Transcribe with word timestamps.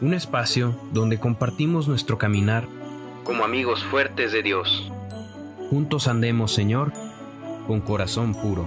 un 0.00 0.14
espacio 0.14 0.78
donde 0.92 1.18
compartimos 1.18 1.88
nuestro 1.88 2.18
caminar 2.18 2.66
como 3.24 3.44
amigos 3.44 3.82
fuertes 3.84 4.32
de 4.32 4.42
Dios. 4.42 4.90
Juntos 5.70 6.06
andemos, 6.06 6.52
Señor, 6.52 6.92
con 7.66 7.80
corazón 7.80 8.34
puro. 8.34 8.66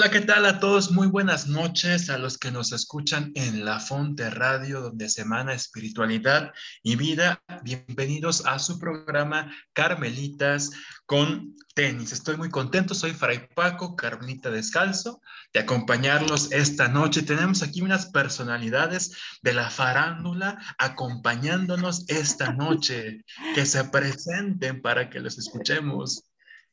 Hola, 0.00 0.10
¿qué 0.10 0.22
tal 0.22 0.46
a 0.46 0.60
todos? 0.60 0.92
Muy 0.92 1.08
buenas 1.08 1.46
noches 1.46 2.08
a 2.08 2.16
los 2.16 2.38
que 2.38 2.50
nos 2.50 2.72
escuchan 2.72 3.32
en 3.34 3.66
La 3.66 3.80
Fonte 3.80 4.30
Radio, 4.30 4.80
donde 4.80 5.10
semana 5.10 5.52
espiritualidad 5.52 6.54
y 6.82 6.96
vida. 6.96 7.42
Bienvenidos 7.62 8.46
a 8.46 8.58
su 8.58 8.78
programa 8.78 9.54
Carmelitas 9.74 10.70
con 11.04 11.54
tenis. 11.74 12.12
Estoy 12.12 12.38
muy 12.38 12.48
contento, 12.48 12.94
soy 12.94 13.12
Fray 13.12 13.46
Paco, 13.54 13.94
Carmelita 13.94 14.50
Descalzo, 14.50 15.20
de 15.52 15.60
acompañarlos 15.60 16.50
esta 16.50 16.88
noche. 16.88 17.20
Tenemos 17.20 17.62
aquí 17.62 17.82
unas 17.82 18.06
personalidades 18.06 19.14
de 19.42 19.52
la 19.52 19.68
farándula 19.68 20.58
acompañándonos 20.78 22.08
esta 22.08 22.54
noche. 22.54 23.22
Que 23.54 23.66
se 23.66 23.84
presenten 23.84 24.80
para 24.80 25.10
que 25.10 25.20
los 25.20 25.36
escuchemos. 25.36 26.24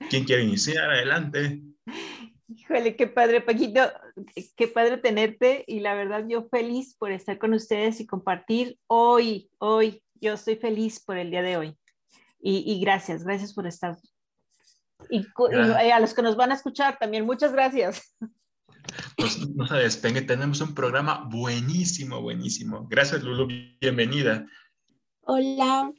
¿Quién 0.10 0.24
quiere 0.24 0.44
iniciar? 0.44 0.92
Adelante. 0.92 1.62
Híjole, 2.50 2.96
qué 2.96 3.08
padre, 3.08 3.42
Paquito, 3.42 3.82
qué 4.56 4.68
padre 4.70 4.98
tenerte 4.98 5.66
y 5.68 5.82
la 5.82 5.96
verdad 5.96 6.26
yo 6.30 6.48
feliz 6.50 6.96
por 6.96 7.12
estar 7.12 7.38
con 7.38 7.54
ustedes 7.54 8.00
y 8.00 8.08
compartir 8.08 8.80
hoy, 8.88 9.50
hoy, 9.58 10.02
yo 10.16 10.34
estoy 10.34 10.56
feliz 10.56 11.04
por 11.04 11.18
el 11.18 11.30
día 11.30 11.42
de 11.42 11.58
hoy. 11.58 11.78
Y, 12.40 12.80
gracias, 12.80 13.26
gracias 13.26 13.54
por 13.54 13.68
estar. 13.68 13.98
Y, 15.10 15.26
a 15.92 16.00
los 16.00 16.14
que 16.14 16.22
nos 16.22 16.38
van 16.38 16.52
a 16.52 16.56
escuchar 16.56 16.98
también, 16.98 17.26
muchas 17.26 17.52
gracias. 17.52 18.16
Pues 19.18 19.50
no 19.50 19.68
se 19.68 19.76
despegue, 19.76 20.22
tenemos 20.22 20.62
un 20.62 20.74
programa 20.74 21.28
buenísimo, 21.30 22.22
buenísimo. 22.22 22.88
Gracias, 22.90 23.22
Lulu, 23.24 23.48
bienvenida. 23.82 24.48
Hola, 25.22 25.92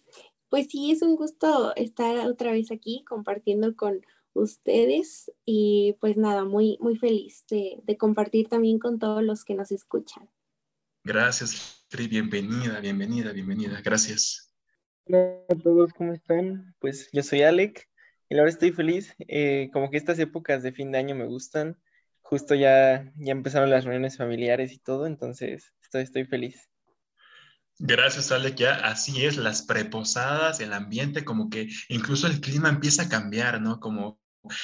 pues 0.48 0.69
sí, 0.70 0.92
es 0.92 1.02
un 1.02 1.16
gusto 1.16 1.76
estar 1.76 2.26
otra 2.26 2.52
vez 2.52 2.70
aquí 2.70 3.04
compartiendo 3.06 3.76
con 3.76 4.00
ustedes 4.39 5.31
y 5.44 5.97
pues 6.00 6.17
nada, 6.17 6.44
muy, 6.44 6.78
muy 6.81 6.97
feliz 6.97 7.44
de, 7.48 7.97
compartir 7.98 8.48
también 8.48 8.78
con 8.78 8.98
todos 8.98 9.22
los 9.22 9.44
que 9.44 9.55
nos 9.55 9.72
escuchan. 9.72 10.28
Gracias, 11.05 11.84
Tri, 11.89 12.08
bienvenida, 12.08 12.81
bienvenida, 12.81 13.33
bienvenida, 13.33 13.81
gracias. 13.83 14.55
Hola 15.06 15.41
a 15.48 15.55
todos, 15.55 15.92
¿cómo 15.92 16.12
están? 16.12 16.75
Pues 16.78 17.09
yo 17.12 17.22
soy 17.22 17.42
Alec 17.42 17.89
y 18.28 18.36
ahora 18.36 18.50
estoy 18.50 18.72
feliz, 18.72 19.14
eh, 19.20 19.71
como 19.72 19.91
que 19.91 19.97
estas 19.97 20.19
épocas 20.19 20.62
de 20.62 20.72
fin 20.72 20.93
de 20.93 20.98
año 20.98 21.15
me 21.15 21.27
gustan, 21.27 21.81
justo 22.21 22.54
ya, 22.54 23.10
ya 23.16 23.32
empezaron 23.32 23.71
las 23.71 23.84
reuniones 23.84 24.19
familiares 24.19 24.72
y 24.72 24.78
todo, 24.78 25.06
entonces 25.06 25.72
estoy, 25.81 26.03
estoy 26.03 26.25
feliz. 26.25 26.69
Gracias, 27.78 28.32
Alec. 28.32 28.56
Ya 28.56 28.75
así 28.75 29.25
es, 29.25 29.37
las 29.37 29.62
preposadas, 29.62 30.59
el 30.59 30.72
ambiente, 30.72 31.25
como 31.25 31.48
que 31.48 31.69
incluso 31.88 32.27
el 32.27 32.41
clima 32.41 32.69
empieza 32.69 33.04
a 33.04 33.09
cambiar, 33.09 33.60
¿no? 33.60 33.78
Como 33.78 34.19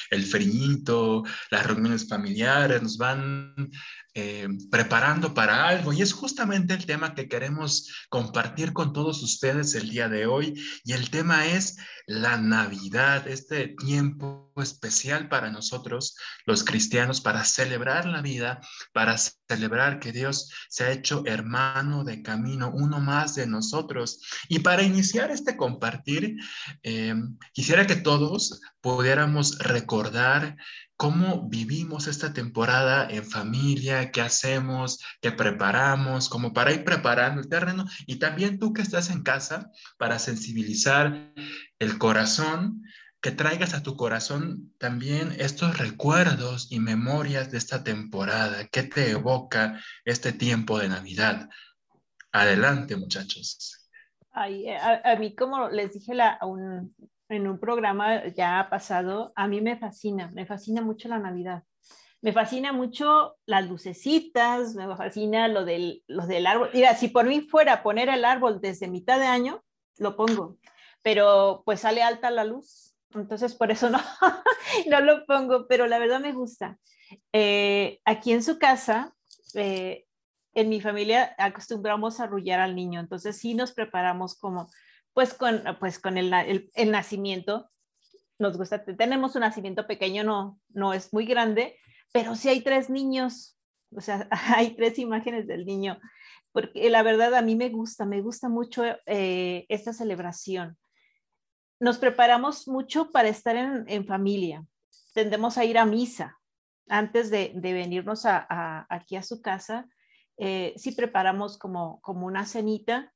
el 0.09 0.25
frío, 0.25 1.23
las 1.51 1.65
reuniones 1.65 2.07
familiares, 2.07 2.81
nos 2.81 2.97
van 2.97 3.69
eh, 4.17 4.47
preparando 4.71 5.33
para 5.33 5.67
algo 5.67 5.91
y 5.91 6.01
es 6.01 6.13
justamente 6.13 6.73
el 6.73 6.85
tema 6.85 7.13
que 7.15 7.27
queremos 7.27 7.91
compartir 8.07 8.71
con 8.71 8.93
todos 8.93 9.21
ustedes 9.21 9.75
el 9.75 9.89
día 9.89 10.07
de 10.07 10.25
hoy 10.25 10.53
y 10.85 10.93
el 10.93 11.09
tema 11.09 11.45
es 11.45 11.75
la 12.07 12.37
Navidad, 12.37 13.27
este 13.27 13.75
tiempo 13.77 14.53
especial 14.55 15.27
para 15.27 15.51
nosotros 15.51 16.15
los 16.45 16.63
cristianos 16.63 17.19
para 17.19 17.43
celebrar 17.43 18.05
la 18.05 18.21
vida, 18.21 18.61
para 18.93 19.17
celebrar 19.17 19.99
que 19.99 20.13
Dios 20.13 20.49
se 20.69 20.85
ha 20.85 20.91
hecho 20.91 21.23
hermano 21.25 22.05
de 22.05 22.21
camino, 22.21 22.71
uno 22.73 23.01
más 23.01 23.35
de 23.35 23.47
nosotros. 23.47 24.21
Y 24.47 24.59
para 24.59 24.83
iniciar 24.83 25.29
este 25.29 25.57
compartir, 25.57 26.37
eh, 26.83 27.15
quisiera 27.51 27.85
que 27.85 27.97
todos 27.97 28.61
pudiéramos 28.79 29.57
recordar 29.57 30.55
cómo 30.97 31.47
vivimos 31.49 32.07
esta 32.07 32.33
temporada 32.33 33.07
en 33.09 33.25
familia, 33.25 34.11
qué 34.11 34.21
hacemos, 34.21 35.03
qué 35.21 35.31
preparamos, 35.31 36.29
como 36.29 36.53
para 36.53 36.71
ir 36.71 36.83
preparando 36.83 37.41
el 37.41 37.49
terreno. 37.49 37.85
Y 38.05 38.17
también 38.17 38.59
tú 38.59 38.73
que 38.73 38.81
estás 38.81 39.09
en 39.09 39.23
casa 39.23 39.71
para 39.97 40.19
sensibilizar 40.19 41.33
el 41.79 41.97
corazón, 41.97 42.83
que 43.21 43.31
traigas 43.31 43.73
a 43.73 43.81
tu 43.81 43.95
corazón 43.95 44.73
también 44.77 45.35
estos 45.39 45.77
recuerdos 45.79 46.67
y 46.71 46.79
memorias 46.79 47.51
de 47.51 47.57
esta 47.57 47.83
temporada, 47.83 48.67
qué 48.67 48.83
te 48.83 49.11
evoca 49.11 49.81
este 50.05 50.31
tiempo 50.31 50.77
de 50.77 50.89
Navidad. 50.89 51.49
Adelante, 52.31 52.95
muchachos. 52.95 53.89
Ay, 54.31 54.67
a, 54.69 55.15
mí, 55.15 55.33
como 55.33 55.69
les 55.69 55.93
dije 55.93 56.13
la, 56.13 56.37
un, 56.41 56.93
en 57.29 57.47
un 57.47 57.59
programa 57.59 58.27
ya 58.27 58.67
pasado, 58.69 59.33
a 59.35 59.47
mí 59.47 59.61
me 59.61 59.77
fascina, 59.77 60.31
me 60.33 60.45
fascina 60.45 60.81
mucho 60.81 61.07
la 61.07 61.19
Navidad. 61.19 61.63
Me 62.21 62.33
fascina 62.33 62.73
mucho 62.73 63.37
las 63.45 63.67
lucecitas, 63.67 64.73
me 64.73 64.87
fascina 64.95 65.47
lo 65.47 65.63
del, 65.63 66.03
del 66.07 66.47
árbol. 66.47 66.69
Mira, 66.73 66.95
si 66.95 67.09
por 67.09 67.25
mí 67.25 67.41
fuera 67.41 67.83
poner 67.83 68.09
el 68.09 68.25
árbol 68.25 68.59
desde 68.61 68.87
mitad 68.87 69.19
de 69.19 69.27
año, 69.27 69.63
lo 69.97 70.15
pongo, 70.15 70.57
pero 71.01 71.61
pues 71.65 71.81
sale 71.81 72.01
alta 72.01 72.31
la 72.31 72.43
luz, 72.43 72.95
entonces 73.13 73.53
por 73.53 73.71
eso 73.71 73.89
no, 73.89 73.99
no 74.89 75.01
lo 75.01 75.25
pongo, 75.25 75.67
pero 75.67 75.87
la 75.87 75.99
verdad 75.99 76.19
me 76.19 76.33
gusta. 76.33 76.79
Eh, 77.31 77.99
aquí 78.05 78.31
en 78.33 78.43
su 78.43 78.57
casa, 78.57 79.13
eh, 79.53 80.05
en 80.53 80.69
mi 80.69 80.81
familia 80.81 81.35
acostumbramos 81.37 82.19
a 82.19 82.23
arrullar 82.23 82.59
al 82.59 82.75
niño, 82.75 82.99
entonces 82.99 83.37
sí 83.37 83.53
nos 83.53 83.73
preparamos 83.73 84.35
como 84.35 84.69
pues 85.15 85.33
con, 85.33 85.63
pues 85.79 85.97
con 85.97 86.17
el, 86.17 86.69
el, 86.75 86.91
nacimiento, 86.91 87.71
nos 88.37 88.57
gusta, 88.57 88.83
tenemos 88.83 89.33
un 89.35 89.41
nacimiento 89.41 89.87
pequeño, 89.87 90.25
no, 90.25 90.59
no 90.67 90.93
es 90.93 91.13
muy 91.13 91.25
grande, 91.25 91.79
pero 92.11 92.35
sí 92.35 92.49
hay 92.49 92.59
tres 92.59 92.89
niños, 92.89 93.57
o 93.95 94.01
sea, 94.01 94.27
hay 94.57 94.75
tres 94.75 94.99
imágenes 94.99 95.47
del 95.47 95.65
niño, 95.65 96.01
porque 96.51 96.89
la 96.89 97.01
verdad 97.01 97.33
a 97.33 97.41
mí 97.41 97.55
me 97.55 97.69
gusta, 97.69 98.05
me 98.05 98.21
gusta 98.21 98.49
mucho 98.49 98.83
eh, 99.05 99.65
esta 99.69 99.93
celebración. 99.93 100.77
Nos 101.79 101.97
preparamos 101.97 102.67
mucho 102.67 103.09
para 103.11 103.29
estar 103.29 103.55
en, 103.55 103.85
en 103.87 104.05
familia, 104.05 104.65
tendemos 105.13 105.57
a 105.57 105.63
ir 105.63 105.77
a 105.77 105.85
misa 105.85 106.37
antes 106.89 107.29
de, 107.29 107.53
de 107.55 107.71
venirnos 107.71 108.25
a, 108.25 108.85
aquí 108.89 109.15
a 109.15 109.23
su 109.23 109.41
casa. 109.41 109.87
Eh, 110.37 110.73
sí 110.75 110.91
preparamos 110.91 111.57
como, 111.57 112.01
como 112.01 112.25
una 112.25 112.45
cenita 112.45 113.13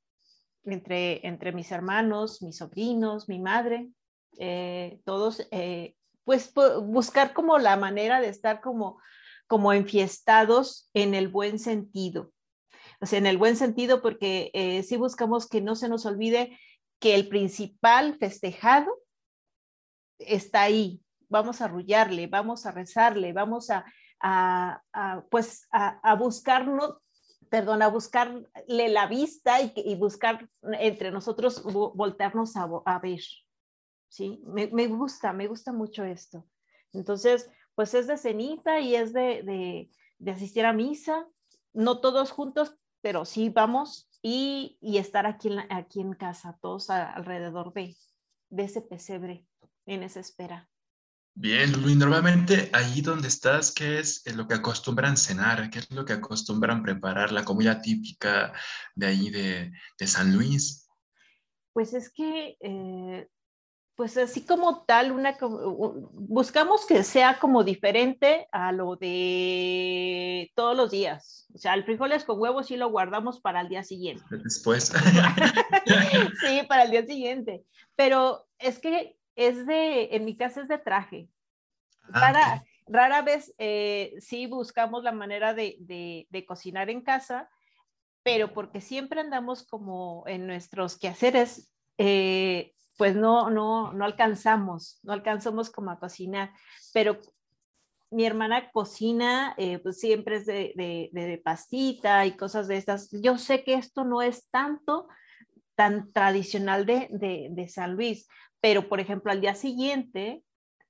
entre, 0.63 1.25
entre 1.27 1.51
mis 1.51 1.71
hermanos, 1.71 2.41
mis 2.41 2.57
sobrinos, 2.57 3.29
mi 3.29 3.39
madre, 3.39 3.89
eh, 4.37 4.99
todos, 5.05 5.47
eh, 5.51 5.95
pues 6.23 6.53
buscar 6.53 7.33
como 7.33 7.57
la 7.57 7.75
manera 7.75 8.21
de 8.21 8.29
estar 8.29 8.61
como, 8.61 9.01
como 9.47 9.73
enfiestados 9.73 10.89
en 10.93 11.15
el 11.15 11.27
buen 11.27 11.59
sentido. 11.59 12.31
O 13.01 13.05
sea, 13.05 13.19
en 13.19 13.25
el 13.25 13.37
buen 13.37 13.55
sentido 13.55 14.01
porque 14.01 14.51
eh, 14.53 14.83
sí 14.83 14.97
buscamos 14.97 15.47
que 15.47 15.61
no 15.61 15.75
se 15.75 15.89
nos 15.89 16.05
olvide 16.05 16.59
que 16.99 17.15
el 17.15 17.29
principal 17.29 18.17
festejado 18.19 18.91
está 20.19 20.63
ahí. 20.63 21.01
Vamos 21.29 21.61
a 21.61 21.65
arrullarle, 21.65 22.27
vamos 22.27 22.65
a 22.65 22.71
rezarle, 22.71 23.33
vamos 23.33 23.69
a, 23.69 23.85
a, 24.19 24.81
a 24.91 25.23
pues 25.29 25.67
a, 25.71 25.99
a 26.03 26.15
buscarnos 26.15 26.97
perdón, 27.49 27.81
a 27.81 27.87
buscarle 27.87 28.89
la 28.89 29.07
vista 29.07 29.61
y, 29.61 29.95
buscar 29.95 30.49
entre 30.61 31.11
nosotros 31.11 31.63
voltearnos 31.63 32.55
a, 32.55 32.99
ver. 32.99 33.21
¿sí? 34.07 34.41
Me, 34.45 34.87
gusta, 34.87 35.33
me 35.33 35.47
gusta 35.47 35.73
mucho 35.73 36.03
esto. 36.03 36.45
Entonces, 36.93 37.49
pues 37.75 37.93
es 37.93 38.07
de 38.07 38.17
cenita 38.17 38.79
y 38.79 38.95
es 38.95 39.13
de, 39.13 39.89
asistir 40.27 40.65
a 40.65 40.73
misa, 40.73 41.27
no 41.73 41.99
todos 41.99 42.31
juntos, 42.31 42.75
pero 43.01 43.25
sí 43.25 43.49
vamos 43.49 44.09
y, 44.21 44.77
estar 44.81 45.25
aquí 45.25 45.49
en, 45.49 45.59
aquí 45.71 46.01
en 46.01 46.13
casa, 46.13 46.57
todos 46.61 46.89
alrededor 46.89 47.73
de, 47.73 47.95
de 48.49 48.63
ese 48.63 48.81
pesebre 48.81 49.45
en 49.85 50.03
esa 50.03 50.19
espera. 50.19 50.69
Bien, 51.35 51.71
Luis, 51.81 51.95
normalmente 51.95 52.69
ahí 52.73 53.01
donde 53.01 53.29
estás, 53.29 53.71
¿qué 53.71 53.99
es 53.99 54.23
lo 54.35 54.47
que 54.47 54.55
acostumbran 54.55 55.15
cenar? 55.15 55.69
¿Qué 55.69 55.79
es 55.79 55.91
lo 55.91 56.03
que 56.03 56.13
acostumbran 56.13 56.83
preparar? 56.83 57.31
La 57.31 57.45
comida 57.45 57.81
típica 57.81 58.51
de 58.95 59.07
ahí 59.07 59.29
de, 59.29 59.71
San 60.07 60.35
Luis. 60.35 60.89
Pues 61.71 61.93
es 61.93 62.11
que, 62.11 62.57
eh, 62.59 63.27
pues 63.95 64.17
así 64.17 64.45
como 64.45 64.83
tal, 64.85 65.11
una, 65.11 65.37
buscamos 66.13 66.85
que 66.85 67.03
sea 67.03 67.37
como 67.39 67.63
diferente 67.63 68.47
a 68.51 68.71
lo 68.71 68.95
de 68.95 70.51
todos 70.55 70.75
los 70.75 70.91
días. 70.91 71.47
O 71.53 71.57
sea, 71.57 71.73
el 71.73 71.83
frijoles 71.83 72.23
con 72.23 72.39
huevos 72.39 72.67
sí 72.67 72.77
lo 72.77 72.89
guardamos 72.89 73.39
para 73.39 73.61
el 73.61 73.69
día 73.69 73.83
siguiente. 73.83 74.23
Después. 74.43 74.91
sí, 76.41 76.61
para 76.67 76.83
el 76.83 76.91
día 76.91 77.05
siguiente. 77.05 77.63
Pero 77.95 78.47
es 78.57 78.79
que 78.79 79.18
es 79.35 79.65
de, 79.65 80.15
en 80.15 80.25
mi 80.25 80.35
casa 80.35 80.61
es 80.61 80.67
de 80.67 80.77
traje. 80.77 81.29
Ah, 82.13 82.63
rara, 82.87 83.21
vez 83.21 83.53
eh, 83.57 84.15
sí 84.19 84.47
buscamos 84.47 85.03
la 85.03 85.11
manera 85.11 85.53
de, 85.53 85.77
de, 85.79 86.45
cocinar 86.45 86.89
en 86.89 87.01
casa, 87.01 87.49
pero 88.23 88.53
porque 88.53 88.81
siempre 88.81 89.21
andamos 89.21 89.65
como 89.67 90.23
en 90.27 90.47
nuestros 90.47 90.97
quehaceres, 90.97 91.71
eh, 91.97 92.73
pues 92.97 93.15
no, 93.15 93.49
no, 93.49 93.93
no 93.93 94.05
alcanzamos, 94.05 94.99
no 95.03 95.13
alcanzamos 95.13 95.69
como 95.69 95.91
a 95.91 95.99
cocinar, 95.99 96.51
pero 96.93 97.19
mi 98.11 98.25
hermana 98.25 98.71
cocina, 98.71 99.53
eh, 99.57 99.79
pues 99.79 99.99
siempre 99.99 100.37
es 100.37 100.45
de, 100.45 100.73
de, 100.75 101.09
de, 101.11 101.37
pastita 101.37 102.25
y 102.25 102.35
cosas 102.35 102.67
de 102.67 102.77
estas. 102.77 103.09
Yo 103.11 103.37
sé 103.37 103.63
que 103.63 103.75
esto 103.75 104.03
no 104.03 104.21
es 104.21 104.49
tanto 104.49 105.07
tan 105.75 106.11
tradicional 106.11 106.85
de, 106.85 107.07
de, 107.09 107.67
San 107.69 107.93
Luis, 107.93 108.27
pero 108.61 108.89
por 108.89 108.99
ejemplo 108.99 109.31
al 109.31 109.41
día 109.41 109.55
siguiente 109.55 110.43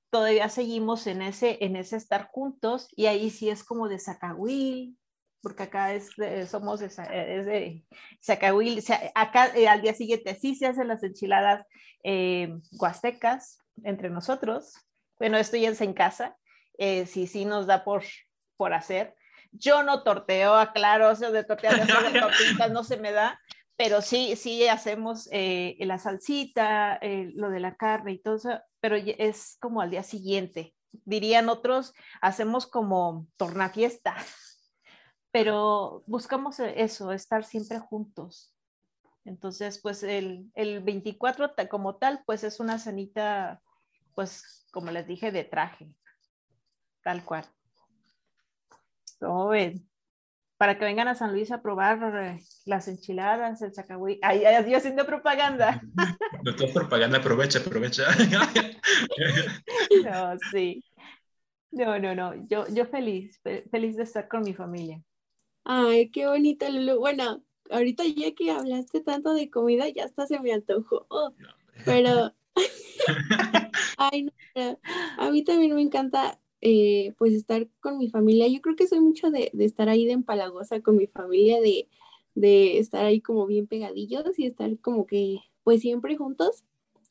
todavía 0.10 0.50
seguimos 0.50 1.08
en 1.08 1.22
ese, 1.22 1.58
en 1.64 1.76
ese 1.76 1.96
estar 1.96 2.30
juntos 2.32 2.88
y 2.96 3.06
ahí 3.06 3.30
sí 3.30 3.50
es 3.50 3.64
como 3.64 3.88
de 3.88 4.00
Zacahuil, 4.00 4.98
porque 5.42 5.64
acá 5.64 5.94
es 5.94 6.10
somos 6.50 6.80
de, 6.80 6.88
es 6.88 7.46
de 7.46 7.86
Zacahuil, 8.24 8.84
acá 9.16 9.56
eh, 9.56 9.68
al 9.68 9.82
día 9.82 9.94
siguiente 9.94 10.36
sí 10.36 10.56
se 10.56 10.68
hacen 10.68 10.88
las 10.88 11.04
enchiladas 11.04 11.66
eh, 12.04 12.56
huastecas 12.72 13.60
entre 13.84 14.10
nosotros, 14.10 14.74
bueno, 15.20 15.38
esto 15.38 15.58
ya 15.58 15.70
es 15.70 15.82
en 15.82 15.94
casa, 15.94 16.38
eh, 16.78 17.06
sí, 17.06 17.28
sí 17.28 17.44
nos 17.44 17.68
da 17.68 17.84
por, 17.84 18.04
por 18.56 18.74
hacer. 18.74 19.16
Yo 19.52 19.84
no 19.84 20.04
torteo, 20.04 20.56
aclaro, 20.56 21.10
o 21.10 21.16
sea, 21.16 21.32
de 21.32 21.44
tortear 21.44 21.76
de 21.86 21.86
tortitas 22.20 22.72
no 22.72 22.84
se 22.84 22.98
me 22.98 23.12
da, 23.12 23.40
pero 23.80 24.02
sí, 24.02 24.36
sí 24.36 24.68
hacemos 24.68 25.30
eh, 25.32 25.78
la 25.80 26.00
salsita, 26.00 26.98
eh, 27.02 27.32
lo 27.34 27.50
de 27.50 27.62
la 27.62 27.78
carne 27.78 28.12
y 28.12 28.20
todo 28.20 28.36
eso, 28.36 28.60
pero 28.82 28.98
es 28.98 29.56
como 29.62 29.80
al 29.80 29.90
día 29.90 30.04
siguiente. 30.04 30.76
Dirían 30.92 31.48
otros, 31.48 31.94
hacemos 32.20 32.68
como 32.68 33.30
tornafiesta, 33.38 34.18
pero 35.32 36.04
buscamos 36.08 36.60
e, 36.60 36.84
eso, 36.84 37.14
estar 37.14 37.46
siempre 37.46 37.80
juntos. 37.80 38.54
Entonces, 39.24 39.80
pues 39.82 40.04
el, 40.04 40.52
el 40.56 40.84
24 40.84 41.54
como 41.70 41.96
tal, 41.96 42.22
pues 42.26 42.44
es 42.44 42.60
una 42.60 42.80
cenita, 42.80 43.62
pues 44.14 44.68
como 44.74 44.92
les 44.92 45.08
dije, 45.08 45.32
de 45.32 45.46
traje, 45.46 45.90
tal 47.02 47.24
cual. 47.24 47.46
¿Cómo 49.22 49.48
ven? 49.48 49.89
Para 50.60 50.78
que 50.78 50.84
vengan 50.84 51.08
a 51.08 51.16
San 51.16 51.32
Luis 51.32 51.54
a 51.54 51.62
probar 51.62 52.14
eh, 52.22 52.44
las 52.66 52.90
enchiladas, 52.90 53.62
el. 53.62 54.20
Ay, 54.22 54.44
ay, 54.44 54.70
yo 54.70 54.78
haciendo 54.78 55.06
propaganda. 55.06 55.82
No, 56.44 56.56
todo 56.56 56.72
propaganda, 56.74 57.18
aprovecha, 57.18 57.60
aprovecha. 57.60 58.04
No, 60.06 60.38
sí. 60.52 60.84
No, 61.72 62.00
no, 62.00 62.16
no. 62.16 62.48
Yo, 62.48 62.66
yo 62.70 62.86
feliz, 62.86 63.42
feliz 63.72 63.96
de 63.98 64.04
estar 64.04 64.28
con 64.28 64.44
mi 64.44 64.54
familia. 64.54 65.02
Ay, 65.64 66.10
qué 66.12 66.28
bonita, 66.28 66.70
Lulu. 66.70 67.00
Bueno, 67.00 67.44
ahorita 67.70 68.04
ya 68.06 68.34
que 68.34 68.52
hablaste 68.52 69.02
tanto 69.02 69.34
de 69.34 69.50
comida, 69.50 69.88
ya 69.90 70.06
hasta 70.06 70.28
se 70.28 70.40
me 70.40 70.54
antojó. 70.54 71.08
pero, 71.86 72.34
ay, 73.98 74.24
no, 74.56 74.80
a 75.18 75.30
mí 75.30 75.44
también 75.44 75.76
me 75.76 75.82
encanta 75.82 76.39
eh, 76.62 77.14
pues 77.18 77.34
estar 77.34 77.68
con 77.80 77.98
mi 77.98 78.10
familia. 78.10 78.48
Yo 78.48 78.62
creo 78.62 78.76
que 78.76 78.88
soy 78.88 79.00
mucho 79.00 79.32
de, 79.32 79.52
estar 79.60 79.90
ahí 79.90 80.06
de 80.06 80.14
empalagosa 80.14 80.82
con 80.82 80.98
mi 80.98 81.08
familia, 81.08 81.62
de, 81.62 81.90
de, 82.36 82.80
estar 82.80 83.06
ahí 83.06 83.22
como 83.22 83.46
bien 83.48 83.68
pegadillos 83.68 84.38
y 84.40 84.46
estar 84.46 84.78
como 84.80 85.06
que 85.06 85.40
pues 85.64 85.82
siempre 85.82 86.18
juntos. 86.18 86.64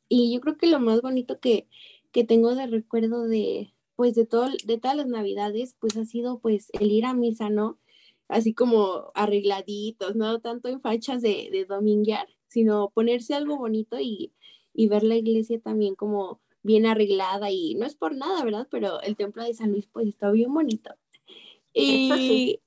Y 0.08 0.32
yo 0.34 0.40
creo 0.40 0.56
que 0.58 0.66
lo 0.66 0.80
más 0.80 1.02
bonito 1.02 1.40
que, 1.40 1.68
que 2.12 2.24
tengo 2.24 2.54
de 2.54 2.66
recuerdo 2.66 3.26
de 3.28 3.72
pues 3.96 4.14
de, 4.14 4.26
todo, 4.26 4.48
de 4.64 4.78
todas 4.78 4.96
las 4.96 5.08
navidades 5.08 5.74
pues 5.80 5.96
ha 5.96 6.04
sido 6.04 6.38
pues 6.40 6.70
el 6.80 6.92
ir 6.92 7.04
a 7.04 7.14
misa, 7.14 7.50
¿no? 7.50 7.80
Así 8.28 8.54
como 8.54 9.10
arregladitos, 9.14 10.14
no 10.16 10.40
tanto 10.40 10.68
en 10.68 10.80
fachas 10.80 11.22
de, 11.22 11.48
de 11.50 11.64
dominguear, 11.64 12.28
sino 12.48 12.90
ponerse 12.90 13.34
algo 13.34 13.56
bonito 13.58 13.98
y, 14.00 14.32
y 14.72 14.88
ver 14.88 15.02
la 15.02 15.16
iglesia 15.16 15.60
también 15.60 15.96
como 15.96 16.40
bien 16.62 16.86
arreglada 16.86 17.50
y 17.50 17.74
no 17.74 17.86
es 17.86 17.94
por 17.94 18.14
nada, 18.14 18.44
¿verdad? 18.44 18.68
Pero 18.70 19.00
el 19.02 19.16
templo 19.16 19.44
de 19.44 19.54
San 19.54 19.70
Luis 19.70 19.86
pues 19.86 20.08
está 20.08 20.30
bien 20.30 20.52
bonito. 20.52 20.90
Y... 21.72 22.60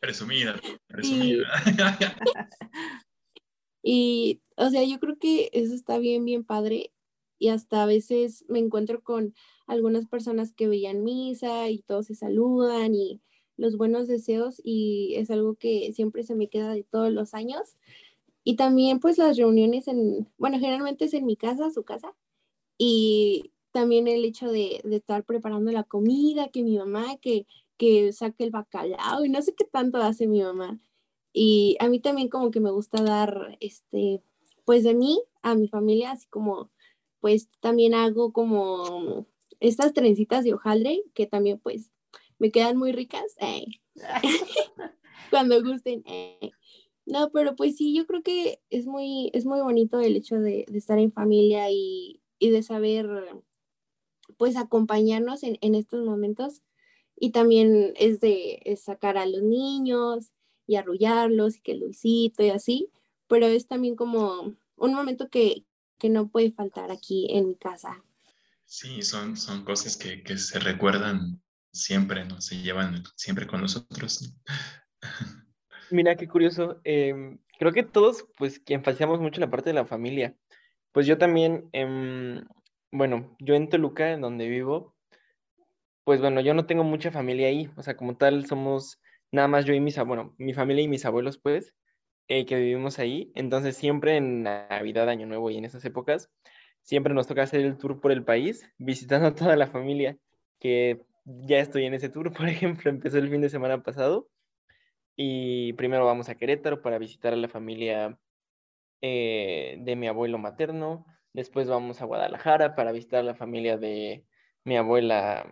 Presumida, 0.00 0.60
presumida. 0.88 1.46
Y, 3.86 4.40
o 4.56 4.70
sea, 4.70 4.82
yo 4.82 4.98
creo 4.98 5.18
que 5.18 5.50
eso 5.52 5.74
está 5.74 5.98
bien, 5.98 6.24
bien 6.24 6.42
padre. 6.44 6.90
Y 7.38 7.48
hasta 7.48 7.82
a 7.82 7.86
veces 7.86 8.44
me 8.48 8.58
encuentro 8.58 9.02
con 9.02 9.34
algunas 9.66 10.06
personas 10.06 10.54
que 10.54 10.68
veían 10.68 11.04
misa 11.04 11.68
y 11.68 11.80
todos 11.82 12.06
se 12.06 12.14
saludan 12.14 12.94
y 12.94 13.20
los 13.56 13.76
buenos 13.76 14.08
deseos 14.08 14.60
y 14.64 15.14
es 15.16 15.30
algo 15.30 15.54
que 15.56 15.92
siempre 15.92 16.24
se 16.24 16.34
me 16.34 16.48
queda 16.48 16.72
de 16.72 16.84
todos 16.84 17.12
los 17.12 17.34
años. 17.34 17.76
Y 18.42 18.56
también 18.56 19.00
pues 19.00 19.18
las 19.18 19.36
reuniones 19.36 19.86
en, 19.86 20.28
bueno, 20.38 20.58
generalmente 20.58 21.04
es 21.04 21.14
en 21.14 21.26
mi 21.26 21.36
casa, 21.36 21.70
su 21.70 21.82
casa, 21.84 22.14
y 22.78 23.52
también 23.72 24.06
el 24.08 24.24
hecho 24.24 24.50
de, 24.50 24.80
estar 24.90 25.24
preparando 25.24 25.72
la 25.72 25.84
comida, 25.84 26.48
que 26.48 26.62
mi 26.62 26.78
mamá, 26.78 27.16
que, 27.20 27.46
que 27.76 28.12
saque 28.12 28.44
el 28.44 28.50
bacalao 28.50 29.24
y 29.24 29.28
no 29.28 29.42
sé 29.42 29.54
qué 29.54 29.64
tanto 29.64 29.98
hace 29.98 30.26
mi 30.28 30.42
mamá. 30.42 30.78
Y 31.32 31.76
a 31.80 31.88
mí 31.88 31.98
también 32.00 32.28
como 32.28 32.50
que 32.52 32.60
me 32.60 32.70
gusta 32.70 33.02
dar, 33.02 33.56
este, 33.60 34.22
pues 34.64 34.84
de 34.84 34.94
mí 34.94 35.20
a 35.42 35.56
mi 35.56 35.68
familia, 35.68 36.12
así 36.12 36.26
como, 36.28 36.70
pues 37.20 37.48
también 37.60 37.94
hago 37.94 38.32
como 38.32 39.26
estas 39.60 39.92
trencitas 39.92 40.44
de 40.44 40.54
hojaldre, 40.54 41.02
que 41.14 41.26
también 41.26 41.58
pues 41.58 41.90
me 42.38 42.50
quedan 42.52 42.76
muy 42.76 42.92
ricas, 42.92 43.36
eh. 43.40 43.66
cuando 45.30 45.62
gusten. 45.62 46.04
Eh. 46.06 46.52
No, 47.06 47.30
pero 47.32 47.56
pues 47.56 47.76
sí, 47.76 47.94
yo 47.94 48.06
creo 48.06 48.22
que 48.22 48.60
es 48.70 48.86
muy, 48.86 49.30
es 49.34 49.46
muy 49.46 49.60
bonito 49.60 50.00
el 50.00 50.16
hecho 50.16 50.36
de, 50.36 50.64
de 50.68 50.78
estar 50.78 50.98
en 50.98 51.12
familia 51.12 51.70
y, 51.70 52.20
y 52.44 52.50
de 52.50 52.62
saber, 52.62 53.08
pues, 54.36 54.56
acompañarnos 54.56 55.42
en, 55.44 55.74
estos 55.74 56.04
momentos. 56.04 56.60
Y 57.16 57.30
también 57.30 57.94
es 57.96 58.20
de 58.20 58.78
sacar 58.78 59.16
a 59.16 59.24
los 59.24 59.42
niños 59.42 60.32
y 60.66 60.76
arrullarlos 60.76 61.56
y 61.56 61.60
que 61.62 61.72
el 61.72 61.80
dulcito 61.80 62.42
y 62.42 62.50
así, 62.50 62.90
pero 63.28 63.46
es 63.46 63.66
también 63.66 63.96
como 63.96 64.54
un 64.76 64.94
momento 64.94 65.30
que, 65.30 65.64
no 66.02 66.28
puede 66.28 66.52
faltar 66.52 66.90
aquí 66.90 67.28
en 67.30 67.48
mi 67.48 67.56
casa. 67.56 68.04
Sí, 68.66 69.00
son, 69.00 69.38
son 69.38 69.64
cosas 69.64 69.96
que, 69.96 70.36
se 70.36 70.58
recuerdan 70.58 71.40
siempre, 71.72 72.26
¿no? 72.26 72.42
Se 72.42 72.60
llevan 72.60 73.02
siempre 73.16 73.46
con 73.46 73.62
nosotros. 73.62 74.34
Mira, 75.90 76.14
qué 76.14 76.28
curioso. 76.28 76.78
Em, 76.84 77.38
creo 77.58 77.72
que 77.72 77.84
todos, 77.84 78.26
pues, 78.36 78.58
que 78.58 78.74
enfatizamos 78.74 79.18
mucho 79.18 79.40
la 79.40 79.48
parte 79.48 79.70
de 79.70 79.74
la 79.74 79.86
familia. 79.86 80.36
Pues 80.94 81.06
yo 81.08 81.18
también, 81.18 81.68
em, 81.72 82.44
bueno, 82.92 83.36
yo 83.40 83.56
en 83.56 83.68
Toluca, 83.68 84.12
en 84.12 84.20
donde 84.20 84.48
vivo, 84.48 84.94
pues 86.04 86.20
bueno, 86.20 86.40
yo 86.40 86.54
no 86.54 86.66
tengo 86.66 86.84
mucha 86.84 87.10
familia 87.10 87.48
ahí, 87.48 87.68
o 87.76 87.82
sea, 87.82 87.96
como 87.96 88.16
tal 88.16 88.46
somos 88.46 89.00
nada 89.32 89.48
más 89.48 89.64
yo 89.64 89.74
y 89.74 89.80
mis, 89.80 89.98
bueno, 90.04 90.34
mi 90.38 90.54
familia 90.54 90.84
y 90.84 90.88
mis 90.88 91.04
abuelos, 91.04 91.38
pues, 91.38 91.74
eh, 92.28 92.46
que 92.46 92.56
vivimos 92.56 93.00
ahí, 93.00 93.32
entonces 93.34 93.76
siempre 93.76 94.16
en 94.16 94.44
Navidad, 94.44 95.08
Año 95.08 95.26
Nuevo 95.26 95.50
y 95.50 95.58
en 95.58 95.64
esas 95.64 95.84
épocas, 95.84 96.30
siempre 96.82 97.12
nos 97.12 97.26
toca 97.26 97.42
hacer 97.42 97.62
el 97.62 97.76
tour 97.76 98.00
por 98.00 98.12
el 98.12 98.24
país, 98.24 98.70
visitando 98.78 99.26
a 99.28 99.34
toda 99.34 99.56
la 99.56 99.66
familia, 99.66 100.16
que 100.60 101.02
ya 101.24 101.58
estoy 101.58 101.86
en 101.86 101.94
ese 101.94 102.08
tour, 102.08 102.32
por 102.34 102.48
ejemplo, 102.48 102.88
empezó 102.88 103.18
el 103.18 103.30
fin 103.30 103.40
de 103.40 103.48
semana 103.50 103.82
pasado, 103.82 104.28
y 105.16 105.72
primero 105.74 106.06
vamos 106.06 106.28
a 106.28 106.36
Querétaro 106.36 106.82
para 106.82 106.98
visitar 106.98 107.32
a 107.32 107.36
la 107.36 107.48
familia 107.48 108.18
eh, 109.06 109.76
de 109.80 109.96
mi 109.96 110.08
abuelo 110.08 110.38
materno. 110.38 111.04
Después 111.34 111.68
vamos 111.68 112.00
a 112.00 112.06
Guadalajara 112.06 112.74
para 112.74 112.90
visitar 112.90 113.22
la 113.22 113.34
familia 113.34 113.76
de 113.76 114.24
mi 114.64 114.78
abuela 114.78 115.46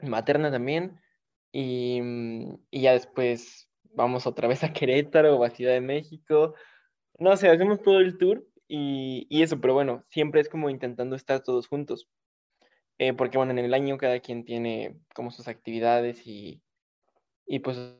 materna 0.00 0.52
también. 0.52 1.00
Y, 1.50 2.00
mm, 2.00 2.54
y, 2.70 2.82
ya 2.82 2.92
después 2.92 3.68
vamos 3.82 4.28
otra 4.28 4.46
vez 4.46 4.62
a 4.62 4.72
Querétaro 4.72 5.36
o 5.36 5.42
a 5.42 5.50
Ciudad 5.50 5.72
de 5.72 5.80
México. 5.80 6.54
No 7.18 7.36
sé, 7.36 7.48
hacemos 7.48 7.82
todo 7.82 7.98
el 7.98 8.18
tour 8.18 8.46
y, 8.68 9.26
y, 9.28 9.42
eso, 9.42 9.60
pero 9.60 9.74
bueno, 9.74 10.04
siempre 10.08 10.40
es 10.40 10.48
como 10.48 10.70
intentando 10.70 11.16
estar 11.16 11.42
todos 11.42 11.66
juntos. 11.66 12.08
Eh, 12.98 13.14
porque 13.14 13.36
bueno, 13.36 13.50
en 13.50 13.58
el 13.58 13.74
año 13.74 13.98
cada 13.98 14.20
quien 14.20 14.44
tiene 14.44 14.96
como 15.12 15.32
sus 15.32 15.48
actividades 15.48 16.24
y, 16.24 16.62
y 17.46 17.58
pues 17.58 17.96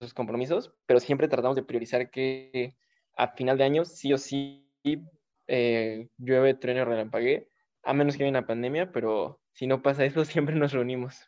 sus 0.00 0.14
compromisos, 0.14 0.72
pero 0.86 1.00
siempre 1.00 1.26
tratamos 1.26 1.56
de 1.56 1.64
priorizar 1.64 2.10
que 2.12 2.76
a 3.18 3.28
final 3.34 3.58
de 3.58 3.64
año 3.64 3.84
sí 3.84 4.12
o 4.12 4.18
sí 4.18 4.64
eh, 5.48 6.08
llueve, 6.18 6.54
trueno, 6.54 6.84
relampague, 6.84 7.50
a 7.82 7.92
menos 7.92 8.16
que 8.16 8.22
haya 8.22 8.30
una 8.30 8.46
pandemia, 8.46 8.92
pero 8.92 9.40
si 9.52 9.66
no 9.66 9.82
pasa 9.82 10.04
eso, 10.04 10.24
siempre 10.24 10.54
nos 10.54 10.72
reunimos. 10.72 11.20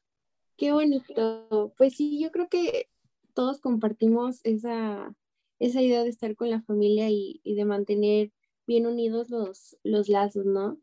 Qué 0.57 0.73
bonito. 0.73 1.75
Pues 1.77 1.97
sí, 1.97 2.21
yo 2.23 2.31
creo 2.31 2.49
que 2.49 2.89
todos 3.35 3.61
compartimos 3.61 4.41
esa, 4.45 5.13
esa 5.59 5.83
idea 5.83 6.05
de 6.05 6.11
estar 6.11 6.37
con 6.37 6.51
la 6.51 6.63
familia 6.63 7.11
y, 7.11 7.41
y 7.43 7.55
de 7.55 7.65
mantener 7.65 8.31
bien 8.67 8.87
unidos 8.87 9.31
los, 9.31 9.77
los 9.83 10.09
lazos, 10.09 10.47
¿no? 10.47 10.79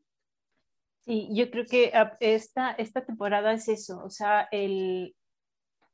Sí, 1.05 1.29
yo 1.31 1.49
creo 1.49 1.65
que 1.65 1.93
esta, 2.19 2.71
esta 2.71 3.05
temporada 3.05 3.53
es 3.53 3.69
eso, 3.69 4.03
o 4.03 4.09
sea, 4.09 4.49
el, 4.51 5.15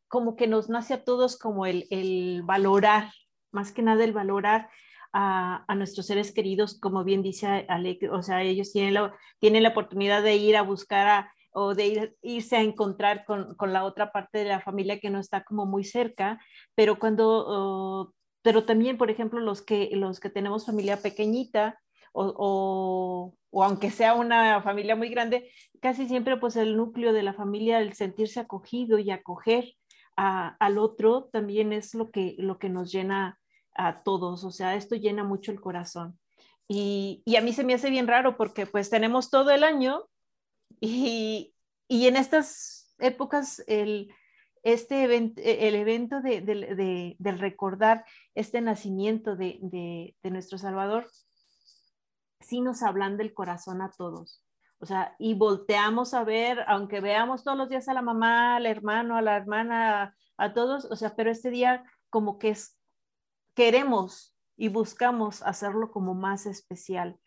como 0.08 0.36
que 0.36 0.48
nos 0.48 0.70
nace 0.70 0.96
a 0.96 1.04
todos 1.04 1.38
como 1.38 1.68
el, 1.68 1.86
el 1.92 2.42
valorar, 2.44 3.12
más 3.52 3.72
que 3.72 3.84
nada 3.84 4.04
el 4.04 4.14
valorar 4.14 4.70
a, 5.14 5.66
nuestros 5.76 6.08
seres 6.08 6.34
queridos, 6.34 6.80
como 6.80 7.04
bien 7.04 7.22
dice 7.22 7.66
Alec, 7.70 8.12
o 8.12 8.24
sea, 8.24 8.42
ellos 8.42 8.72
tienen 8.72 8.96
la, 8.96 9.16
tienen 9.40 9.64
la 9.64 9.70
oportunidad 9.70 10.24
de 10.24 10.36
ir 10.36 10.58
a 10.58 10.64
buscar 10.64 11.08
a, 11.08 11.34
o 11.52 11.76
de 11.76 11.88
ir, 11.88 12.16
irse 12.22 12.56
a 12.58 12.62
encontrar 12.62 13.24
con, 13.26 13.56
con, 13.56 13.72
la 13.74 13.84
otra 13.84 14.12
parte 14.12 14.40
de 14.40 14.46
la 14.46 14.62
familia 14.62 15.00
que 15.00 15.12
no 15.12 15.20
está 15.20 15.44
como 15.44 15.66
muy 15.66 15.84
cerca, 15.84 16.40
pero 16.76 16.98
cuando, 16.98 18.06
uh, 18.08 18.14
pero 18.42 18.66
también, 18.66 18.98
por 18.98 19.12
ejemplo, 19.12 19.40
los 19.40 19.62
que, 19.62 19.90
los 19.94 20.20
que 20.20 20.32
tenemos 20.32 20.66
familia 20.66 20.98
pequeñita 20.98 21.80
o, 22.12 23.34
o, 23.52 23.64
aunque 23.64 23.92
sea 23.92 24.14
una 24.16 24.62
familia 24.62 24.96
muy 24.96 25.10
grande, 25.10 25.52
casi 25.80 26.08
siempre 26.08 26.38
pues 26.38 26.56
el 26.56 26.76
núcleo 26.76 27.14
de 27.14 27.24
la 27.24 27.34
familia, 27.34 27.80
el 27.80 27.94
sentirse 27.94 28.40
acogido 28.40 29.00
y 29.00 29.12
acoger 29.12 29.74
al 30.16 30.78
otro 30.78 31.30
también 31.32 31.74
es 31.74 31.96
lo 31.96 32.12
que, 32.12 32.36
lo 32.38 32.60
que 32.60 32.70
nos 32.70 32.92
llena 32.92 33.40
a 33.76 34.04
todos, 34.04 34.44
o 34.44 34.52
sea, 34.52 34.76
esto 34.76 34.96
llena 34.96 35.24
mucho 35.24 35.52
el 35.52 35.62
corazón. 35.62 36.20
Y, 36.68 37.22
y, 37.26 37.36
a 37.36 37.42
mí 37.42 37.54
se 37.54 37.64
me 37.64 37.74
hace 37.74 37.90
bien 37.90 38.08
raro 38.08 38.38
porque 38.38 38.66
pues 38.66 38.90
tenemos 38.90 39.30
todo 39.30 39.52
el 39.52 39.64
año 39.64 40.06
y, 40.80 41.54
y 41.88 42.08
en 42.08 42.16
estas 42.16 42.96
épocas 43.00 43.64
el, 43.68 44.14
este 44.64 45.04
event, 45.04 45.38
el 45.44 45.76
evento 45.76 46.22
de, 46.22 46.42
de, 46.42 46.76
de, 46.76 47.16
del 47.20 47.40
recordar 47.40 48.06
este 48.34 48.62
nacimiento 48.62 49.36
de, 49.36 50.16
nuestro 50.24 50.58
Salvador, 50.58 51.10
sí 52.40 52.62
nos 52.62 52.82
hablan 52.82 53.18
del 53.18 53.34
corazón 53.34 53.82
a 53.82 53.92
todos. 53.92 54.42
O 54.80 54.86
sea, 54.86 55.16
y 55.20 55.34
volteamos 55.34 56.14
a 56.14 56.24
ver, 56.24 56.64
aunque 56.68 57.02
veamos 57.02 57.44
todos 57.44 57.58
los 57.58 57.70
días 57.70 57.88
a 57.88 57.94
la 57.94 58.02
mamá, 58.02 58.56
al 58.56 58.66
hermano, 58.66 59.18
a 59.18 59.22
la 59.22 59.36
hermana, 59.36 60.04
a, 60.04 60.16
a 60.38 60.54
todos, 60.54 60.86
o 60.86 60.96
sea, 60.96 61.16
pero 61.16 61.30
este 61.30 61.50
día 61.50 61.84
como 62.10 62.40
que 62.40 62.50
es 62.50 62.78
queremos 63.54 64.36
y 64.56 64.68
buscamos 64.68 65.42
hacerlo 65.42 65.92
como 65.92 66.14
más 66.14 66.46
especial. 66.46 67.20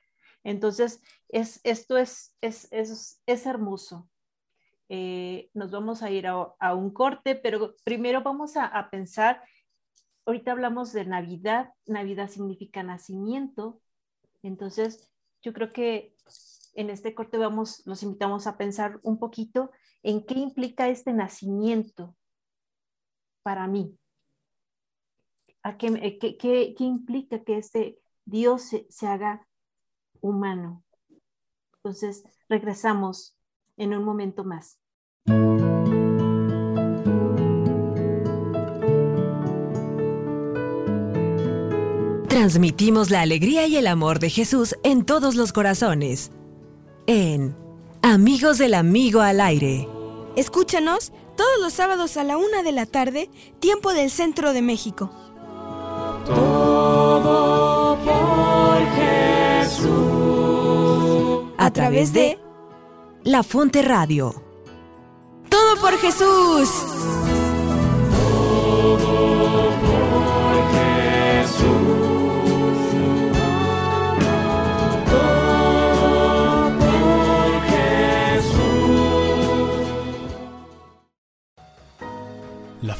Entonces, 0.45 1.03
es, 1.29 1.61
esto 1.65 1.99
es, 1.99 2.37
es, 2.41 2.69
es, 2.71 3.21
es 3.27 3.47
hermoso. 3.47 4.09
Eh, 4.89 5.51
nos 5.55 5.73
vamos 5.73 6.03
a 6.03 6.11
ir 6.11 6.29
a, 6.29 6.75
un 6.75 6.91
corte, 6.93 7.35
pero 7.35 7.75
primero 7.83 8.23
vamos 8.23 8.57
a, 8.57 8.67
a, 8.67 8.89
pensar, 8.89 9.43
ahorita 10.25 10.53
hablamos 10.53 10.93
de 10.93 11.05
Navidad, 11.05 11.73
Navidad 11.87 12.31
significa 12.31 12.85
nacimiento, 12.85 13.81
entonces 14.45 15.13
yo 15.43 15.53
creo 15.53 15.73
que 15.73 16.15
en 16.75 16.91
este 16.91 17.15
corte 17.15 17.39
vamos, 17.39 17.83
los 17.85 18.05
invitamos 18.05 18.47
a 18.47 18.57
pensar 18.57 19.01
un 19.03 19.19
poquito 19.19 19.73
en 20.05 20.25
qué 20.25 20.35
implica 20.35 20.89
este 20.89 21.13
nacimiento 21.13 22.15
para 23.43 23.67
mí, 23.67 23.99
qué, 25.77 26.19
qué, 26.21 26.37
qué, 26.37 26.75
qué, 26.77 26.85
implica 26.85 27.43
que 27.43 27.59
este 27.59 27.99
Dios 28.25 28.63
se, 28.63 28.87
se 28.89 29.07
haga 29.07 29.47
humano. 30.21 30.85
Entonces, 31.77 32.25
regresamos 32.49 33.37
en 33.77 33.95
un 33.95 34.05
momento 34.05 34.45
más. 34.45 34.79
Transmitimos 42.29 43.11
la 43.11 43.23
alegría 43.23 43.67
y 43.67 43.77
el 43.77 43.87
amor 43.87 44.19
de 44.21 44.31
Jesús 44.31 44.77
en 44.85 45.05
todos 45.05 45.35
los 45.35 45.53
corazones. 45.53 46.31
En 47.07 47.57
Amigos 48.03 48.59
del 48.59 48.75
Amigo 48.75 49.21
al 49.21 49.41
Aire. 49.41 49.89
Escúchanos 50.37 51.13
todos 51.37 51.59
los 51.61 51.73
sábados 51.73 52.17
a 52.17 52.25
la 52.25 52.37
una 52.37 52.63
de 52.63 52.73
la 52.73 52.87
tarde, 52.87 53.31
tiempo 53.59 53.93
del 53.93 54.11
centro 54.11 54.53
de 54.53 54.63
México. 54.63 55.11
Todo 56.27 57.97
por 58.05 58.79
Jesús. 59.65 59.87
A 61.57 61.71
través 61.71 62.13
de 62.13 62.39
La 63.23 63.43
Fonte 63.43 63.83
Radio. 63.83 64.35
Todo 65.49 65.81
por 65.81 65.97
Jesús. 65.99 66.69
Todo 68.11 69.76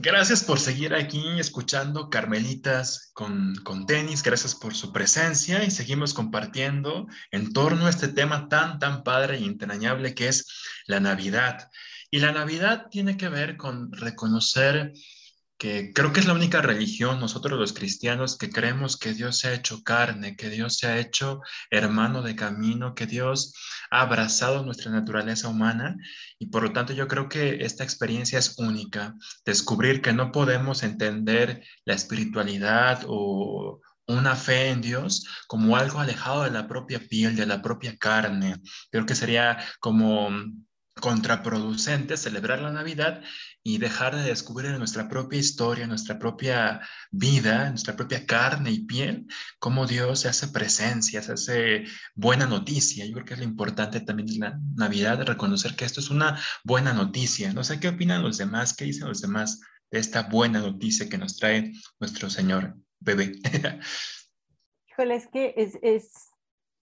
Gracias 0.00 0.44
por 0.44 0.60
seguir 0.60 0.94
aquí 0.94 1.20
escuchando 1.40 2.08
Carmelitas 2.08 3.10
con, 3.14 3.56
con, 3.64 3.84
tenis, 3.84 4.22
gracias 4.22 4.54
por 4.54 4.72
su 4.76 4.92
presencia 4.92 5.64
y 5.64 5.72
seguimos 5.72 6.14
compartiendo 6.14 7.08
en 7.32 7.52
torno 7.52 7.86
a 7.86 7.90
este 7.90 8.06
tema 8.06 8.48
tan, 8.48 8.78
tan 8.78 9.02
padre 9.02 9.40
y 9.40 9.44
entrañable 9.44 10.14
que 10.14 10.28
es 10.28 10.46
la 10.86 11.00
Navidad. 11.00 11.68
Y 12.12 12.20
la 12.20 12.30
Navidad 12.30 12.86
tiene 12.92 13.16
que 13.16 13.28
ver 13.28 13.56
con 13.56 13.90
reconocer 13.90 14.92
que 15.58 15.92
creo 15.92 16.12
que 16.12 16.20
es 16.20 16.26
la 16.26 16.34
única 16.34 16.62
religión, 16.62 17.18
nosotros 17.18 17.58
los 17.58 17.72
cristianos, 17.72 18.38
que 18.38 18.48
creemos 18.48 18.96
que 18.96 19.12
Dios 19.12 19.40
se 19.40 19.48
ha 19.48 19.54
hecho 19.54 19.82
carne, 19.82 20.36
que 20.36 20.50
Dios 20.50 20.76
se 20.76 20.86
ha 20.86 20.98
hecho 20.98 21.40
hermano 21.70 22.22
de 22.22 22.36
camino, 22.36 22.94
que 22.94 23.06
Dios 23.06 23.54
ha 23.90 24.02
abrazado 24.02 24.64
nuestra 24.64 24.92
naturaleza 24.92 25.48
humana 25.48 25.96
y 26.38 26.46
por 26.46 26.62
lo 26.62 26.72
tanto 26.72 26.92
yo 26.92 27.08
creo 27.08 27.28
que 27.28 27.64
esta 27.64 27.82
experiencia 27.82 28.38
es 28.38 28.56
única, 28.58 29.14
descubrir 29.44 30.00
que 30.00 30.12
no 30.12 30.30
podemos 30.30 30.84
entender 30.84 31.64
la 31.84 31.94
espiritualidad 31.94 33.02
o 33.08 33.80
una 34.06 34.36
fe 34.36 34.70
en 34.70 34.80
Dios 34.80 35.26
como 35.48 35.76
algo 35.76 35.98
alejado 35.98 36.44
de 36.44 36.50
la 36.50 36.68
propia 36.68 37.00
piel, 37.00 37.36
de 37.36 37.46
la 37.46 37.60
propia 37.60 37.96
carne. 37.98 38.56
Creo 38.90 39.04
que 39.06 39.14
sería 39.14 39.58
como 39.80 40.30
contraproducente 41.00 42.16
celebrar 42.16 42.60
la 42.60 42.72
Navidad 42.72 43.22
y 43.68 43.76
dejar 43.76 44.16
de 44.16 44.22
descubrir 44.22 44.70
nuestra 44.78 45.10
propia 45.10 45.38
historia, 45.38 45.86
nuestra 45.86 46.18
propia 46.18 46.80
vida, 47.10 47.68
nuestra 47.68 47.94
propia 47.94 48.24
carne 48.24 48.70
y 48.70 48.86
piel, 48.86 49.26
cómo 49.58 49.86
Dios 49.86 50.20
se 50.20 50.28
hace 50.30 50.48
presencia, 50.48 51.20
se 51.20 51.32
hace 51.32 51.84
buena 52.14 52.46
noticia. 52.46 53.04
Yo 53.04 53.12
creo 53.12 53.26
que 53.26 53.34
es 53.34 53.40
lo 53.40 53.44
importante 53.44 54.00
también 54.00 54.26
de 54.26 54.38
la 54.38 54.58
Navidad, 54.74 55.22
reconocer 55.22 55.76
que 55.76 55.84
esto 55.84 56.00
es 56.00 56.08
una 56.08 56.40
buena 56.64 56.94
noticia. 56.94 57.52
No 57.52 57.62
sé 57.62 57.78
qué 57.78 57.88
opinan 57.88 58.22
los 58.22 58.38
demás, 58.38 58.74
qué 58.74 58.86
dicen 58.86 59.06
los 59.06 59.20
demás 59.20 59.60
de 59.90 59.98
esta 59.98 60.22
buena 60.22 60.60
noticia 60.60 61.10
que 61.10 61.18
nos 61.18 61.36
trae 61.36 61.70
nuestro 62.00 62.30
Señor 62.30 62.74
bebé. 63.00 63.32
Híjole, 64.88 65.14
es 65.14 65.28
que 65.30 65.52
es, 65.58 65.78
es, 65.82 66.30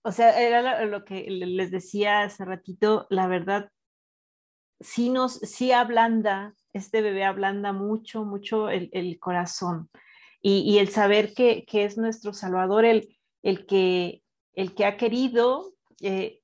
o 0.03 0.13
sea, 0.13 0.39
era 0.39 0.85
lo 0.85 1.03
que 1.03 1.25
les 1.29 1.69
decía 1.69 2.21
hace 2.21 2.45
ratito, 2.45 3.07
la 3.09 3.27
verdad, 3.27 3.71
sí 4.79 5.09
nos, 5.09 5.33
sí 5.33 5.71
ablanda, 5.71 6.53
este 6.73 7.01
bebé 7.01 7.23
ablanda 7.23 7.73
mucho, 7.73 8.23
mucho 8.23 8.69
el, 8.69 8.89
el 8.93 9.19
corazón. 9.19 9.89
Y, 10.41 10.59
y, 10.59 10.77
el 10.77 10.89
saber 10.89 11.33
que, 11.33 11.65
que, 11.65 11.83
es 11.83 11.97
nuestro 11.97 12.33
Salvador, 12.33 12.85
el, 12.85 13.17
el, 13.41 13.65
que, 13.65 14.21
el 14.53 14.75
que 14.75 14.85
ha 14.85 14.95
querido, 14.95 15.73
eh, 16.01 16.41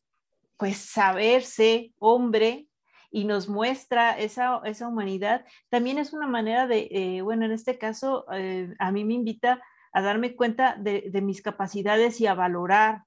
pues, 0.58 0.78
saberse 0.78 1.94
hombre 2.00 2.68
y 3.12 3.26
nos 3.26 3.48
muestra 3.48 4.18
esa, 4.18 4.62
esa 4.66 4.88
humanidad, 4.88 5.46
también 5.70 6.00
es 6.00 6.12
una 6.12 6.26
manera 6.26 6.66
de, 6.66 6.88
eh, 6.90 7.22
bueno, 7.22 7.46
en 7.46 7.52
este 7.52 7.78
caso, 7.78 8.26
eh, 8.34 8.74
a 8.80 8.92
mí 8.92 9.06
me 9.06 9.14
invita 9.14 9.62
a 9.92 10.02
darme 10.02 10.36
cuenta 10.36 10.76
de, 10.76 11.10
de, 11.12 11.22
mis 11.22 11.44
capacidades 11.44 12.20
y 12.20 12.26
a 12.26 12.34
valorar. 12.34 13.04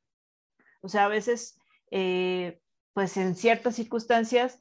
O 0.81 0.89
sea, 0.89 1.07
a 1.07 1.09
veces, 1.09 1.59
pues 1.91 3.17
en 3.17 3.35
ciertas 3.35 3.75
circunstancias, 3.75 4.61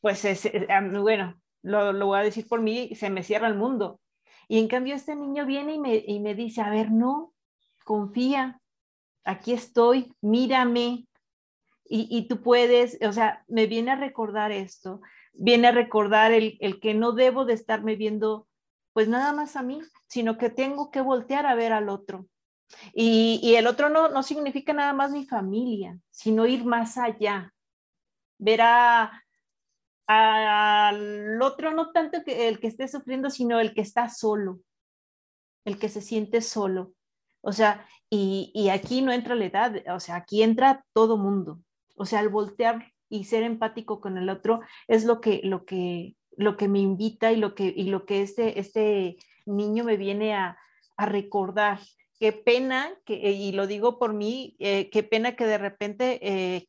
pues 0.00 0.24
es, 0.24 0.50
bueno, 0.92 1.40
lo, 1.62 1.92
lo, 1.92 2.06
voy 2.06 2.18
a 2.18 2.22
decir 2.22 2.46
por 2.46 2.60
mí, 2.60 2.94
se 2.94 3.10
me 3.10 3.22
cierra 3.22 3.48
el 3.48 3.56
mundo. 3.56 4.00
Y 4.48 4.58
en 4.58 4.68
cambio 4.68 4.94
este 4.94 5.16
niño 5.16 5.46
viene 5.46 5.74
y 5.74 5.78
me, 5.78 5.96
y 6.06 6.20
me 6.20 6.34
dice, 6.34 6.60
a 6.60 6.70
ver, 6.70 6.90
no, 6.92 7.34
confía, 7.84 8.60
aquí 9.24 9.52
estoy, 9.52 10.12
mírame, 10.20 11.06
y, 11.88 12.26
tú 12.28 12.42
puedes, 12.42 12.98
o 13.02 13.12
sea, 13.12 13.44
me 13.46 13.66
viene 13.66 13.92
a 13.92 13.96
recordar 13.96 14.50
esto, 14.50 15.00
viene 15.32 15.68
a 15.68 15.72
recordar 15.72 16.32
el, 16.32 16.58
que 16.80 16.94
no 16.94 17.12
debo 17.12 17.44
de 17.44 17.54
estarme 17.54 17.96
viendo 17.96 18.48
pues 18.92 19.08
nada 19.08 19.32
más 19.32 19.56
a 19.56 19.62
mí, 19.62 19.80
sino 20.08 20.38
que 20.38 20.48
tengo 20.50 20.90
que 20.90 21.00
voltear 21.00 21.46
a 21.46 21.54
ver 21.54 21.72
al 21.72 21.88
otro. 21.88 22.26
Y, 22.92 23.54
el 23.56 23.66
otro 23.66 23.88
no, 23.88 24.08
no 24.08 24.22
significa 24.22 24.72
nada 24.72 24.94
más 24.94 25.12
mi 25.12 25.26
familia, 25.26 25.98
sino 26.10 26.46
ir 26.46 26.64
más 26.64 26.98
allá, 26.98 27.52
ver 28.38 28.60
a, 28.62 29.22
al 30.06 31.40
otro, 31.42 31.72
no 31.72 31.92
tanto 31.92 32.22
que 32.24 32.48
el 32.48 32.60
que 32.60 32.68
esté 32.68 32.88
sufriendo, 32.88 33.30
sino 33.30 33.60
el 33.60 33.74
que 33.74 33.80
está 33.80 34.08
solo, 34.08 34.60
el 35.64 35.78
que 35.78 35.88
se 35.88 36.00
siente 36.00 36.40
solo. 36.40 36.92
O 37.40 37.52
sea, 37.52 37.86
y, 38.10 38.50
y, 38.54 38.68
aquí 38.70 39.02
no 39.02 39.12
entra 39.12 39.34
la 39.34 39.46
edad, 39.46 39.74
o 39.94 40.00
sea, 40.00 40.16
aquí 40.16 40.42
entra 40.42 40.84
todo 40.92 41.16
mundo. 41.16 41.60
O 41.96 42.06
sea, 42.06 42.20
el 42.20 42.28
voltear 42.28 42.92
y 43.08 43.24
ser 43.24 43.42
empático 43.42 44.00
con 44.00 44.18
el 44.18 44.28
otro 44.28 44.60
es 44.88 45.04
lo 45.04 45.20
que, 45.20 45.40
lo 45.44 45.64
que, 45.64 46.16
lo 46.36 46.56
que 46.56 46.68
me 46.68 46.80
invita 46.80 47.32
y 47.32 47.36
lo 47.36 47.54
que, 47.54 47.72
y 47.74 47.84
lo 47.84 48.04
que 48.04 48.22
este, 48.22 48.60
este 48.60 49.16
niño 49.46 49.84
me 49.84 49.96
viene 49.96 50.34
a, 50.34 50.58
recordar. 50.98 51.80
Qué 52.18 52.32
pena, 52.32 52.90
que, 53.04 53.30
y 53.30 53.52
lo 53.52 53.66
digo 53.66 53.98
por 53.98 54.14
mí, 54.14 54.56
eh, 54.58 54.88
qué 54.88 55.02
pena 55.02 55.36
que 55.36 55.44
de 55.44 55.58
repente 55.58 56.18
eh, 56.22 56.68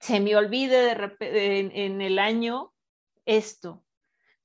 se 0.00 0.20
me 0.20 0.36
olvide 0.36 0.94
de 0.94 1.70
en, 1.72 2.00
el 2.00 2.18
año 2.18 2.72
esto, 3.26 3.84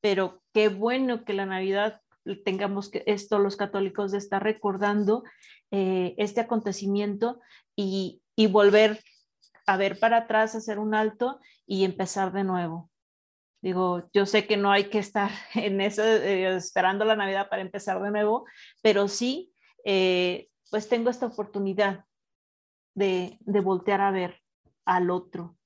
pero 0.01 0.41
qué 0.53 0.69
bueno 0.69 1.25
que 1.25 1.33
la 1.33 1.45
Navidad 1.45 2.01
tengamos 2.45 2.89
que 2.89 3.03
esto 3.05 3.39
los 3.39 3.57
católicos 3.57 4.11
de 4.11 4.17
estar 4.17 4.41
recordando 4.43 5.23
eh, 5.71 6.15
este 6.17 6.41
acontecimiento 6.41 7.39
y, 7.75 8.21
y 8.35 8.47
volver 8.47 9.03
a 9.65 9.77
ver 9.77 9.99
para 9.99 10.17
atrás, 10.17 10.55
hacer 10.55 10.79
un 10.79 10.93
alto 10.93 11.39
y 11.65 11.83
empezar 11.85 12.31
de 12.33 12.43
nuevo. 12.43 12.89
Digo, 13.63 14.09
yo 14.13 14.25
sé 14.25 14.45
que 14.45 14.57
no 14.57 14.71
hay 14.71 14.89
que 14.89 14.99
estar 14.99 15.31
en 15.55 15.79
eso, 15.79 16.03
eh, 16.03 16.55
esperando 16.55 17.05
la 17.05 17.15
Navidad 17.15 17.49
para 17.49 17.61
empezar 17.61 18.01
de 18.01 18.11
nuevo, 18.11 18.45
pero 18.81 19.07
sí, 19.07 19.53
eh, 19.85 20.49
pues 20.69 20.89
tengo 20.89 21.09
esta 21.09 21.27
oportunidad 21.27 22.05
de, 22.93 23.39
voltear 23.45 24.01
a 24.01 24.11
ver 24.11 24.42
al 24.85 25.09
otro. 25.09 25.57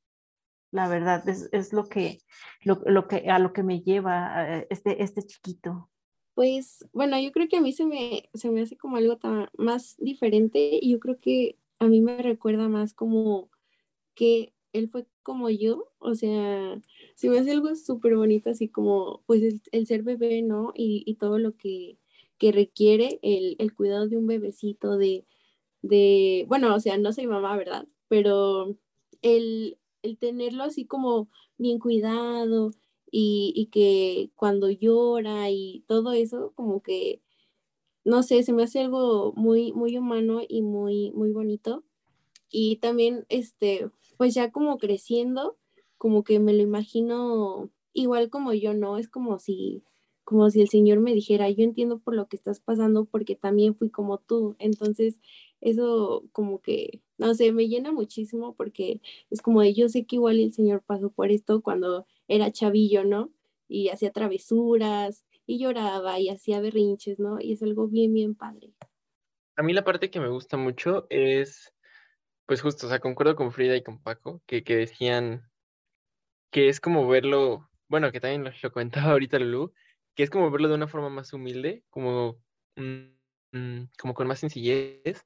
La 0.72 0.88
verdad, 0.88 1.28
es, 1.30 1.74
lo, 1.74 1.88
que, 1.88 2.20
lo, 2.64 3.08
que, 3.08 3.30
a 3.30 3.40
lo 3.40 3.54
que 3.54 3.64
me 3.64 3.82
lleva 3.82 4.58
eh, 4.58 4.68
este, 4.70 5.02
este 5.02 5.24
chiquito. 5.24 5.90
Pues 6.34 6.86
bueno, 6.92 7.20
yo 7.20 7.32
creo 7.32 7.48
que 7.48 7.58
a 7.58 7.62
mí 7.62 7.72
se 7.72 7.86
me, 7.86 8.30
se 8.34 8.52
me 8.52 8.62
hace 8.62 8.78
como 8.78 8.98
algo 8.98 9.18
más 9.58 9.96
diferente 9.98 10.78
y 10.82 10.92
yo 10.92 11.00
creo 11.00 11.20
que 11.20 11.58
a 11.80 11.88
mí 11.88 12.02
me 12.02 12.22
recuerda 12.22 12.68
más 12.70 12.94
como 12.94 13.50
que 14.14 14.54
él 14.74 14.90
fue 14.90 15.08
como 15.24 15.50
yo, 15.50 15.92
o 16.00 16.16
sea, 16.16 16.80
se 17.16 17.30
me 17.30 17.40
hace 17.40 17.52
algo 17.52 17.76
súper 17.76 18.16
bonito, 18.16 18.50
así 18.50 18.70
como, 18.70 19.24
pues, 19.26 19.62
el, 19.72 19.88
ser 19.88 20.04
bebé, 20.04 20.42
¿no? 20.42 20.72
Y, 20.76 21.16
todo 21.16 21.40
lo 21.40 21.56
que, 21.58 21.98
requiere 22.40 23.20
el, 23.22 23.74
cuidado 23.76 24.08
de 24.08 24.18
un 24.18 24.28
bebecito, 24.28 24.98
de, 24.98 25.26
de, 25.82 26.46
bueno, 26.48 26.76
o 26.76 26.80
sea, 26.80 26.98
no 26.98 27.12
soy 27.14 27.28
mamá, 27.28 27.58
¿verdad? 27.58 27.88
Pero 28.08 28.78
el, 29.22 29.78
tenerlo 30.20 30.64
así 30.64 30.86
como 30.86 31.30
bien 31.58 31.80
cuidado 31.80 32.72
y, 33.12 33.54
y 33.56 33.68
que 33.68 34.32
cuando 34.36 34.70
llora 34.70 35.50
y 35.52 35.84
todo 35.88 36.14
eso, 36.14 36.54
como 36.56 36.82
que, 36.82 37.22
no 38.06 38.24
sé, 38.24 38.44
se 38.44 38.54
me 38.54 38.64
hace 38.64 38.82
algo 38.82 39.34
muy, 39.36 39.74
muy 39.74 39.98
humano 39.98 40.42
y 40.48 40.62
muy, 40.62 41.12
muy 41.12 41.32
bonito. 41.32 41.84
Y 42.50 42.78
también, 42.78 43.26
este, 43.30 43.90
pues 44.18 44.34
ya 44.34 44.52
como 44.52 44.78
creciendo, 44.78 45.58
como 45.98 46.24
que 46.24 46.40
me 46.40 46.54
lo 46.54 46.62
imagino 46.64 47.70
igual 47.94 48.30
como 48.30 48.54
yo, 48.54 48.74
¿no? 48.74 48.98
Es 48.98 49.10
como 49.10 49.40
si, 49.40 49.84
como 50.24 50.50
si 50.50 50.62
el 50.62 50.70
Señor 50.70 51.00
me 51.00 51.14
dijera, 51.14 51.50
yo 51.50 51.64
entiendo 51.64 52.00
por 52.00 52.16
lo 52.16 52.28
que 52.28 52.38
estás 52.38 52.60
pasando 52.60 53.06
porque 53.06 53.36
también 53.36 53.76
fui 53.76 53.90
como 53.90 54.20
tú. 54.20 54.56
Entonces, 54.60 55.20
eso 55.62 56.24
como 56.32 56.62
que, 56.62 57.02
no 57.18 57.34
sé, 57.34 57.52
me 57.52 57.68
llena 57.68 57.92
muchísimo 57.92 58.54
porque 58.56 59.02
es 59.30 59.42
como 59.42 59.62
de, 59.62 59.74
yo 59.74 59.90
sé 59.90 60.06
que 60.06 60.18
igual 60.18 60.40
el 60.40 60.54
Señor 60.54 60.82
pasó 60.82 61.10
por 61.10 61.32
esto 61.32 61.62
cuando 61.62 62.06
era 62.28 62.52
chavillo, 62.52 63.04
¿no? 63.04 63.32
Y 63.68 63.90
hacía 63.90 64.12
travesuras 64.12 65.26
y 65.46 65.60
lloraba 65.60 66.20
y 66.20 66.30
hacía 66.30 66.62
berrinches, 66.62 67.20
¿no? 67.20 67.40
Y 67.40 67.54
es 67.54 67.64
algo 67.64 67.88
bien, 67.88 68.14
bien 68.14 68.36
padre. 68.36 68.74
A 69.56 69.64
mí 69.64 69.74
la 69.74 69.84
parte 69.84 70.12
que 70.12 70.20
me 70.20 70.30
gusta 70.30 70.58
mucho 70.58 71.08
es 71.10 71.74
pues 72.48 72.62
justo, 72.62 72.88
o 72.88 72.90
sea, 72.90 73.00
concuerdo 73.00 73.36
con 73.36 73.52
Frida 73.52 73.76
y 73.76 73.84
con 73.84 74.02
Paco, 74.02 74.42
que, 74.48 74.62
decían 74.62 75.52
que 76.50 76.70
es 76.70 76.80
como 76.80 77.06
verlo, 77.08 77.70
bueno, 77.90 78.12
que 78.12 78.22
también 78.22 78.46
lo, 78.46 78.72
comentaba 78.72 79.12
ahorita 79.12 79.38
Lulu, 79.38 79.74
que 80.16 80.24
es 80.24 80.30
como 80.30 80.50
verlo 80.50 80.70
de 80.70 80.76
una 80.76 80.88
forma 80.88 81.10
más 81.10 81.34
humilde, 81.34 81.84
como, 81.90 82.42
como 82.76 84.14
con 84.14 84.28
más 84.28 84.40
sencillez. 84.40 85.26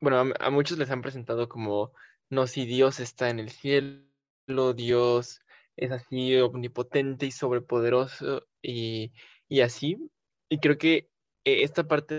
Bueno, 0.00 0.32
a, 0.38 0.50
muchos 0.50 0.78
les 0.78 0.90
han 0.90 1.02
presentado 1.02 1.48
como, 1.48 1.92
no, 2.30 2.46
si 2.46 2.66
Dios 2.66 3.00
está 3.00 3.30
en 3.30 3.38
el 3.40 3.50
cielo, 3.50 4.74
Dios 4.74 5.40
es 5.76 5.90
así 5.92 6.36
omnipotente 6.36 7.26
y 7.26 7.32
sobrepoderoso 7.32 8.46
y, 8.62 9.12
y 9.48 9.60
así. 9.60 9.98
Y 10.48 10.58
creo 10.58 10.78
que 10.78 11.08
eh, 11.44 11.62
esta 11.62 11.88
parte 11.88 12.14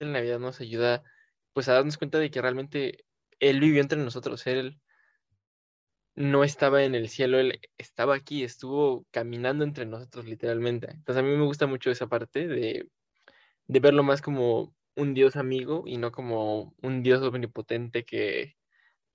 de 0.00 0.06
la 0.06 0.12
Navidad 0.12 0.38
nos 0.38 0.60
ayuda 0.60 1.02
pues 1.52 1.68
a 1.68 1.74
darnos 1.74 1.98
cuenta 1.98 2.18
de 2.18 2.30
que 2.30 2.40
realmente 2.40 3.04
él 3.40 3.60
vivió 3.60 3.80
entre 3.80 3.98
nosotros, 3.98 4.46
Él 4.46 4.80
no 6.14 6.44
estaba 6.44 6.82
en 6.82 6.94
el 6.94 7.08
cielo, 7.08 7.38
Él 7.38 7.60
estaba 7.78 8.14
aquí, 8.14 8.42
estuvo 8.42 9.06
caminando 9.10 9.64
entre 9.64 9.86
nosotros 9.86 10.24
literalmente. 10.26 10.90
Entonces 10.90 11.22
a 11.22 11.26
mí 11.26 11.36
me 11.36 11.44
gusta 11.44 11.66
mucho 11.66 11.90
esa 11.90 12.08
parte 12.08 12.48
de, 12.48 12.88
verlo 13.68 14.02
más 14.02 14.22
como 14.22 14.74
un 14.98 15.14
Dios 15.14 15.36
amigo 15.36 15.84
y 15.86 15.98
no 15.98 16.12
como 16.12 16.74
un 16.82 17.02
Dios 17.02 17.22
omnipotente 17.22 18.04
que, 18.04 18.56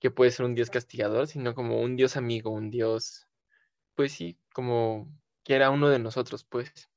que 0.00 0.10
puede 0.10 0.30
ser 0.32 0.46
un 0.46 0.54
Dios 0.54 0.70
castigador, 0.70 1.28
sino 1.28 1.54
como 1.54 1.80
un 1.82 1.96
Dios 1.96 2.16
amigo, 2.16 2.50
un 2.50 2.70
Dios, 2.70 3.28
pues 3.96 4.12
sí, 4.12 4.40
como 4.54 5.08
que 5.44 5.56
era 5.56 5.70
uno 5.70 5.88
de 5.90 5.98
nosotros, 6.00 6.44
pues. 6.44 6.90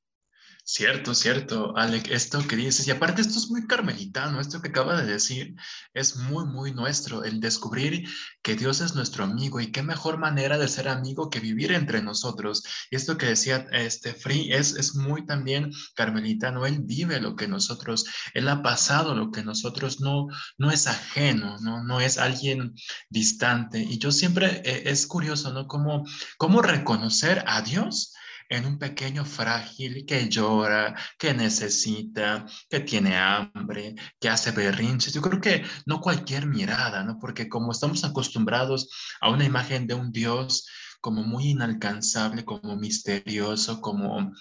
Cierto, 0.70 1.14
cierto, 1.14 1.74
Alec, 1.78 2.10
esto 2.10 2.46
que 2.46 2.54
dices, 2.54 2.86
y 2.86 2.90
aparte 2.90 3.22
esto 3.22 3.38
es 3.38 3.50
muy 3.50 3.66
carmelitano, 3.66 4.38
esto 4.38 4.60
que 4.60 4.68
acaba 4.68 5.00
de 5.00 5.10
decir 5.10 5.56
es 5.94 6.16
muy, 6.16 6.44
muy 6.44 6.72
nuestro, 6.74 7.24
el 7.24 7.40
descubrir 7.40 8.06
que 8.42 8.54
Dios 8.54 8.82
es 8.82 8.94
nuestro 8.94 9.24
amigo 9.24 9.62
y 9.62 9.72
qué 9.72 9.82
mejor 9.82 10.18
manera 10.18 10.58
de 10.58 10.68
ser 10.68 10.88
amigo 10.88 11.30
que 11.30 11.40
vivir 11.40 11.72
entre 11.72 12.02
nosotros. 12.02 12.64
Y 12.90 12.96
esto 12.96 13.16
que 13.16 13.24
decía 13.24 13.66
este 13.72 14.12
Free 14.12 14.52
es, 14.52 14.74
es 14.74 14.94
muy 14.94 15.24
también 15.24 15.72
carmelitano, 15.94 16.66
él 16.66 16.80
vive 16.82 17.18
lo 17.18 17.34
que 17.34 17.48
nosotros, 17.48 18.04
él 18.34 18.46
ha 18.46 18.62
pasado 18.62 19.14
lo 19.14 19.30
que 19.30 19.42
nosotros 19.42 20.02
no, 20.02 20.26
no 20.58 20.70
es 20.70 20.86
ajeno, 20.86 21.56
no, 21.60 21.82
no 21.82 21.98
es 22.02 22.18
alguien 22.18 22.74
distante. 23.08 23.78
Y 23.80 23.96
yo 23.96 24.12
siempre, 24.12 24.60
eh, 24.66 24.82
es 24.84 25.06
curioso, 25.06 25.50
¿no? 25.50 25.66
Cómo, 25.66 26.04
cómo 26.36 26.60
reconocer 26.60 27.42
a 27.46 27.62
Dios 27.62 28.12
en 28.48 28.66
un 28.66 28.78
pequeño 28.78 29.24
frágil 29.24 30.04
que 30.06 30.28
llora, 30.28 30.94
que 31.18 31.34
necesita, 31.34 32.46
que 32.68 32.80
tiene 32.80 33.16
hambre, 33.16 33.94
que 34.18 34.28
hace 34.28 34.50
berrinches. 34.52 35.12
Yo 35.12 35.20
creo 35.20 35.40
que 35.40 35.64
no 35.86 36.00
cualquier 36.00 36.46
mirada, 36.46 37.04
¿no? 37.04 37.18
Porque 37.18 37.48
como 37.48 37.72
estamos 37.72 38.04
acostumbrados 38.04 38.88
a 39.20 39.30
una 39.30 39.44
imagen 39.44 39.86
de 39.86 39.94
un 39.94 40.12
Dios 40.12 40.66
como 41.00 41.22
muy 41.22 41.50
inalcanzable, 41.50 42.44
como 42.44 42.76
misterioso, 42.76 43.80
como 43.80 44.32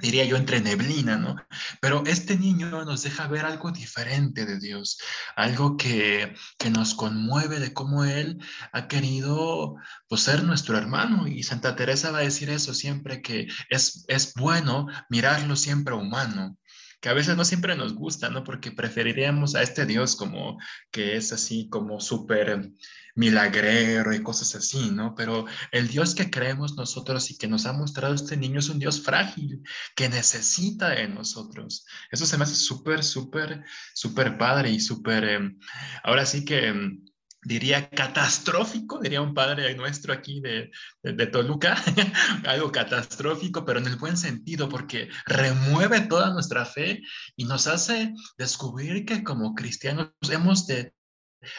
diría 0.00 0.24
yo, 0.24 0.36
entre 0.36 0.60
neblina, 0.60 1.16
¿no? 1.16 1.36
Pero 1.80 2.02
este 2.06 2.36
niño 2.36 2.84
nos 2.84 3.02
deja 3.02 3.26
ver 3.28 3.44
algo 3.44 3.70
diferente 3.72 4.46
de 4.46 4.58
Dios, 4.58 4.98
algo 5.36 5.76
que, 5.76 6.34
que 6.58 6.70
nos 6.70 6.94
conmueve 6.94 7.60
de 7.60 7.72
cómo 7.72 8.04
Él 8.04 8.38
ha 8.72 8.88
querido 8.88 9.76
pues, 10.08 10.22
ser 10.22 10.44
nuestro 10.44 10.76
hermano. 10.76 11.26
Y 11.26 11.42
Santa 11.42 11.76
Teresa 11.76 12.10
va 12.10 12.18
a 12.18 12.22
decir 12.22 12.50
eso 12.50 12.74
siempre, 12.74 13.22
que 13.22 13.48
es, 13.70 14.04
es 14.08 14.34
bueno 14.34 14.86
mirarlo 15.08 15.56
siempre 15.56 15.94
humano 15.94 16.56
que 17.00 17.10
a 17.10 17.14
veces 17.14 17.36
no 17.36 17.44
siempre 17.44 17.76
nos 17.76 17.94
gusta, 17.94 18.30
¿no? 18.30 18.42
Porque 18.42 18.72
preferiríamos 18.72 19.54
a 19.54 19.62
este 19.62 19.86
Dios 19.86 20.16
como 20.16 20.58
que 20.90 21.16
es 21.16 21.32
así 21.32 21.68
como 21.68 22.00
súper 22.00 22.70
milagrero 23.16 24.14
y 24.14 24.22
cosas 24.22 24.54
así, 24.54 24.90
¿no? 24.90 25.14
Pero 25.14 25.46
el 25.72 25.88
Dios 25.88 26.14
que 26.14 26.30
creemos 26.30 26.76
nosotros 26.76 27.30
y 27.30 27.36
que 27.36 27.48
nos 27.48 27.66
ha 27.66 27.72
mostrado 27.72 28.14
este 28.14 28.36
niño 28.36 28.60
es 28.60 28.68
un 28.68 28.78
Dios 28.78 29.02
frágil, 29.02 29.62
que 29.96 30.08
necesita 30.08 30.90
de 30.90 31.08
nosotros. 31.08 31.84
Eso 32.10 32.26
se 32.26 32.36
me 32.36 32.44
hace 32.44 32.54
súper, 32.54 33.02
súper, 33.02 33.64
súper 33.94 34.38
padre 34.38 34.70
y 34.70 34.80
súper, 34.80 35.24
em, 35.24 35.58
ahora 36.04 36.24
sí 36.24 36.44
que... 36.44 36.68
Em, 36.68 37.02
diría 37.46 37.88
catastrófico, 37.90 38.98
diría 38.98 39.22
un 39.22 39.32
padre 39.32 39.72
nuestro 39.76 40.12
aquí 40.12 40.40
de, 40.40 40.70
de, 41.02 41.26
Toluca, 41.28 41.76
algo 42.44 42.72
catastrófico, 42.72 43.64
pero 43.64 43.78
en 43.78 43.86
el 43.86 43.94
buen 43.96 44.16
sentido, 44.16 44.68
porque 44.68 45.08
remueve 45.26 46.00
toda 46.00 46.32
nuestra 46.32 46.66
fe 46.66 47.02
y 47.36 47.44
nos 47.44 47.68
hace 47.68 48.12
descubrir 48.36 49.04
que 49.04 49.22
como 49.22 49.54
cristianos 49.54 50.10
hemos 50.28 50.66
de 50.66 50.92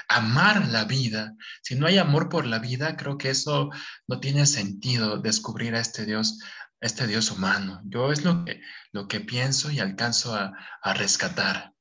amar 0.07 0.67
la 0.67 0.85
vida. 0.85 1.35
Si 1.61 1.75
no 1.75 1.87
hay 1.87 1.97
amor 1.97 2.29
por 2.29 2.45
la 2.45 2.59
vida, 2.59 2.97
creo 2.97 3.17
que 3.17 3.29
eso 3.29 3.69
no 4.07 4.19
tiene 4.19 4.45
sentido, 4.45 5.17
descubrir 5.17 5.75
a 5.75 5.79
este 5.79 6.05
Dios, 6.05 6.39
este 6.81 7.07
Dios 7.07 7.31
humano. 7.31 7.81
Yo 7.85 8.11
es 8.11 8.23
lo 8.23 8.45
que, 8.45 8.61
lo 8.91 9.07
que 9.07 9.19
pienso 9.19 9.71
y 9.71 9.79
alcanzo 9.79 10.35
a, 10.35 10.53
a 10.81 10.93
rescatar. 10.93 11.73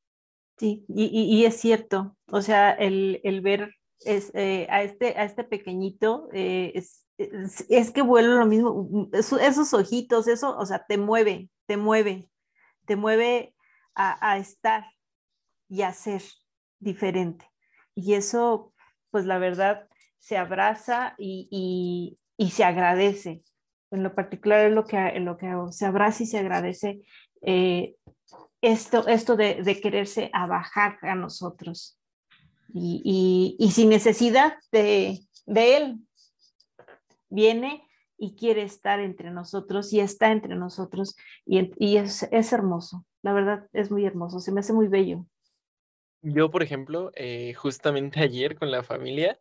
Sí, 0.59 0.87
y, 0.89 1.05
y, 1.07 1.45
es 1.45 1.61
cierto, 1.61 2.17
o 2.29 2.41
sea, 2.41 2.73
el, 2.73 3.21
el 3.25 3.43
ver 3.43 3.75
es, 4.01 4.31
eh, 4.35 4.67
a, 4.71 4.83
este, 4.83 5.09
a 5.19 5.25
este 5.25 5.45
pequeñito, 5.45 6.31
eh, 6.33 6.73
es, 6.75 7.07
es, 7.19 7.91
que 7.91 8.01
vuelve 8.01 8.35
lo 8.35 8.47
mismo, 8.47 9.11
esos 9.13 9.75
ojitos, 9.75 10.29
eso, 10.29 10.57
o 10.57 10.65
sea, 10.65 10.87
te 10.87 10.97
mueve, 10.97 11.51
te 11.67 11.77
mueve, 11.77 12.31
te 12.87 12.97
mueve 12.97 13.55
a, 13.95 14.33
a 14.33 14.39
estar 14.39 14.87
y 15.69 15.83
a 15.83 15.93
ser 15.93 16.23
diferente. 16.79 17.51
Y 17.97 18.15
eso, 18.15 18.73
pues 19.11 19.27
la 19.27 19.39
verdad, 19.39 19.89
se 20.19 20.37
abraza 20.37 21.17
y, 21.19 21.49
y, 21.51 22.19
y 22.37 22.51
se 22.51 22.63
agradece. 22.63 23.43
En 23.91 24.05
lo 24.05 24.15
particular 24.15 24.67
es 24.67 24.73
lo 24.73 24.85
que, 24.85 25.19
lo 25.19 25.37
que 25.37 25.53
se 25.71 25.87
abraza 25.87 26.23
y 26.23 26.27
se 26.27 26.39
agradece 26.39 27.01
eh, 27.43 27.97
esto, 28.61 29.09
esto 29.09 29.35
de, 29.35 29.63
de 29.65 29.81
quererse 29.81 30.31
abajar 30.33 30.99
a 31.03 31.17
nosotros 31.17 31.99
y, 32.79 33.71
sin 33.71 33.89
necesidad 33.89 34.55
de, 34.73 35.21
él. 35.47 36.01
Viene 37.29 37.83
y 38.19 38.37
quiere 38.37 38.63
estar 38.63 39.01
entre 39.01 39.31
nosotros 39.31 39.93
y 39.93 40.01
está 40.01 40.31
entre 40.31 40.55
nosotros 40.55 41.17
y, 41.45 41.97
es, 41.97 42.53
hermoso, 42.53 43.05
la 43.23 43.33
verdad 43.33 43.67
es 43.73 43.91
muy 43.91 44.07
hermoso, 44.07 44.41
se 44.41 44.53
me 44.53 44.61
hace 44.61 44.73
muy 44.73 44.89
bello. 44.89 45.27
Yo, 46.29 46.51
por 46.51 46.65
ejemplo, 46.65 47.13
eh, 47.15 47.55
justamente 47.55 48.19
ayer 48.21 48.57
con 48.57 48.73
la 48.73 48.83
familia, 48.83 49.39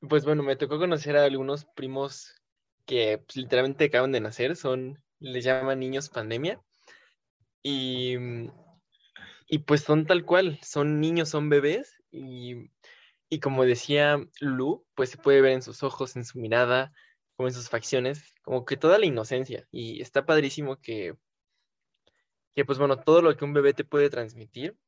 pues 0.00 0.24
bueno, 0.24 0.42
me 0.42 0.56
tocó 0.56 0.78
conocer 0.78 1.14
a 1.16 1.24
algunos 1.24 1.66
primos 1.66 2.40
que 2.86 3.18
pues, 3.18 3.36
literalmente 3.36 3.84
acaban 3.84 4.10
de 4.10 4.20
nacer, 4.20 4.56
son, 4.56 5.02
les 5.18 5.44
llaman 5.44 5.80
niños 5.80 6.08
pandemia, 6.08 6.62
y, 7.62 8.16
y 9.46 9.58
pues 9.58 9.82
son 9.82 10.06
tal 10.06 10.24
cual, 10.24 10.58
son 10.62 11.00
niños, 11.00 11.28
son 11.28 11.50
bebés, 11.50 12.02
y, 12.10 12.70
como 13.42 13.66
decía 13.66 14.18
Lu, 14.40 14.86
pues 14.94 15.10
se 15.10 15.18
puede 15.18 15.42
ver 15.42 15.52
en 15.52 15.62
sus 15.62 15.82
ojos, 15.82 16.16
en 16.16 16.24
su 16.24 16.38
mirada, 16.38 16.94
como 17.36 17.48
en 17.48 17.54
sus 17.54 17.68
facciones, 17.68 18.32
como 18.42 18.64
que 18.64 18.78
toda 18.78 18.98
la 18.98 19.06
inocencia. 19.06 19.66
Y 19.70 20.00
está 20.00 20.24
padrísimo 20.24 20.76
que, 20.80 21.14
que, 22.54 22.64
pues 22.64 22.78
bueno, 22.78 22.96
todo 23.00 23.20
lo 23.20 23.36
que 23.36 23.44
un 23.44 23.52
bebé 23.52 23.74
te 23.74 23.84
puede 23.84 24.08
transmitir, 24.08 24.78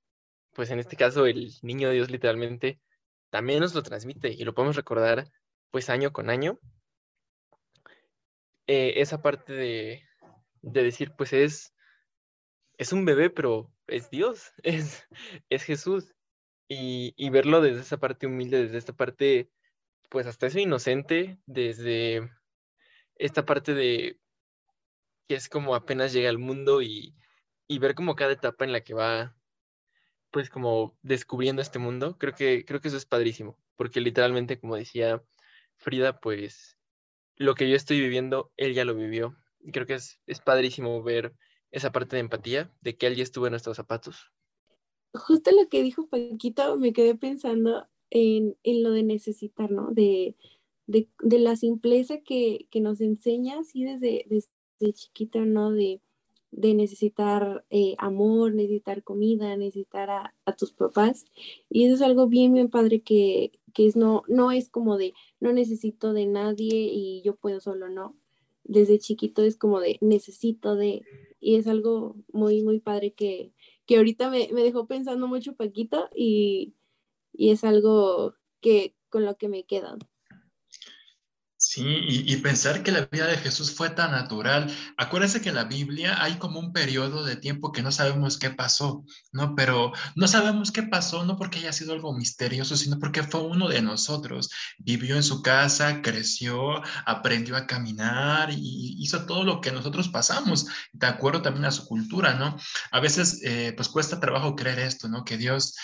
pues 0.57 0.71
en 0.71 0.81
este 0.81 0.97
caso 0.97 1.27
el 1.27 1.53
niño 1.63 1.91
Dios 1.91 2.11
literalmente 2.11 2.81
también 3.31 3.61
nos 3.61 3.75
lo 3.75 3.83
transmite 3.83 4.31
y 4.31 4.45
lo 4.45 4.55
podemos 4.55 4.77
recordar 4.77 5.31
pues 5.71 5.91
año 5.91 6.13
con 6.13 6.31
año. 6.31 6.59
Eh, 8.67 8.95
esa 8.97 9.23
parte 9.23 9.53
de, 9.53 10.03
de, 10.63 10.83
decir, 10.83 11.13
pues 11.17 11.33
es, 11.33 11.75
es 12.79 12.93
un 12.93 13.05
bebé, 13.05 13.31
pero 13.31 13.71
es 13.87 14.11
Dios, 14.11 14.53
es, 14.63 15.07
es 15.51 15.63
Jesús 15.63 16.15
y, 16.69 17.31
verlo 17.31 17.61
desde 17.61 17.83
esa 17.83 17.99
parte 17.99 18.27
humilde, 18.27 18.63
desde 18.63 18.79
esta 18.79 18.93
parte, 18.93 19.51
pues 20.09 20.27
hasta 20.27 20.47
eso 20.47 20.59
inocente, 20.59 21.39
desde 21.47 22.31
esta 23.17 23.45
parte 23.45 23.75
de 23.75 24.19
que 25.29 25.35
es 25.35 25.49
como 25.49 25.75
apenas 25.75 26.13
llega 26.13 26.29
al 26.29 26.39
mundo 26.39 26.83
y, 26.83 27.15
ver 27.69 27.95
como 27.95 28.17
cada 28.17 28.33
etapa 28.33 28.65
en 28.65 28.73
la 28.73 28.81
que 28.81 28.95
va, 28.95 29.36
pues 30.37 30.51
como 30.51 30.95
descubriendo 31.01 31.63
este 31.63 31.79
mundo, 31.79 32.19
creo 32.19 32.35
que, 32.35 32.67
creo 32.67 32.83
que 32.83 32.89
eso 32.89 32.99
es 32.99 33.07
padrísimo, 33.07 33.57
porque 33.75 34.03
literalmente, 34.03 34.61
como 34.61 34.77
decía 34.77 35.25
Frida, 35.77 36.21
pues 36.21 36.77
lo 37.37 37.55
que 37.55 37.71
yo 37.71 37.75
estoy 37.75 38.01
viviendo, 38.01 38.53
él 38.59 38.75
ya 38.75 38.85
lo 38.85 38.95
vivió. 38.95 39.35
Y 39.61 39.73
creo 39.73 39.87
que 39.87 39.95
es, 39.95 40.21
es 40.27 40.41
padrísimo 40.41 41.03
ver 41.03 41.35
esa 41.71 41.91
parte 41.91 42.17
de 42.17 42.21
empatía, 42.21 42.71
de 42.83 42.99
que 42.99 43.07
él 43.07 43.17
ya 43.17 43.23
estuvo 43.23 43.47
en 43.47 43.53
nuestros 43.53 43.79
zapatos 43.79 44.31
justo 45.17 45.51
lo 45.53 45.69
que 45.69 45.83
dijo 45.83 46.07
Paquito, 46.09 46.77
me 46.77 46.93
quedé 46.93 47.15
pensando 47.15 47.87
en, 48.11 48.57
lo 48.65 48.91
de 48.91 49.03
necesitar, 49.03 49.71
¿no? 49.71 49.91
De, 49.91 50.37
la 51.23 51.57
simpleza 51.57 52.19
que, 52.21 52.69
nos 52.75 53.01
enseña 53.01 53.61
así 53.61 53.85
desde, 53.85 54.27
desde 54.29 54.93
chiquito, 54.93 55.45
¿no? 55.45 55.73
De, 55.73 56.01
necesitar 56.57 57.65
eh, 57.71 57.95
amor, 57.99 58.55
necesitar 58.55 59.03
comida, 59.03 59.57
necesitar 59.57 60.11
a, 60.11 60.53
tus 60.57 60.73
papás. 60.73 61.27
Y 61.69 61.85
eso 61.85 61.95
es 61.95 62.03
algo 62.03 62.29
bien, 62.29 62.55
bien 62.55 62.69
padre 62.71 63.03
que, 63.03 63.53
es 63.77 63.97
no, 63.97 64.23
no 64.27 64.53
es 64.53 64.71
como 64.71 64.97
de 64.97 65.13
no 65.39 65.53
necesito 65.53 66.15
de 66.15 66.27
nadie 66.27 66.89
y 66.91 67.23
yo 67.23 67.37
puedo 67.37 67.61
solo, 67.61 67.89
no. 67.89 68.17
Desde 68.65 68.99
chiquito 68.99 69.43
es 69.43 69.57
como 69.57 69.81
de 69.81 69.99
necesito 70.01 70.77
de, 70.77 71.03
y 71.41 71.57
es 71.57 71.67
algo 71.67 72.17
muy, 72.33 72.63
muy 72.63 72.81
padre 72.81 73.13
que, 73.13 73.53
que 73.87 73.99
ahorita 73.99 74.31
me, 74.31 74.49
dejó 74.49 74.87
pensando 74.87 75.29
mucho 75.29 75.55
Paquito 75.55 76.09
y, 76.15 76.75
y, 77.33 77.51
es 77.51 77.65
algo 77.65 78.35
que 78.61 78.95
con 79.11 79.25
lo 79.25 79.37
que 79.37 79.49
me 79.49 79.61
he 79.61 79.65
quedado. 79.65 79.99
Sí, 81.77 81.85
y, 82.09 82.37
pensar 82.37 82.83
que 82.83 82.91
la 82.91 83.07
vida 83.13 83.27
de 83.27 83.37
Jesús 83.37 83.71
fue 83.71 83.91
tan 83.91 84.13
natural. 84.13 84.75
Acuérdense 84.97 85.43
que 85.43 85.51
en 85.51 85.57
la 85.57 85.65
Biblia 85.65 86.23
hay 86.23 86.39
como 86.39 86.59
un 86.59 86.73
periodo 86.73 87.23
de 87.23 87.37
tiempo 87.37 87.71
que 87.71 87.83
no 87.83 87.93
sabemos 87.93 88.39
qué 88.39 88.49
pasó, 88.49 89.05
¿no? 89.31 89.55
Pero 89.55 89.93
no 90.15 90.27
sabemos 90.27 90.73
qué 90.73 90.85
pasó 90.85 91.27
no 91.27 91.37
porque 91.37 91.59
haya 91.59 91.75
sido 91.75 91.93
algo 91.93 92.17
misterioso, 92.17 92.79
sino 92.79 92.99
porque 92.99 93.23
fue 93.23 93.43
uno 93.43 93.69
de 93.69 93.83
nosotros. 93.83 94.49
Vivió 94.79 95.17
en 95.17 95.23
su 95.23 95.43
casa, 95.43 96.01
creció, 96.01 96.83
aprendió 97.05 97.57
a 97.57 97.67
caminar 97.67 98.51
y 98.51 98.97
hizo 98.99 99.27
todo 99.27 99.45
lo 99.45 99.61
que 99.61 99.71
nosotros 99.71 100.09
pasamos, 100.09 100.67
de 100.95 101.07
acuerdo 101.07 101.43
también 101.43 101.67
a 101.67 101.73
su 101.73 101.85
cultura, 101.85 102.33
¿no? 102.37 102.57
A 102.91 103.01
veces, 103.01 103.43
eh, 103.45 103.75
pues 103.77 103.91
cuesta 103.91 104.19
trabajo 104.19 104.57
creer 104.57 104.79
esto, 104.79 105.09
¿no? 105.11 105.25
Que 105.25 105.37
Dios 105.37 105.75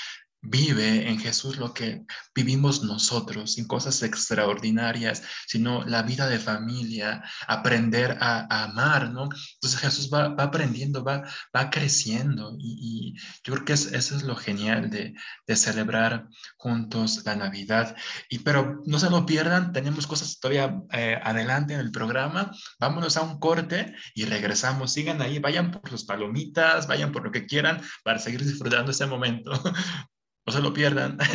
vive 0.42 1.08
en 1.08 1.18
Jesús 1.18 1.56
lo 1.56 1.72
que 1.72 2.04
vivimos 2.34 2.82
nosotros, 2.82 3.52
sin 3.52 3.66
cosas 3.66 4.02
extraordinarias, 4.02 5.22
sino 5.46 5.84
la 5.84 6.02
vida 6.02 6.28
de 6.28 6.38
familia, 6.38 7.22
aprender 7.46 8.18
a, 8.20 8.64
amar, 8.64 9.10
¿no? 9.10 9.28
Entonces 9.54 9.80
Jesús 9.80 10.10
va, 10.12 10.34
aprendiendo, 10.38 11.04
va, 11.04 11.22
va 11.56 11.70
creciendo 11.70 12.56
y, 12.58 13.14
yo 13.44 13.54
creo 13.54 13.64
que 13.64 13.72
eso 13.72 13.96
es 13.96 14.22
lo 14.22 14.36
genial 14.36 14.90
de, 14.90 15.14
celebrar 15.56 16.28
juntos 16.56 17.22
la 17.26 17.36
Navidad. 17.36 17.94
Y 18.30 18.38
pero 18.38 18.82
no 18.86 18.98
se 18.98 19.10
lo 19.10 19.26
pierdan, 19.26 19.72
tenemos 19.72 20.06
cosas 20.06 20.40
todavía 20.40 20.80
eh, 20.92 21.20
adelante 21.22 21.74
en 21.74 21.80
el 21.80 21.92
programa, 21.92 22.50
vámonos 22.80 23.18
a 23.18 23.22
un 23.22 23.38
corte 23.38 23.94
y 24.14 24.24
regresamos, 24.24 24.92
sigan 24.92 25.20
ahí, 25.20 25.38
vayan 25.38 25.70
por 25.70 25.90
sus 25.90 26.04
palomitas, 26.04 26.86
vayan 26.86 27.12
por 27.12 27.24
lo 27.24 27.30
que 27.30 27.46
quieran 27.46 27.82
para 28.02 28.18
seguir 28.18 28.42
disfrutando 28.44 28.90
ese 28.92 29.06
momento. 29.06 29.52
No 30.46 30.52
se 30.52 30.60
lo 30.60 30.72
pierdan. 30.72 31.18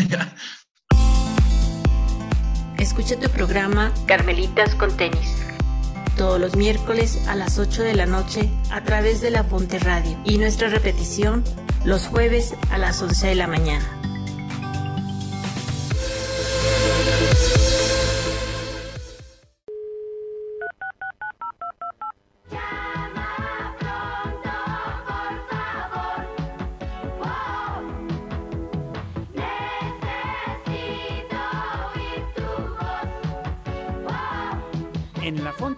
Escucha 2.77 3.19
tu 3.19 3.29
programa 3.29 3.93
Carmelitas 4.05 4.75
con 4.75 4.95
tenis. 4.97 5.35
Todos 6.17 6.41
los 6.41 6.55
miércoles 6.55 7.27
a 7.27 7.35
las 7.35 7.57
8 7.57 7.83
de 7.83 7.95
la 7.95 8.05
noche 8.05 8.49
a 8.71 8.83
través 8.83 9.21
de 9.21 9.31
la 9.31 9.43
Fonte 9.43 9.79
Radio 9.79 10.17
y 10.25 10.37
nuestra 10.37 10.67
repetición 10.67 11.43
los 11.85 12.07
jueves 12.07 12.55
a 12.69 12.77
las 12.77 13.01
11 13.01 13.27
de 13.27 13.35
la 13.35 13.47
mañana. 13.47 13.96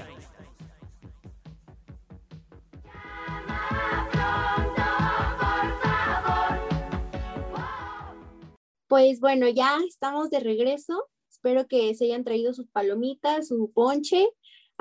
Pues 8.87 9.19
bueno, 9.19 9.49
ya 9.49 9.77
estamos 9.87 10.29
de 10.29 10.39
regreso. 10.39 11.09
Espero 11.29 11.67
que 11.67 11.93
se 11.95 12.05
hayan 12.05 12.23
traído 12.23 12.53
sus 12.53 12.67
palomitas, 12.67 13.47
su 13.47 13.71
ponche, 13.73 14.29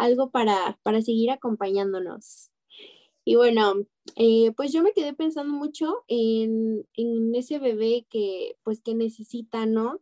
algo 0.00 0.30
para, 0.30 0.78
para 0.82 1.02
seguir 1.02 1.30
acompañándonos. 1.30 2.50
Y 3.24 3.36
bueno, 3.36 3.74
eh, 4.16 4.52
pues 4.56 4.72
yo 4.72 4.82
me 4.82 4.92
quedé 4.92 5.12
pensando 5.14 5.52
mucho 5.52 6.04
en, 6.08 6.86
en, 6.94 7.34
ese 7.34 7.58
bebé 7.58 8.06
que 8.10 8.56
pues 8.64 8.80
que 8.82 8.94
necesita, 8.94 9.66
¿no? 9.66 10.00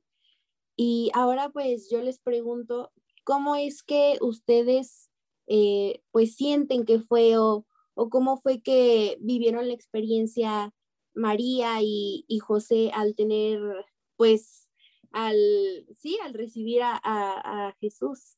Y 0.77 1.11
ahora 1.15 1.51
pues 1.51 1.91
yo 1.91 2.01
les 2.03 2.21
pregunto, 2.21 2.93
¿cómo 3.25 3.57
es 3.57 3.83
que 3.83 4.19
ustedes 4.21 5.11
eh, 5.49 6.01
pues 6.13 6.37
sienten 6.37 6.85
que 6.85 7.01
fue 7.01 7.37
o, 7.39 7.67
o, 7.95 8.09
cómo 8.11 8.39
fue 8.39 8.63
que 8.63 9.19
vivieron 9.21 9.67
la 9.69 9.75
experiencia 9.75 10.73
María 11.15 11.83
y, 11.83 12.25
y 12.29 12.39
José 12.39 12.91
al 12.95 13.15
tener 13.17 13.61
pues 14.17 14.69
al, 15.11 15.37
sí, 15.97 16.19
al 16.25 16.35
recibir 16.35 16.83
a, 16.83 16.93
a, 17.03 17.69
a 17.69 17.77
Jesús? 17.81 18.38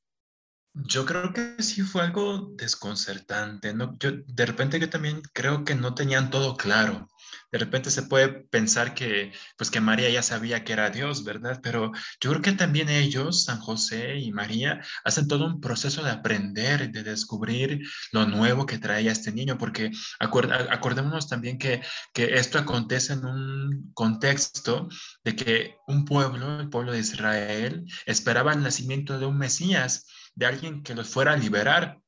Yo 0.72 1.04
creo 1.04 1.33
que 1.33 1.61
sí 1.62 1.83
fue 1.83 2.02
algo 2.02 2.52
desconcertante, 2.56 3.74
¿no? 3.74 3.96
Yo, 3.98 4.12
de 4.24 4.46
repente 4.46 4.78
yo 4.78 4.88
también 4.88 5.20
creo 5.33 5.64
que 5.64 5.74
no 5.74 5.94
tenían 5.94 6.30
todo 6.30 6.56
claro. 6.56 7.09
De 7.50 7.59
repente 7.59 7.90
se 7.90 8.04
puede 8.04 8.28
pensar 8.28 8.94
que, 8.94 9.33
pues 9.59 9.68
que 9.70 9.80
María 9.80 10.09
ya 10.11 10.22
sabía 10.22 10.62
que 10.62 10.72
era 10.72 10.90
Dios, 10.90 11.24
¿verdad? 11.24 11.59
Pero 11.61 11.90
yo 12.20 12.30
creo 12.30 12.42
que 12.42 12.52
también 12.52 12.88
ellos, 12.88 13.44
San 13.44 13.59
José 13.59 14.18
y 14.18 14.30
María, 14.30 14.80
hacen 15.04 15.26
todo 15.26 15.44
un 15.46 15.61
proceso 15.61 16.04
de 16.04 16.11
aprender, 16.11 16.92
de 16.92 17.02
descubrir 17.02 17.80
lo 18.12 18.26
nuevo 18.26 18.64
que 18.64 18.78
traía 18.78 19.11
este 19.11 19.33
niño, 19.33 19.59
porque 19.59 19.90
acordémonos 20.20 21.28
también 21.28 21.59
que, 21.59 21.83
que 22.14 22.37
esto 22.37 22.59
acontece 22.59 23.14
en 23.14 23.24
un 23.24 23.90
contexto 23.92 24.88
de 25.24 25.35
que 25.35 25.76
un 25.88 26.04
pueblo, 26.04 26.61
el 26.61 26.68
pueblo 26.68 26.92
de 26.92 27.00
Israel, 27.00 27.85
esperaba 28.06 28.52
el 28.52 28.62
nacimiento 28.62 29.18
de 29.18 29.26
un 29.26 29.37
Mesías 29.37 30.06
de 30.40 30.46
alguien 30.46 30.83
que 30.83 30.94
los 30.94 31.09
fuera 31.09 31.35
a 31.35 31.37
liberar. 31.37 32.00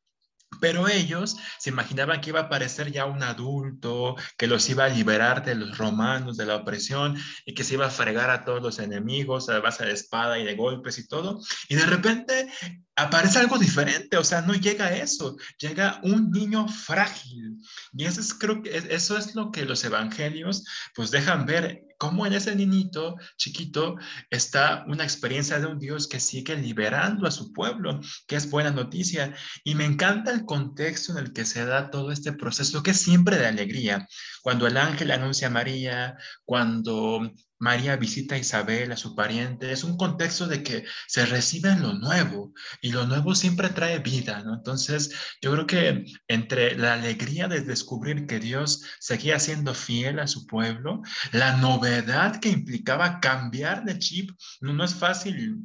Pero 0.60 0.88
ellos 0.88 1.36
se 1.58 1.70
imaginaban 1.70 2.20
que 2.20 2.30
iba 2.30 2.40
a 2.40 2.44
aparecer 2.44 2.92
ya 2.92 3.06
un 3.06 3.22
adulto, 3.22 4.16
que 4.36 4.46
los 4.46 4.68
iba 4.68 4.84
a 4.84 4.88
liberar 4.88 5.44
de 5.44 5.54
los 5.54 5.78
romanos, 5.78 6.36
de 6.36 6.46
la 6.46 6.56
opresión, 6.56 7.16
y 7.46 7.54
que 7.54 7.64
se 7.64 7.74
iba 7.74 7.86
a 7.86 7.90
fregar 7.90 8.30
a 8.30 8.44
todos 8.44 8.62
los 8.62 8.78
enemigos 8.78 9.48
a 9.48 9.60
base 9.60 9.84
de 9.86 9.92
espada 9.92 10.38
y 10.38 10.44
de 10.44 10.54
golpes 10.54 10.98
y 10.98 11.08
todo. 11.08 11.40
Y 11.68 11.74
de 11.74 11.86
repente 11.86 12.52
aparece 12.96 13.38
algo 13.38 13.58
diferente, 13.58 14.18
o 14.18 14.24
sea, 14.24 14.42
no 14.42 14.54
llega 14.54 14.94
eso, 14.94 15.36
llega 15.58 16.00
un 16.02 16.30
niño 16.30 16.68
frágil. 16.68 17.56
Y 17.94 18.04
eso 18.04 18.20
es, 18.20 18.34
creo 18.34 18.62
que 18.62 18.76
eso 18.90 19.16
es 19.16 19.34
lo 19.34 19.50
que 19.50 19.64
los 19.64 19.82
evangelios 19.84 20.64
pues 20.94 21.10
dejan 21.10 21.46
ver 21.46 21.82
cómo 22.02 22.26
en 22.26 22.32
ese 22.32 22.56
niñito 22.56 23.14
chiquito 23.36 23.94
está 24.28 24.84
una 24.88 25.04
experiencia 25.04 25.60
de 25.60 25.66
un 25.66 25.78
Dios 25.78 26.08
que 26.08 26.18
sigue 26.18 26.56
liberando 26.56 27.28
a 27.28 27.30
su 27.30 27.52
pueblo, 27.52 28.00
que 28.26 28.34
es 28.34 28.50
buena 28.50 28.72
noticia. 28.72 29.32
Y 29.62 29.76
me 29.76 29.84
encanta 29.84 30.32
el 30.32 30.44
contexto 30.44 31.12
en 31.12 31.18
el 31.18 31.32
que 31.32 31.44
se 31.44 31.64
da 31.64 31.90
todo 31.90 32.10
este 32.10 32.32
proceso, 32.32 32.82
que 32.82 32.90
es 32.90 32.98
siempre 32.98 33.36
de 33.38 33.46
alegría. 33.46 34.08
Cuando 34.42 34.66
el 34.66 34.78
ángel 34.78 35.12
anuncia 35.12 35.46
a 35.46 35.50
María, 35.50 36.16
cuando 36.44 37.30
María 37.62 37.94
visita 37.94 38.34
a 38.34 38.38
Isabel, 38.38 38.90
a 38.90 38.96
su 38.96 39.14
pariente, 39.14 39.70
es 39.70 39.84
un 39.84 39.96
contexto 39.96 40.48
de 40.48 40.64
que 40.64 40.84
se 41.06 41.24
recibe 41.26 41.76
lo 41.76 41.92
nuevo 41.92 42.52
y 42.80 42.90
lo 42.90 43.06
nuevo 43.06 43.36
siempre 43.36 43.68
trae 43.68 44.00
vida, 44.00 44.42
¿no? 44.42 44.54
Entonces, 44.54 45.14
yo 45.40 45.52
creo 45.52 45.66
que 45.68 46.04
entre 46.26 46.76
la 46.76 46.94
alegría 46.94 47.46
de 47.46 47.60
descubrir 47.60 48.26
que 48.26 48.40
Dios 48.40 48.82
seguía 48.98 49.38
siendo 49.38 49.74
fiel 49.74 50.18
a 50.18 50.26
su 50.26 50.44
pueblo, 50.44 51.02
la 51.30 51.56
novedad 51.58 52.40
que 52.40 52.48
implicaba 52.48 53.20
cambiar 53.20 53.84
de 53.84 53.96
chip, 53.96 54.30
no, 54.60 54.72
no 54.72 54.82
es 54.82 54.96
fácil 54.96 55.60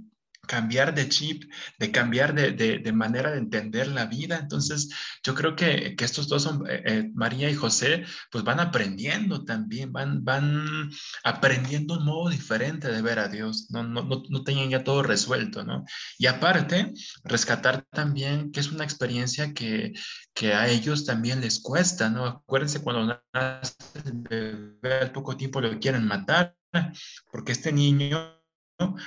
cambiar 0.47 0.95
de 0.95 1.09
chip, 1.09 1.43
de 1.77 1.91
cambiar 1.91 2.33
de, 2.33 2.51
de, 2.51 2.91
manera 2.93 3.31
de 3.31 3.37
entender 3.37 3.87
la 3.87 4.05
vida. 4.05 4.39
Entonces, 4.41 4.89
yo 5.23 5.35
creo 5.35 5.55
que, 5.55 5.95
que 5.95 6.05
estos 6.05 6.27
dos, 6.27 6.43
son, 6.43 6.67
eh, 6.69 6.81
eh, 6.85 7.11
María 7.13 7.49
y 7.49 7.55
José, 7.55 8.05
pues 8.31 8.43
van 8.43 8.59
aprendiendo 8.59 9.45
también, 9.45 9.91
van, 9.91 10.23
van 10.23 10.89
aprendiendo 11.23 11.97
un 11.99 12.05
modo 12.05 12.29
diferente 12.29 12.91
de 12.91 13.01
ver 13.01 13.19
a 13.19 13.27
Dios, 13.27 13.67
no, 13.69 13.83
no, 13.83 14.03
no, 14.03 14.23
no 14.29 14.43
tenían 14.43 14.69
ya 14.69 14.83
todo 14.83 15.03
resuelto, 15.03 15.63
¿no? 15.63 15.85
Y 16.17 16.25
aparte, 16.27 16.93
rescatar 17.23 17.85
también 17.91 18.51
que 18.51 18.59
es 18.59 18.71
una 18.71 18.83
experiencia 18.83 19.53
que, 19.53 19.93
que 20.33 20.53
a 20.53 20.67
ellos 20.67 21.05
también 21.05 21.41
les 21.41 21.59
cuesta, 21.59 22.09
¿no? 22.09 22.25
Acuérdense 22.25 22.81
cuando 22.81 23.21
nace 23.33 23.75
el 24.05 24.13
bebé, 24.81 24.99
al 25.01 25.11
poco 25.11 25.35
tiempo 25.35 25.61
lo 25.61 25.79
quieren 25.79 26.07
matar, 26.07 26.55
porque 27.31 27.51
este 27.51 27.71
niño 27.71 28.37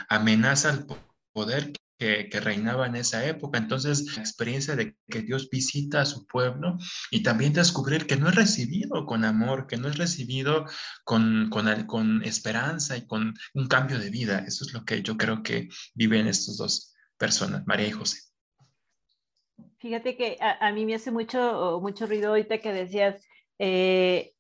amenaza 0.09 0.71
al 0.71 0.87
poder 1.33 1.73
que, 2.01 2.41
reinaba 2.41 2.87
en 2.87 2.97
esa 2.97 3.27
época. 3.27 3.59
Entonces, 3.59 4.17
la 4.17 4.23
experiencia 4.23 4.75
de 4.75 4.97
que 5.09 5.21
Dios 5.21 5.51
visita 5.51 6.01
a 6.01 6.07
su 6.07 6.27
pueblo 6.27 6.79
y 7.11 7.23
también 7.23 7.53
descubrir 7.53 8.07
que 8.07 8.17
no 8.17 8.31
es 8.31 8.35
recibido 8.35 9.05
con 9.05 9.25
amor, 9.25 9.67
que 9.67 9.77
no 9.77 9.89
es 9.89 9.99
recibido 9.99 10.65
con, 11.05 11.51
con, 11.51 12.25
esperanza 12.25 12.97
y 12.97 13.07
con 13.07 13.35
un 13.55 13.69
cambio 13.69 13.99
de 13.99 14.09
vida. 14.09 14.45
Eso 14.47 14.65
es 14.65 14.73
lo 14.73 14.85
que 14.85 15.03
yo 15.03 15.19
creo 15.19 15.43
que 15.43 15.69
viven 15.95 16.27
estas 16.27 16.57
dos 16.57 16.95
personas, 17.19 17.67
María 17.67 17.89
y 17.89 17.93
José. 17.93 18.19
Fíjate 19.79 20.17
que 20.17 20.39
a, 20.41 20.73
mí 20.73 20.87
me 20.87 20.95
hace 20.95 21.11
mucho, 21.11 21.81
mucho 21.83 22.07
ruido 22.07 22.31
ahorita 22.31 22.59
que 22.59 22.73
decías, 22.73 23.23
eh, 23.59 24.33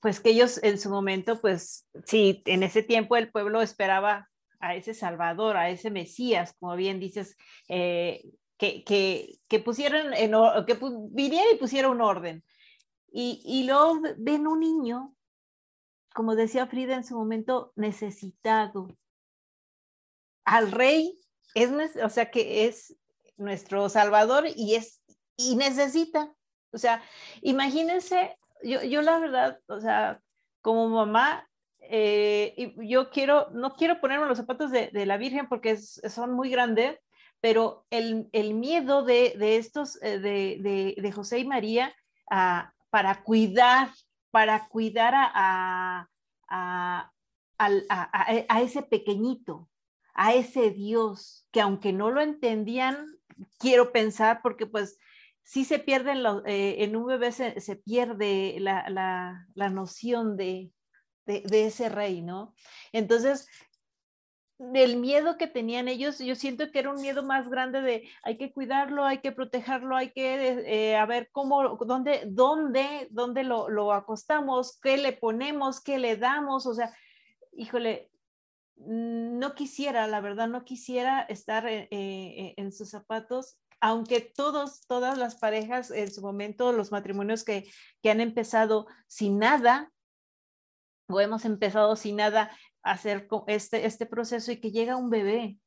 pues 0.00 0.20
que 0.20 0.30
ellos 0.30 0.62
en 0.62 0.78
su 0.78 0.90
momento, 0.90 1.40
pues 1.40 1.88
sí, 2.04 2.42
en 2.46 2.62
ese 2.62 2.82
tiempo 2.82 3.16
el 3.16 3.30
pueblo 3.30 3.62
esperaba 3.62 4.28
a 4.64 4.74
ese 4.74 4.94
Salvador, 4.94 5.56
a 5.56 5.70
ese 5.70 5.90
Mesías, 5.90 6.54
como 6.58 6.74
bien 6.76 6.98
dices, 6.98 7.36
eh, 7.68 8.24
que, 8.56 8.82
que, 8.84 9.38
que, 9.48 9.60
pusieran, 9.60 10.14
en, 10.14 10.32
que 10.66 10.78
viniera 11.10 11.50
y 11.52 11.58
pusiera 11.58 11.90
un 11.90 12.00
orden. 12.00 12.42
Y, 13.12 13.42
y 13.44 13.64
luego 13.66 14.00
ven 14.18 14.46
un 14.46 14.60
niño, 14.60 15.14
como 16.14 16.34
decía 16.34 16.66
Frida 16.66 16.94
en 16.94 17.04
su 17.04 17.16
momento, 17.16 17.72
necesitado. 17.76 18.96
Al 20.44 20.72
rey, 20.72 21.18
es, 21.54 21.70
o 22.02 22.08
sea, 22.08 22.30
que 22.30 22.66
es 22.66 22.96
nuestro 23.36 23.88
Salvador 23.88 24.46
y 24.54 24.76
es 24.76 25.02
y 25.36 25.56
necesita. 25.56 26.32
O 26.72 26.78
sea, 26.78 27.02
imagínense, 27.42 28.36
yo, 28.62 28.82
yo 28.82 29.02
la 29.02 29.18
verdad, 29.18 29.60
o 29.66 29.80
sea, 29.80 30.20
como 30.60 30.88
mamá, 30.88 31.48
eh, 31.90 32.74
yo 32.78 33.10
quiero, 33.10 33.48
no 33.50 33.74
quiero 33.74 34.00
ponerme 34.00 34.26
los 34.26 34.38
zapatos 34.38 34.70
de, 34.70 34.90
la 35.06 35.16
Virgen 35.16 35.48
porque 35.48 35.76
son 35.76 36.32
muy 36.32 36.50
grandes, 36.50 36.98
pero 37.40 37.86
el, 37.90 38.28
miedo 38.54 39.02
de, 39.02 39.34
estos, 39.56 39.98
eh, 40.02 40.18
de, 40.18 41.12
José 41.12 41.40
y 41.40 41.46
María 41.46 41.94
para 42.90 43.22
cuidar, 43.22 43.90
para 44.30 44.68
cuidar 44.68 45.14
a, 45.16 46.08
a, 46.48 47.10
ese 48.62 48.82
pequeñito, 48.82 49.68
a 50.14 50.34
ese 50.34 50.70
Dios, 50.70 51.46
que 51.50 51.60
aunque 51.60 51.92
no 51.92 52.10
lo 52.10 52.20
entendían, 52.20 53.06
quiero 53.58 53.92
pensar, 53.92 54.40
porque 54.42 54.66
pues 54.66 54.98
sí 55.42 55.64
se 55.64 55.78
pierden, 55.78 56.24
eh, 56.46 56.76
en 56.80 56.96
un 56.96 57.06
bebé 57.06 57.32
se, 57.32 57.76
pierde 57.76 58.56
la, 58.60 59.46
la 59.54 59.70
noción 59.70 60.36
de, 60.36 60.73
de, 61.26 61.66
ese 61.66 61.88
rey, 61.88 62.22
¿no? 62.22 62.54
Entonces, 62.92 63.48
del 64.58 64.96
miedo 64.96 65.36
que 65.36 65.46
tenían 65.46 65.88
ellos, 65.88 66.18
yo 66.18 66.36
siento 66.36 66.70
que 66.70 66.78
era 66.78 66.90
un 66.90 67.00
miedo 67.00 67.22
más 67.22 67.48
grande 67.48 67.80
de 67.80 68.08
hay 68.22 68.38
que 68.38 68.52
cuidarlo, 68.52 69.04
hay 69.04 69.18
que 69.18 69.32
protegerlo, 69.32 69.96
hay 69.96 70.12
que 70.12 70.90
eh, 70.92 70.96
a 70.96 71.06
ver 71.06 71.28
cómo, 71.32 71.76
dónde, 71.76 72.22
dónde, 72.26 73.08
dónde 73.10 73.42
lo, 73.42 73.92
acostamos, 73.92 74.78
qué 74.80 74.96
le 74.96 75.12
ponemos, 75.12 75.82
qué 75.82 75.98
le 75.98 76.16
damos, 76.16 76.66
o 76.66 76.74
sea, 76.74 76.94
híjole, 77.52 78.10
no 78.76 79.54
quisiera, 79.54 80.06
la 80.06 80.20
verdad, 80.20 80.48
no 80.48 80.64
quisiera 80.64 81.22
estar 81.22 81.66
eh, 81.66 81.88
eh, 81.90 82.54
en 82.56 82.72
sus 82.72 82.90
zapatos, 82.90 83.58
aunque 83.80 84.20
todos, 84.20 84.86
todas 84.86 85.18
las 85.18 85.36
parejas 85.36 85.90
en 85.90 86.10
su 86.10 86.22
momento, 86.22 86.72
los 86.72 86.90
matrimonios 86.90 87.44
que, 87.44 87.68
que 88.02 88.10
han 88.10 88.20
empezado 88.20 88.86
sin 89.08 89.38
nada, 89.38 89.92
o 91.08 91.20
hemos 91.20 91.44
empezado 91.44 91.96
sin 91.96 92.16
nada 92.16 92.50
a 92.82 92.92
hacer 92.92 93.28
este, 93.46 93.86
este 93.86 94.06
proceso 94.06 94.52
y 94.52 94.60
que 94.60 94.70
llega 94.70 94.96
un 94.96 95.10
bebé. 95.10 95.58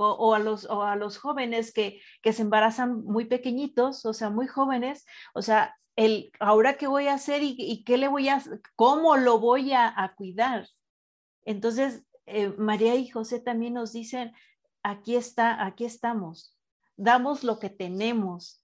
O, 0.00 0.32
a 0.32 0.38
los, 0.38 0.64
o 0.66 0.84
a 0.84 0.94
los 0.94 1.18
jóvenes 1.18 1.72
que, 1.72 2.00
que 2.22 2.32
se 2.32 2.42
embarazan 2.42 3.02
muy 3.02 3.24
pequeñitos, 3.24 4.06
o 4.06 4.12
sea, 4.12 4.30
muy 4.30 4.46
jóvenes, 4.46 5.04
o 5.34 5.42
sea, 5.42 5.76
el, 5.98 6.30
ahora 6.38 6.76
qué 6.76 6.86
voy 6.86 7.08
a 7.08 7.14
hacer 7.14 7.42
y, 7.42 7.82
qué 7.82 7.98
le 7.98 8.06
voy 8.06 8.28
a, 8.28 8.40
cómo 8.76 9.16
lo 9.16 9.40
voy 9.40 9.72
a, 9.72 10.14
cuidar. 10.16 10.68
Entonces, 11.44 12.04
eh, 12.26 12.50
María 12.56 12.94
y 12.94 13.08
José 13.08 13.40
también 13.40 13.74
nos 13.74 13.92
dicen, 13.92 14.32
aquí 14.84 15.16
está, 15.16 15.66
aquí 15.66 15.84
estamos, 15.84 16.56
damos 16.96 17.42
lo 17.42 17.58
que 17.58 17.68
tenemos. 17.68 18.62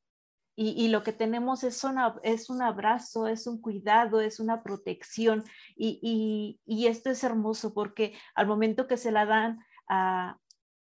Y, 0.56 0.86
lo 0.88 1.02
que 1.02 1.12
tenemos 1.12 1.64
es, 1.64 1.84
es 2.22 2.50
un 2.50 2.62
abrazo, 2.62 3.26
es 3.26 3.48
un 3.48 3.60
cuidado, 3.60 4.20
es 4.20 4.38
una 4.38 4.62
protección. 4.62 5.44
Y, 5.76 6.58
esto 6.86 7.10
es 7.10 7.24
hermoso 7.24 7.74
porque 7.74 8.16
al 8.34 8.46
momento 8.46 8.86
que 8.86 8.96
se 8.96 9.10
la 9.10 9.26
dan 9.26 9.58
a, 9.88 10.38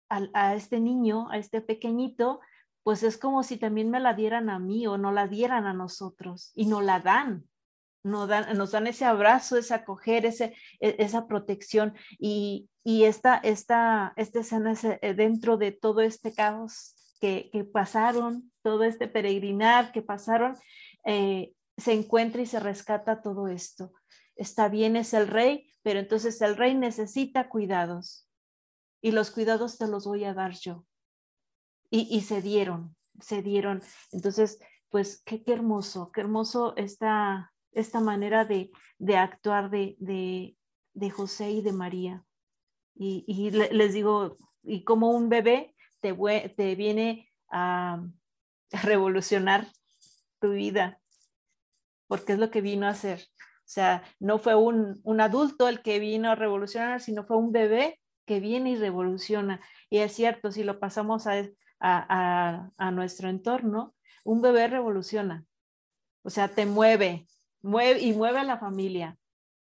a, 0.10 0.56
este 0.56 0.80
niño, 0.80 1.30
a 1.30 1.38
este 1.38 1.62
pequeñito, 1.62 2.40
pues 2.82 3.04
es 3.04 3.18
como 3.18 3.44
si 3.44 3.58
también 3.58 3.92
me 3.92 4.00
la 4.00 4.16
dieran 4.16 4.50
a 4.50 4.58
mí 4.58 4.88
o 4.88 4.98
no 4.98 5.12
la 5.12 5.28
dieran 5.28 5.68
a 5.68 5.74
nosotros 5.74 6.52
y 6.56 6.66
no 6.66 6.82
la 6.82 7.00
dan. 7.00 7.46
Nos 8.02 8.28
dan, 8.30 8.58
nos 8.58 8.72
dan 8.72 8.88
ese 8.88 9.06
abrazo, 9.06 9.58
ese 9.58 9.74
acoger, 9.74 10.26
ese, 10.26 10.56
e, 10.80 10.96
esa 11.00 11.28
protección 11.28 11.94
y, 12.18 12.70
y 12.84 13.04
esta, 13.04 13.36
esta, 13.38 14.14
esta 14.16 14.40
escena 14.40 14.72
es 14.72 14.84
eh, 14.86 15.14
dentro 15.16 15.58
de 15.58 15.74
todo 15.74 16.02
este 16.02 16.34
caos 16.34 16.96
que, 17.20 17.52
pasaron, 17.72 18.52
todo 18.62 18.84
este 18.84 19.08
peregrinar 19.08 19.92
que 19.92 20.02
pasaron, 20.02 20.58
eh, 21.06 21.54
se 21.78 21.94
encuentra 21.94 22.42
y 22.42 22.46
se 22.46 22.60
rescata 22.60 23.22
todo 23.22 23.48
esto. 23.48 23.94
Está 24.36 24.70
bien, 24.70 24.96
es 24.96 25.14
el 25.14 25.28
rey, 25.28 25.72
pero 25.82 26.00
entonces 26.00 26.42
el 26.42 26.56
rey 26.56 26.76
necesita 26.76 27.50
cuidados 27.50 28.28
y 29.02 29.12
los 29.12 29.32
cuidados 29.32 29.78
te 29.78 29.88
los 29.88 30.06
voy 30.06 30.26
a 30.26 30.34
dar 30.34 30.54
yo. 30.54 30.86
Y, 31.90 32.08
y 32.16 32.22
se 32.22 32.42
dieron, 32.42 32.96
se 33.22 33.42
dieron. 33.42 33.82
Entonces, 34.12 34.60
pues 34.90 35.22
qué, 35.26 35.44
qué 35.44 35.54
hermoso, 35.54 36.12
qué 36.12 36.22
hermoso 36.22 36.76
esta, 36.76 37.54
esta 37.72 38.00
manera 38.00 38.46
de, 38.46 38.72
de 38.98 39.18
actuar 39.18 39.70
de, 39.70 39.96
de, 40.00 40.56
de, 40.94 41.10
José 41.10 41.52
y 41.52 41.62
de 41.62 41.72
María. 41.72 42.26
Y, 42.96 43.24
y 43.28 43.52
les 43.52 43.94
digo, 43.94 44.38
y 44.64 44.84
como 44.84 45.12
un 45.12 45.30
bebé 45.30 45.76
te, 46.02 46.76
viene 46.76 47.30
a, 47.52 48.04
revolucionar 48.84 49.68
tu 50.40 50.52
vida, 50.52 51.00
porque 52.08 52.34
es 52.34 52.40
lo 52.40 52.52
que 52.52 52.62
vino 52.62 52.86
a 52.86 52.92
hacer. 52.92 53.20
O 53.40 53.72
sea, 53.72 54.04
no 54.20 54.40
fue 54.40 54.56
un, 54.56 55.00
un, 55.04 55.22
adulto 55.22 55.68
el 55.68 55.82
que 55.82 56.00
vino 56.00 56.32
a 56.32 56.36
revolucionar, 56.36 57.02
sino 57.02 57.24
fue 57.24 57.38
un 57.38 57.52
bebé 57.52 58.00
que 58.26 58.40
viene 58.40 58.72
y 58.72 58.76
revoluciona. 58.76 59.60
Y 59.90 60.00
es 60.00 60.14
cierto, 60.14 60.52
si 60.52 60.64
lo 60.64 60.80
pasamos 60.80 61.28
a, 61.28 61.44
a, 61.80 62.70
a, 62.78 62.92
nuestro 62.92 63.30
entorno, 63.30 63.96
un 64.24 64.42
bebé 64.42 64.68
revoluciona. 64.68 65.46
O 66.24 66.30
sea, 66.30 66.48
te 66.48 66.66
mueve, 66.66 67.28
mueve 67.62 68.02
y 68.02 68.14
mueve 68.14 68.40
a 68.40 68.44
la 68.44 68.58
familia, 68.58 69.18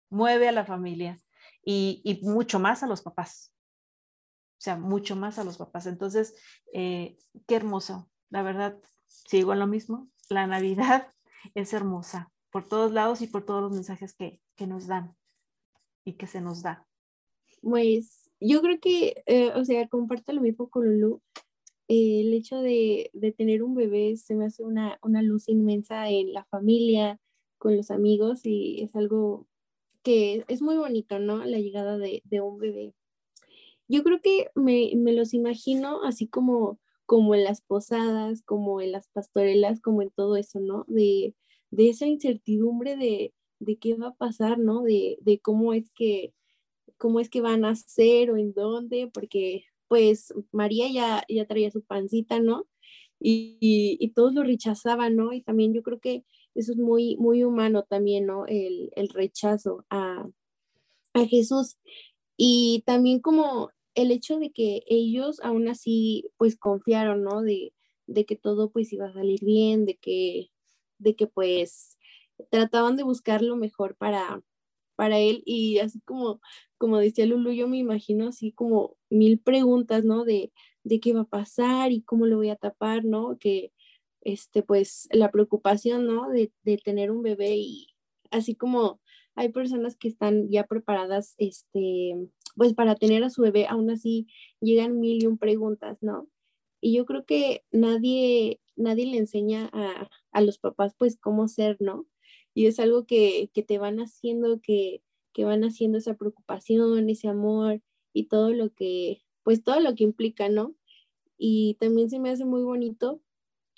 mueve 0.10 0.48
a 0.48 0.52
la 0.52 0.66
familia 0.66 1.18
y, 1.64 2.02
y 2.04 2.26
mucho 2.28 2.60
más 2.60 2.84
a 2.84 2.88
los 2.88 3.02
papás. 3.02 3.52
O 4.62 4.64
sea, 4.64 4.78
mucho 4.78 5.16
más 5.16 5.40
a 5.40 5.44
los 5.44 5.58
papás. 5.58 5.88
Entonces, 5.88 6.36
eh, 6.72 7.18
qué 7.48 7.56
hermoso. 7.56 8.12
La 8.30 8.44
verdad, 8.44 8.78
sigo 9.08 9.54
en 9.54 9.60
lo 9.60 9.66
mismo. 9.66 10.08
La 10.30 10.46
Navidad 10.46 11.08
es 11.56 11.74
hermosa 11.74 12.32
por 12.52 12.68
todos 12.68 12.92
lados 12.92 13.24
y 13.24 13.28
por 13.28 13.44
todos 13.44 13.64
los 13.64 13.72
mensajes 13.72 14.14
que, 14.14 14.40
que 14.56 14.68
nos 14.68 14.86
dan 14.86 15.16
y 16.06 16.14
que 16.14 16.28
se 16.28 16.42
nos 16.42 16.62
da. 16.62 16.88
Pues 17.64 18.30
yo 18.40 18.62
creo 18.62 18.80
que, 18.80 19.24
eh, 19.26 19.52
o 19.56 19.66
sea, 19.66 19.88
comparto 19.88 20.32
lo 20.32 20.42
mismo 20.42 20.70
con 20.70 20.86
Lulu. 20.86 21.24
Eh, 21.88 22.22
el 22.22 22.32
hecho 22.36 22.58
de, 22.58 23.10
de, 23.14 23.32
tener 23.32 23.64
un 23.64 23.74
bebé 23.74 24.16
se 24.16 24.36
me 24.36 24.46
hace 24.46 24.64
una, 24.64 25.00
una 25.02 25.24
luz 25.24 25.50
inmensa 25.50 26.08
en 26.08 26.34
la 26.34 26.46
familia, 26.46 27.20
con 27.58 27.76
los 27.76 27.90
amigos 27.90 28.42
y 28.46 28.84
es 28.84 28.96
algo 28.96 29.48
que 30.04 30.46
es 30.48 30.62
muy 30.62 30.78
bonito, 30.78 31.18
¿no? 31.18 31.44
La 31.46 31.58
llegada 31.58 31.98
de, 31.98 32.22
de 32.26 32.42
un 32.42 32.60
bebé. 32.60 32.94
Yo 33.92 34.04
creo 34.04 34.22
que 34.22 34.48
me, 34.56 34.92
me, 34.96 35.14
los 35.14 35.34
imagino 35.34 36.04
así 36.04 36.28
como, 36.28 36.80
como 37.06 37.36
en 37.36 37.44
las 37.44 37.62
posadas, 37.62 38.42
como 38.44 38.82
en 38.82 38.94
las 38.94 39.10
pastorelas, 39.10 39.82
como 39.82 40.02
en 40.02 40.12
todo 40.12 40.38
eso, 40.38 40.62
¿no? 40.62 40.86
De, 40.88 41.36
de 41.72 41.90
esa 41.90 42.08
incertidumbre 42.08 42.96
de, 42.96 43.34
de, 43.60 43.78
qué 43.80 43.96
va 43.96 44.10
a 44.10 44.16
pasar, 44.16 44.60
¿no? 44.60 44.82
De, 44.84 45.18
de 45.22 45.40
cómo 45.40 45.74
es 45.74 45.92
que 45.92 46.34
cómo 46.98 47.20
es 47.20 47.30
que 47.30 47.42
van 47.42 47.66
a 47.66 47.76
ser 47.76 48.32
o 48.32 48.38
en 48.38 48.54
dónde, 48.54 49.10
porque 49.14 49.66
pues 49.88 50.34
María 50.52 50.88
ya, 50.90 51.24
ya 51.28 51.46
traía 51.46 51.72
su 51.72 51.84
pancita, 51.84 52.40
¿no? 52.40 52.68
Y, 53.20 53.98
y, 54.00 54.12
todos 54.14 54.34
lo 54.34 54.44
rechazaban, 54.44 55.16
¿no? 55.18 55.34
Y 55.34 55.42
también 55.42 55.74
yo 55.74 55.84
creo 55.84 56.00
que 56.00 56.24
eso 56.56 56.72
es 56.74 56.78
muy, 56.78 57.18
muy 57.18 57.44
humano 57.44 57.84
también, 57.84 58.26
¿no? 58.28 58.46
El, 58.48 58.92
el 58.96 59.10
rechazo 59.10 59.86
a, 59.90 60.28
a 61.14 61.26
Jesús. 61.26 61.78
Y 62.38 62.84
también 62.86 63.20
como 63.20 63.72
el 63.96 64.12
hecho 64.12 64.40
de 64.40 64.52
que 64.52 64.84
ellos 64.88 65.40
aún 65.42 65.68
así 65.70 66.26
pues 66.38 66.58
confiaron, 66.58 67.24
¿no? 67.24 67.42
De, 67.42 67.74
de 68.08 68.26
que 68.26 68.36
todo 68.36 68.72
pues 68.72 68.94
iba 68.94 69.08
a 69.08 69.14
salir 69.14 69.40
bien, 69.44 69.86
de 69.86 69.98
que, 69.98 70.52
de 71.00 71.16
que 71.16 71.28
pues 71.28 71.98
trataban 72.50 72.96
de 72.96 73.04
buscar 73.04 73.42
lo 73.42 73.56
mejor 73.56 73.96
para, 73.98 74.42
para 74.96 75.20
él 75.20 75.44
y 75.46 75.80
así 75.80 76.00
como, 76.02 76.42
como 76.78 76.98
decía 77.00 77.26
Lulu, 77.26 77.52
yo 77.54 77.68
me 77.68 77.78
imagino 77.78 78.28
así 78.28 78.52
como 78.52 78.98
mil 79.10 79.40
preguntas, 79.40 80.04
¿no? 80.04 80.26
De, 80.26 80.52
de 80.84 81.00
qué 81.00 81.14
va 81.14 81.22
a 81.22 81.26
pasar 81.26 81.92
y 81.92 82.02
cómo 82.04 82.26
lo 82.26 82.38
voy 82.38 82.50
a 82.50 82.56
tapar, 82.56 83.06
¿no? 83.06 83.38
Que, 83.40 83.74
este, 84.22 84.64
pues, 84.64 85.08
la 85.12 85.32
preocupación, 85.32 86.06
¿no? 86.08 86.30
De, 86.30 86.52
de 86.64 86.78
tener 86.78 87.12
un 87.12 87.24
bebé 87.24 87.56
y 87.58 87.88
así 88.32 88.56
como 88.56 89.02
hay 89.36 89.50
personas 89.50 89.98
que 89.98 90.08
están 90.08 90.50
ya 90.50 90.66
preparadas, 90.66 91.36
este, 91.38 92.16
pues, 92.56 92.74
para 92.74 92.96
tener 92.96 93.24
a 93.24 93.30
su 93.30 93.42
bebé, 93.42 93.68
aún 93.68 93.90
así 93.90 94.28
llegan 94.62 95.00
mil 95.00 95.24
y 95.24 95.28
un 95.28 95.38
preguntas, 95.38 96.02
¿no? 96.02 96.28
Y 96.82 96.94
yo 96.96 97.06
creo 97.06 97.26
que 97.26 97.64
nadie, 97.72 98.60
nadie 98.76 99.06
le 99.06 99.18
enseña 99.18 99.70
a, 99.74 100.10
a 100.32 100.42
los 100.42 100.58
papás, 100.60 100.96
pues, 100.98 101.18
cómo 101.18 101.48
ser, 101.48 101.78
¿no? 101.80 102.08
y 102.54 102.68
es 102.68 102.80
algo 102.80 103.06
que, 103.06 103.50
que 103.54 103.64
te 103.64 103.78
van 103.78 104.00
haciendo, 104.00 104.60
que, 104.62 105.02
que, 105.34 105.46
van 105.46 105.64
haciendo 105.64 105.98
esa 105.98 106.16
preocupación, 106.16 107.10
ese 107.10 107.28
amor 107.28 107.82
y 108.14 108.26
todo 108.26 108.54
lo 108.54 108.74
que, 108.74 109.22
pues 109.44 109.64
todo 109.64 109.80
lo 109.80 109.96
que 109.96 110.04
implica, 110.04 110.50
¿no? 110.50 110.76
Y 111.38 111.76
también 111.80 112.10
se 112.10 112.20
me 112.20 112.30
hace 112.30 112.46
muy 112.46 112.64
bonito 112.64 113.22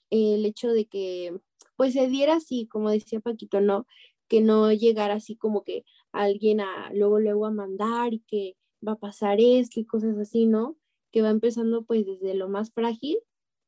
el 0.09 0.45
hecho 0.45 0.69
de 0.73 0.85
que, 0.85 1.39
pues 1.77 1.93
se 1.93 2.07
diera 2.07 2.35
así, 2.35 2.67
como 2.67 2.89
decía 2.89 3.19
Paquito, 3.19 3.61
¿no? 3.61 3.87
Que 4.27 4.41
no 4.41 4.71
llegara 4.73 5.15
así 5.15 5.35
como 5.35 5.63
que 5.63 5.85
alguien 6.11 6.61
a 6.61 6.91
luego, 6.93 7.19
luego 7.19 7.45
a 7.45 7.51
mandar 7.51 8.13
y 8.13 8.19
que 8.21 8.55
va 8.85 8.93
a 8.93 8.99
pasar 8.99 9.39
esto 9.39 9.79
y 9.79 9.85
cosas 9.85 10.17
así, 10.17 10.45
¿no? 10.45 10.77
Que 11.11 11.21
va 11.21 11.29
empezando 11.29 11.85
pues 11.85 12.05
desde 12.05 12.33
lo 12.33 12.49
más 12.49 12.71
frágil 12.71 13.17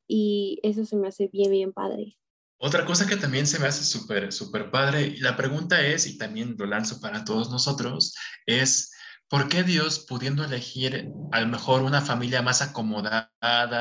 y 0.08 0.60
eso 0.62 0.84
se 0.84 0.96
me 0.96 1.08
hace 1.08 1.28
bien, 1.28 1.50
bien 1.50 1.72
padre. 1.72 2.18
Otra 2.58 2.86
cosa 2.86 3.06
que 3.06 3.16
también 3.16 3.46
se 3.46 3.58
me 3.58 3.66
hace 3.66 3.84
súper, 3.84 4.32
súper 4.32 4.70
padre, 4.70 5.08
y 5.08 5.18
la 5.18 5.36
pregunta 5.36 5.86
es, 5.86 6.06
y 6.06 6.16
también 6.16 6.56
lo 6.58 6.64
lanzo 6.64 7.00
para 7.00 7.22
todos 7.22 7.50
nosotros, 7.50 8.14
es 8.46 8.92
¿Por 9.28 9.48
qué 9.48 9.64
Dios, 9.64 10.06
pudiendo 10.08 10.44
elegir 10.44 11.10
a 11.32 11.40
lo 11.40 11.48
mejor 11.48 11.82
una 11.82 12.00
familia 12.00 12.42
más 12.42 12.62
acomodada, 12.62 13.28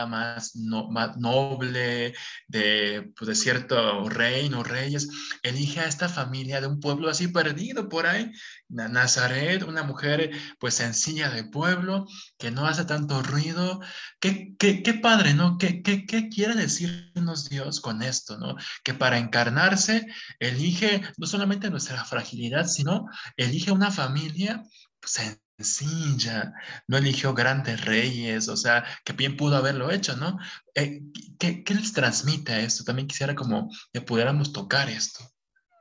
más, 0.08 0.56
más 0.56 1.18
noble, 1.18 2.16
de, 2.48 3.12
pues, 3.16 3.28
de 3.28 3.36
cierto 3.36 4.10
reino, 4.10 4.64
reyes, 4.64 5.08
elige 5.44 5.82
a 5.82 5.88
esta 5.88 6.10
familia 6.10 6.62
de 6.62 6.68
un 6.68 6.80
pueblo 6.80 7.10
así 7.10 7.28
perdido 7.28 7.90
por 7.90 8.08
ahí? 8.08 8.32
Nazaret, 8.70 9.62
una 9.64 9.84
mujer 9.84 10.32
pues 10.60 10.74
sencilla 10.74 11.30
de 11.30 11.44
pueblo, 11.44 12.08
que 12.40 12.50
no 12.50 12.66
hace 12.66 12.86
tanto 12.86 13.22
ruido. 13.22 13.80
Qué, 14.20 14.56
qué, 14.58 14.82
qué 14.82 14.96
padre, 14.96 15.36
¿no? 15.36 15.58
¿Qué, 15.60 15.84
¿Qué, 15.84 16.06
qué, 16.06 16.30
quiere 16.30 16.56
decirnos 16.56 17.50
Dios 17.50 17.82
con 17.82 18.02
esto, 18.02 18.38
¿no? 18.40 18.56
Que 18.84 18.94
para 18.96 19.20
encarnarse 19.20 20.08
elige 20.40 21.02
no 21.18 21.28
solamente 21.28 21.70
nuestra 21.70 22.04
fragilidad, 22.04 22.66
sino 22.66 23.06
elige 23.38 23.72
una 23.72 23.92
familia 23.92 24.64
sencilla, 25.08 26.54
no 26.88 26.98
eligió 26.98 27.34
grandes 27.34 27.86
reyes, 27.86 28.50
o 28.50 28.58
sea, 28.58 28.86
que 29.04 29.14
bien 29.14 29.38
pudo 29.38 29.56
haberlo 29.56 29.92
hecho, 29.92 30.16
¿no? 30.18 30.38
Eh, 30.74 31.02
¿qué, 31.40 31.64
¿qué, 31.64 31.74
les 31.74 31.94
transmite 31.94 32.64
esto? 32.64 32.84
También 32.84 33.08
quisiera 33.08 33.36
como 33.36 33.70
que 33.94 34.02
pudiéramos 34.02 34.52
tocar 34.52 34.90
esto. 34.90 35.24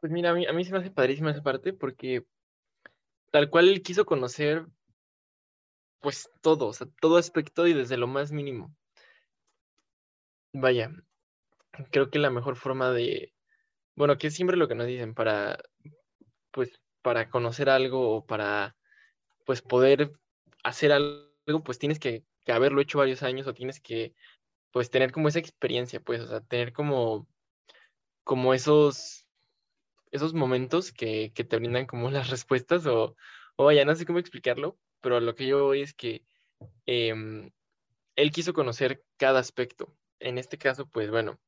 Pues 0.01 0.13
mira, 0.13 0.31
a 0.31 0.35
mí, 0.35 0.47
a 0.47 0.53
mí 0.53 0.65
se 0.65 0.73
me 0.73 0.79
hace 0.79 0.91
padrísima 0.91 1.31
esa 1.31 1.43
parte 1.43 1.73
porque 1.73 2.25
tal 3.31 3.51
cual 3.51 3.69
él 3.69 3.83
quiso 3.83 4.05
conocer, 4.05 4.67
pues 6.01 6.31
todo, 6.41 6.67
o 6.67 6.73
sea, 6.73 6.87
todo 7.01 7.17
aspecto 7.17 7.67
y 7.67 7.73
desde 7.73 7.97
lo 7.97 8.07
más 8.07 8.31
mínimo. 8.31 8.77
Vaya, 10.53 10.93
creo 11.91 12.11
que 12.11 12.19
la 12.19 12.31
mejor 12.31 12.57
forma 12.57 12.93
de, 12.93 13.33
bueno, 13.97 14.19
que 14.19 14.29
es 14.29 14.35
siempre 14.35 14.57
lo 14.57 14.69
que 14.69 14.75
nos 14.75 14.87
dicen 14.87 15.15
para, 15.15 15.59
pues, 16.53 16.81
para 17.03 17.29
conocer 17.29 17.69
algo 17.69 18.17
o 18.17 18.25
para 18.25 18.77
pues 19.45 19.63
poder 19.63 20.13
hacer 20.63 20.93
algo, 20.93 21.63
pues 21.65 21.79
tienes 21.79 21.99
que, 21.99 22.25
haberlo 22.47 22.81
hecho 22.81 22.99
varios 22.99 23.23
años 23.23 23.47
o 23.47 23.55
tienes 23.55 23.81
que, 23.81 24.15
pues 24.71 24.91
tener 24.91 25.13
como 25.13 25.29
esa 25.29 25.39
experiencia, 25.39 26.01
pues, 26.01 26.21
o 26.21 26.29
sea, 26.29 26.41
tener 26.41 26.73
como, 26.73 27.27
como 28.25 28.55
esos, 28.55 29.27
esos 30.11 30.35
momentos 30.35 30.93
que, 30.93 31.33
te 31.35 31.57
brindan 31.57 31.87
como 31.87 32.11
las 32.11 32.31
respuestas 32.31 32.87
o, 32.87 33.17
o 33.57 33.65
vaya, 33.65 33.85
no 33.85 33.95
sé 33.95 34.07
cómo 34.07 34.19
explicarlo, 34.19 34.79
pero 35.01 35.21
lo 35.21 35.35
que 35.35 35.47
yo 35.47 35.65
voy 35.65 35.83
es 35.83 35.95
que 35.95 36.25
em, 36.87 37.51
él 38.17 38.31
quiso 38.33 38.53
conocer 38.55 39.05
cada 39.17 39.41
aspecto. 39.41 39.95
En 40.21 40.39
este 40.39 40.59
caso, 40.59 40.87
pues 40.87 41.11
bueno, 41.11 41.39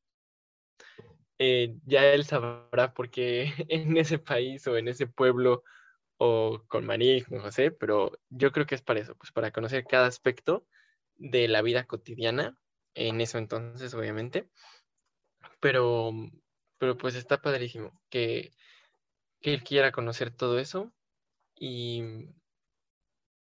eh, 1.38 1.76
ya 1.84 2.04
él 2.12 2.24
sabrá 2.24 2.94
por 2.94 3.10
qué 3.10 3.52
en 3.68 3.96
ese 3.96 4.18
país 4.18 4.66
o 4.66 4.76
en 4.76 4.88
ese 4.88 5.06
pueblo 5.06 5.64
o 6.18 6.62
con 6.68 6.86
María 6.86 7.16
y 7.16 7.22
con 7.22 7.40
José, 7.40 7.70
pero 7.70 8.12
yo 8.30 8.52
creo 8.52 8.66
que 8.66 8.74
es 8.74 8.82
para 8.82 9.00
eso, 9.00 9.14
pues 9.16 9.32
para 9.32 9.50
conocer 9.52 9.84
cada 9.84 10.06
aspecto 10.06 10.66
de 11.16 11.48
la 11.48 11.62
vida 11.62 11.84
cotidiana, 11.84 12.56
en 12.94 13.20
eso 13.20 13.38
entonces, 13.38 13.92
obviamente, 13.94 14.48
pero, 15.60 16.12
pero 16.78 16.96
pues 16.96 17.14
está 17.14 17.40
padrísimo 17.40 18.00
que, 18.10 18.52
que 19.40 19.54
él 19.54 19.62
quiera 19.62 19.92
conocer 19.92 20.30
todo 20.30 20.58
eso 20.58 20.92
y, 21.54 22.02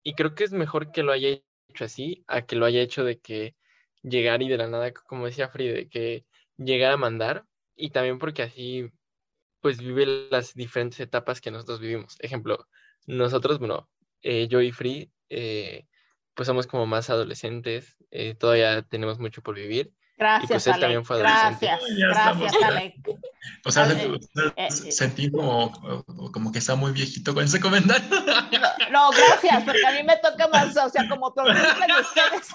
y 0.04 0.14
creo 0.14 0.36
que 0.36 0.44
es 0.44 0.52
mejor 0.54 0.92
que 0.92 1.04
lo 1.04 1.12
haya 1.12 1.30
hecho 1.70 1.86
así 1.86 2.24
a 2.28 2.46
que 2.46 2.56
lo 2.56 2.66
haya 2.66 2.82
hecho 2.82 3.04
de 3.04 3.20
que 3.20 3.56
llegar 4.02 4.42
y 4.42 4.50
de 4.50 4.58
la 4.58 4.68
nada, 4.68 4.92
como 4.94 5.26
decía 5.26 5.50
Frida, 5.50 5.88
que 5.90 6.26
llegar 6.58 6.92
a 6.92 6.98
mandar 6.98 7.46
y 7.76 7.92
también 7.92 8.20
porque 8.20 8.44
así 8.44 8.92
pues 9.62 9.78
vive 9.78 10.28
las 10.30 10.54
diferentes 10.54 11.00
etapas 11.00 11.40
que 11.40 11.52
nosotros 11.52 11.80
vivimos. 11.80 12.18
Ejemplo, 12.20 12.68
nosotros, 13.06 13.60
bueno, 13.60 13.90
eh, 14.22 14.48
yo 14.48 14.62
y 14.62 14.72
Free, 14.72 15.12
eh, 15.30 15.86
pues 16.34 16.48
somos 16.48 16.68
como 16.68 16.86
más 16.86 17.10
adolescentes, 17.10 17.98
eh, 18.10 18.36
todavía 18.36 18.82
tenemos 18.82 19.20
mucho 19.20 19.42
por 19.42 19.56
vivir. 19.56 19.94
Gracias, 20.18 20.52
y 20.52 20.54
pues 20.54 20.68
él 20.68 20.80
también 20.80 21.04
fue 21.04 21.16
adolescente. 21.16 21.66
Gracias, 21.66 21.98
gracias, 21.98 22.64
Alec. 22.64 22.94
O 23.66 23.72
sea, 23.72 23.88
sentí 24.70 25.32
como, 25.32 25.72
como 26.32 26.52
que 26.52 26.60
está 26.60 26.76
muy 26.76 26.92
viejito 26.92 27.34
con 27.34 27.44
ese 27.44 27.60
comentario. 27.60 28.08
No, 28.92 29.10
gracias, 29.10 29.64
porque 29.64 29.86
a 29.88 29.92
mí 29.94 30.04
me 30.04 30.18
toca 30.18 30.48
más, 30.50 30.78
o 30.78 30.90
sea, 30.90 31.08
como 31.10 31.34
todo 31.34 31.46
de 31.46 31.54
ustedes. 31.54 32.50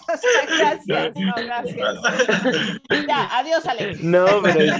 gracias, 0.59 1.16
no, 1.16 1.34
gracias. 1.34 1.98
Ya, 3.09 3.38
adiós, 3.38 3.66
Alec. 3.66 3.98
No, 4.00 4.42
pero... 4.42 4.76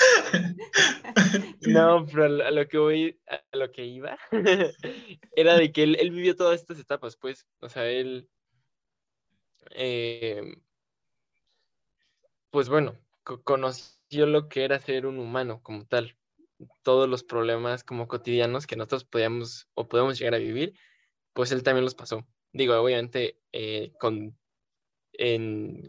No, 1.60 2.06
pero 2.06 2.24
a 2.24 2.50
lo 2.50 2.66
que 2.68 2.78
voy, 2.78 3.20
a 3.26 3.56
lo 3.56 3.70
que 3.70 3.84
iba, 3.84 4.18
era 5.36 5.56
de 5.56 5.72
que 5.72 5.82
él, 5.82 6.10
vivió 6.10 6.34
todas 6.34 6.60
estas 6.60 6.78
etapas, 6.78 7.16
pues, 7.16 7.46
o 7.60 7.68
sea, 7.68 7.86
él, 7.86 8.28
eh, 9.72 10.56
pues 12.50 12.68
bueno, 12.68 12.96
conoció 13.44 14.26
lo 14.26 14.48
que 14.48 14.64
era 14.64 14.80
ser 14.80 15.06
un 15.06 15.18
humano 15.18 15.62
como 15.62 15.84
tal, 15.86 16.16
todos 16.82 17.08
los 17.08 17.22
problemas 17.24 17.84
como 17.84 18.08
cotidianos 18.08 18.66
que 18.66 18.76
nosotros 18.76 19.04
podíamos 19.04 19.68
o 19.74 19.88
podemos 19.88 20.18
llegar 20.18 20.34
a 20.34 20.38
vivir, 20.38 20.74
pues 21.32 21.52
él 21.52 21.62
también 21.62 21.84
los 21.84 21.94
pasó. 21.94 22.26
Digo, 22.52 22.74
obviamente 22.74 23.38
eh, 23.52 23.92
con, 24.00 24.36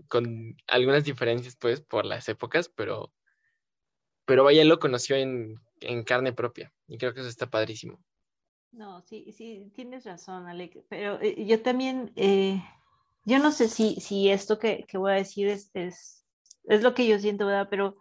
con 0.07 0.57
algunas 0.68 1.03
diferencias, 1.05 1.55
pues, 1.55 1.82
por 1.82 2.05
las 2.05 2.30
épocas, 2.30 2.70
pero 2.70 3.12
pero 4.32 4.45
vaya, 4.45 4.61
él 4.61 4.69
lo 4.69 4.79
conoció 4.79 5.17
en, 5.17 5.59
carne 6.05 6.32
propia 6.32 6.71
y 6.88 6.97
creo 6.97 7.13
que 7.13 7.19
eso 7.19 7.27
está 7.27 7.49
padrísimo. 7.49 7.99
No, 8.71 9.01
sí, 9.01 9.29
sí, 9.34 9.69
tienes 9.75 10.05
razón, 10.05 10.47
Alec, 10.47 10.86
pero 10.88 11.19
eh, 11.19 11.43
yo 11.45 11.61
también, 11.61 12.13
eh, 12.15 12.63
yo 13.25 13.39
no 13.39 13.51
sé 13.51 13.67
si, 13.67 13.99
si 13.99 14.29
esto 14.29 14.57
que, 14.57 14.88
voy 14.93 15.11
a 15.11 15.15
decir 15.15 15.49
es, 15.49 15.69
es, 15.73 16.23
lo 16.63 16.93
que 16.93 17.05
yo 17.07 17.19
siento, 17.19 17.45
¿verdad? 17.45 17.67
Pero 17.69 17.97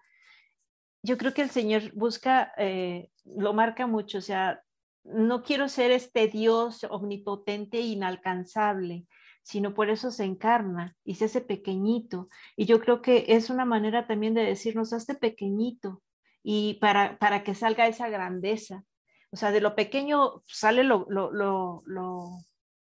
yo 1.03 1.19
creo 1.19 1.35
que 1.35 1.43
el 1.43 1.51
Señor 1.51 1.93
busca, 1.95 2.53
eh, 2.59 3.11
lo 3.25 3.53
marca 3.53 3.89
mucho, 3.89 4.19
o 4.19 4.21
sea, 4.21 4.63
no 5.03 5.43
quiero 5.43 5.69
ser 5.69 5.91
este 5.91 6.29
Dios 6.29 6.87
omnipotente 6.89 7.79
e 7.79 7.87
inalcanzable, 7.87 9.05
sino 9.43 9.75
por 9.75 9.91
eso 9.91 10.13
se 10.13 10.27
encarna 10.27 10.97
y 11.03 11.17
se 11.17 11.25
hace 11.25 11.41
pequeñito. 11.41 12.29
Y 12.55 12.67
yo 12.67 12.79
creo 12.79 13.03
que 13.03 13.25
es 13.27 13.51
una 13.51 13.65
manera 13.65 14.07
también 14.07 14.33
de 14.35 14.45
decirnos, 14.45 14.93
hazte 14.93 15.17
pequeñito, 15.17 16.05
y 16.43 16.75
para, 16.75 17.19
para 17.19 17.43
que 17.45 17.55
salga 17.55 17.87
esa 17.87 18.09
grandeza. 18.09 18.85
O 19.31 19.37
sea, 19.37 19.53
de 19.53 19.61
lo 19.61 19.75
pequeño 19.75 20.43
sale 20.47 20.85
lo, 20.85 21.07
lo, 21.09 21.31
lo, 21.33 21.83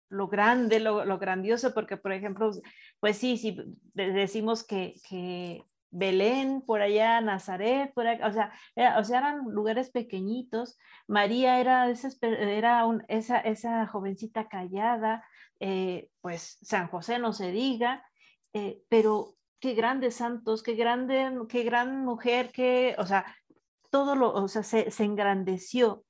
lo 0.09 0.27
grande, 0.27 0.79
lo, 0.79 1.19
grandioso, 1.19 1.73
porque, 1.73 1.97
por 1.97 2.13
ejemplo, 2.13 2.51
pues 2.99 3.17
sí, 3.17 3.37
si 3.37 3.57
decimos 3.93 4.65
que, 4.65 4.95
que 5.07 5.63
Belén, 5.89 6.61
por 6.61 6.81
allá, 6.81 7.19
Nazaret, 7.21 7.93
por 7.93 8.05
o, 8.07 8.31
sea, 8.31 8.51
o 8.97 9.03
sea, 9.03 9.19
eran 9.19 9.45
lugares 9.49 9.89
pequeñitos. 9.89 10.77
María 11.07 11.59
era, 11.59 11.89
esa, 11.89 13.39
esa 13.39 13.87
jovencita 13.87 14.47
callada, 14.47 15.25
eh, 15.59 16.09
pues 16.21 16.57
San 16.61 16.87
José 16.87 17.19
no 17.19 17.33
se 17.33 17.51
diga, 17.51 18.05
eh, 18.53 18.81
pero 18.89 19.35
qué 19.59 19.73
grandes 19.73 20.15
santos, 20.15 20.63
qué 20.63 20.75
grande, 20.75 21.31
qué 21.49 21.63
gran 21.63 22.05
mujer, 22.05 22.51
qué, 22.53 22.95
o 22.97 23.05
sea, 23.05 23.25
todo 23.89 24.15
lo, 24.15 24.33
o 24.33 24.47
sea, 24.47 24.63
se, 24.63 24.89
engrandeció. 25.03 26.03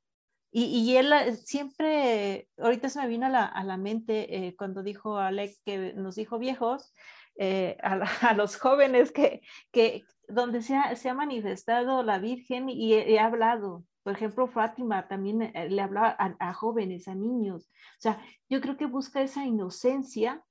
Y, 0.51 0.65
y, 0.65 0.97
él 0.97 1.11
eh, 1.13 1.36
siempre, 1.36 2.47
ahorita 2.57 2.89
se 2.89 2.99
me 2.99 3.07
vino 3.07 3.25
a 3.28 3.30
la, 3.30 3.45
a 3.45 3.63
la 3.63 3.78
mente 3.78 4.47
eh, 4.47 4.55
cuando 4.55 4.82
dijo 4.84 5.17
Alec 5.17 5.55
que 5.65 5.93
nos 5.93 6.15
dijo 6.15 6.39
viejos, 6.39 6.93
eh, 7.36 7.78
a, 7.84 7.97
los 8.36 8.57
jóvenes 8.57 9.11
que, 9.11 9.41
que 9.71 10.03
donde 10.28 10.61
se 10.61 10.75
ha, 10.75 10.95
se 10.95 11.09
ha 11.09 11.13
manifestado 11.13 12.03
la 12.03 12.19
Virgen 12.19 12.69
y 12.69 12.93
he, 12.93 13.19
hablado. 13.19 13.84
Por 14.03 14.13
ejemplo, 14.13 14.47
Fátima 14.47 15.07
también 15.07 15.51
le 15.53 15.82
hablaba 15.82 16.15
a, 16.17 16.36
a, 16.39 16.53
jóvenes, 16.53 17.07
a 17.07 17.15
niños. 17.15 17.69
O 17.97 18.01
sea, 18.01 18.21
yo 18.49 18.61
creo 18.61 18.78
que 18.78 18.86
busca 18.86 19.21
esa 19.21 19.45
inocencia 19.45 20.41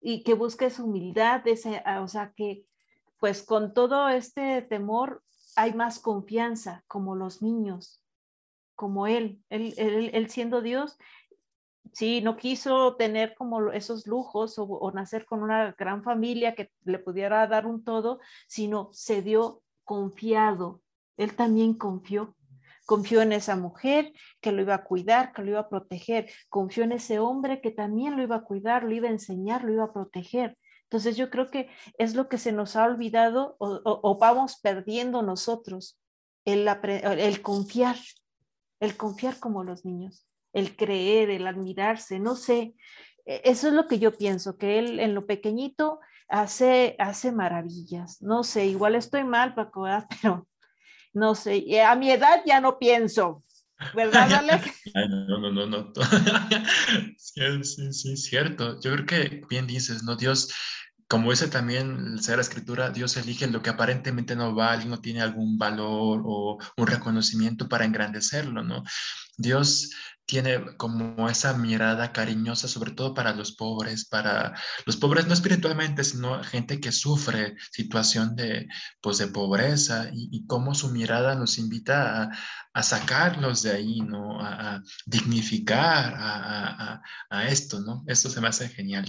y 0.00 0.22
que 0.22 0.34
busca 0.34 0.66
esa 0.66 0.84
humildad, 0.84 1.46
esa, 1.48 2.00
o 2.00 2.08
sea, 2.08 2.32
que 2.36 2.64
pues 3.18 3.42
con 3.42 3.74
todo 3.74 4.08
este 4.08 4.62
temor 4.62 5.22
hay 5.56 5.72
más 5.72 5.98
confianza, 5.98 6.84
como 6.86 7.16
los 7.16 7.42
niños, 7.42 8.02
como 8.76 9.06
él, 9.06 9.42
él, 9.48 10.28
siendo 10.28 10.60
Dios, 10.60 10.98
sí, 11.92 12.20
no 12.20 12.36
quiso 12.36 12.94
tener 12.96 13.34
como 13.34 13.72
esos 13.72 14.06
lujos 14.06 14.56
o, 14.58 14.92
nacer 14.92 15.24
con 15.24 15.42
una 15.42 15.72
gran 15.72 16.04
familia 16.04 16.54
que 16.54 16.70
le 16.84 16.98
pudiera 16.98 17.46
dar 17.46 17.66
un 17.66 17.82
todo, 17.82 18.20
sino 18.46 18.90
se 18.92 19.22
dio 19.22 19.62
confiado. 19.84 20.82
Él 21.16 21.34
también 21.34 21.74
confió. 21.74 22.36
Confió 22.84 23.22
en 23.22 23.32
esa 23.32 23.56
mujer 23.56 24.12
que 24.40 24.52
lo 24.52 24.62
iba 24.62 24.74
a 24.74 24.84
cuidar, 24.84 25.32
que 25.32 25.42
lo 25.42 25.50
iba 25.52 25.60
a 25.60 25.68
proteger. 25.68 26.30
Confió 26.48 26.84
en 26.84 26.92
ese 26.92 27.18
hombre 27.18 27.60
que 27.60 27.72
también 27.72 28.16
lo 28.16 28.22
iba 28.22 28.36
a 28.36 28.44
cuidar, 28.44 28.84
lo 28.84 28.94
iba 28.94 29.08
a 29.08 29.12
enseñar, 29.12 29.64
lo 29.64 29.72
iba 29.72 29.84
a 29.84 29.92
proteger. 29.92 30.56
Entonces 30.86 31.16
yo 31.16 31.30
creo 31.30 31.50
que 31.50 31.68
es 31.98 32.14
lo 32.14 32.28
que 32.28 32.38
se 32.38 32.52
nos 32.52 32.76
ha 32.76 32.84
olvidado 32.84 33.56
o, 33.58 34.18
vamos 34.18 34.60
perdiendo 34.60 35.22
nosotros, 35.22 35.98
el, 36.44 37.42
confiar, 37.42 37.96
el 38.78 38.96
confiar 38.96 39.40
como 39.40 39.64
los 39.64 39.84
niños, 39.84 40.28
el 40.52 40.76
creer, 40.76 41.30
el 41.30 41.46
admirarse, 41.48 42.20
no 42.20 42.36
sé. 42.36 42.74
E, 43.24 43.42
eso 43.44 43.66
es 43.66 43.74
lo 43.74 43.88
que 43.88 43.98
yo 43.98 44.16
pienso, 44.16 44.56
que 44.58 44.78
él 44.78 45.00
en 45.00 45.14
lo 45.14 45.26
pequeñito 45.26 45.98
hace, 46.28 46.94
hace 47.00 47.32
maravillas. 47.32 48.22
No 48.22 48.44
sé, 48.44 48.66
igual 48.66 48.94
estoy 48.94 49.24
mal, 49.24 49.54
Paco, 49.56 49.86
pero 50.22 50.46
no 51.12 51.34
sé. 51.34 51.82
A 51.82 51.96
mi 51.96 52.12
edad 52.12 52.42
ya 52.46 52.60
no 52.60 52.78
pienso. 52.78 53.42
¿Verdad, 53.94 54.32
Alex? 54.32 54.70
no, 54.94 55.38
no, 55.38 55.50
no, 55.52 55.66
no. 55.66 55.92
sí, 57.18 57.64
sí, 57.64 57.92
sí, 57.92 58.16
cierto. 58.16 58.80
Yo 58.80 58.92
creo 58.92 59.06
que 59.06 59.42
bien 59.48 59.66
dices, 59.66 60.02
¿no? 60.02 60.16
Dios, 60.16 60.52
como 61.08 61.30
dice 61.30 61.48
también 61.48 62.16
la 62.16 62.40
Escritura, 62.40 62.90
Dios 62.90 63.16
elige 63.16 63.46
lo 63.46 63.62
que 63.62 63.70
aparentemente 63.70 64.34
no 64.34 64.54
vale, 64.54 64.86
no 64.86 65.00
tiene 65.00 65.20
algún 65.20 65.58
valor 65.58 66.22
o 66.24 66.58
un 66.76 66.86
reconocimiento 66.86 67.68
para 67.68 67.84
engrandecerlo, 67.84 68.62
¿no? 68.62 68.82
Dios 69.36 69.90
tiene 70.26 70.76
como 70.76 71.28
esa 71.28 71.56
mirada 71.56 72.12
cariñosa, 72.12 72.66
sobre 72.68 72.90
todo 72.90 73.14
para 73.14 73.32
los 73.32 73.52
pobres, 73.52 74.06
para 74.06 74.54
los 74.84 74.96
pobres 74.96 75.26
no 75.26 75.32
espiritualmente, 75.32 76.02
sino 76.02 76.42
gente 76.42 76.80
que 76.80 76.92
sufre 76.92 77.54
situación 77.70 78.34
de, 78.34 78.66
pues, 79.00 79.18
de 79.18 79.28
pobreza 79.28 80.10
y, 80.12 80.44
cómo 80.46 80.74
su 80.74 80.90
mirada 80.90 81.34
nos 81.36 81.58
invita 81.58 82.30
a, 82.74 82.82
sacarlos 82.82 83.62
de 83.62 83.70
ahí, 83.70 84.00
¿no? 84.00 84.40
A, 84.40 84.82
dignificar 85.06 86.14
a, 86.18 87.02
esto, 87.48 87.80
¿no? 87.80 88.04
Esto 88.06 88.28
se 88.28 88.40
me 88.40 88.48
hace 88.48 88.68
genial. 88.68 89.06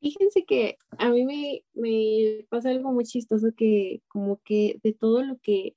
Fíjense 0.00 0.44
que 0.44 0.76
a 0.98 1.10
mí 1.10 1.24
me, 1.24 1.62
me 1.74 2.44
pasa 2.48 2.70
algo 2.70 2.92
muy 2.92 3.04
chistoso 3.04 3.48
que 3.56 4.02
como 4.08 4.40
que 4.42 4.78
de 4.82 4.92
todo 4.92 5.22
lo 5.22 5.38
que 5.38 5.76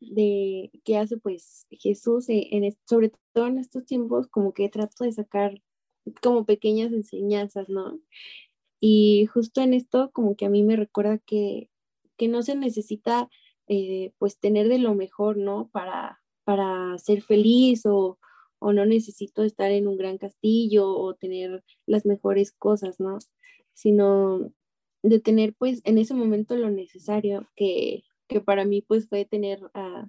de 0.00 0.70
que 0.84 0.96
hace 0.96 1.16
pues 1.18 1.66
Jesús 1.70 2.28
e, 2.28 2.48
en, 2.52 2.76
sobre 2.88 3.12
todo 3.32 3.46
en 3.46 3.58
estos 3.58 3.84
tiempos 3.84 4.28
como 4.28 4.52
que 4.54 4.68
trato 4.68 5.04
de 5.04 5.12
sacar 5.12 5.62
como 6.22 6.44
pequeñas 6.46 6.92
enseñanzas, 6.92 7.68
¿no? 7.68 8.00
Y 8.80 9.26
justo 9.26 9.60
en 9.60 9.74
esto 9.74 10.10
como 10.12 10.36
que 10.36 10.46
a 10.46 10.50
mí 10.50 10.62
me 10.62 10.76
recuerda 10.76 11.18
que, 11.18 11.70
que 12.16 12.28
no 12.28 12.42
se 12.42 12.56
necesita 12.56 13.28
eh, 13.68 14.12
pues 14.18 14.38
tener 14.38 14.68
de 14.68 14.78
lo 14.78 14.94
mejor, 14.94 15.36
¿no? 15.36 15.68
Para, 15.72 16.20
para 16.44 16.96
ser 16.98 17.22
feliz 17.22 17.84
o, 17.86 18.18
o 18.58 18.72
no 18.72 18.86
necesito 18.86 19.44
estar 19.44 19.70
en 19.70 19.86
un 19.86 19.96
gran 19.98 20.18
castillo 20.18 20.88
o 20.88 21.14
tener 21.14 21.62
las 21.86 22.06
mejores 22.06 22.52
cosas, 22.52 23.00
¿no? 23.00 23.18
Sino 23.74 24.52
de 25.02 25.20
tener 25.20 25.54
pues 25.54 25.82
en 25.84 25.98
ese 25.98 26.14
momento 26.14 26.56
lo 26.56 26.70
necesario 26.70 27.48
que, 27.54 28.04
que 28.30 28.40
para 28.40 28.64
mí 28.64 28.82
pues 28.82 29.08
fue 29.08 29.24
tener 29.26 29.60
a 29.74 30.08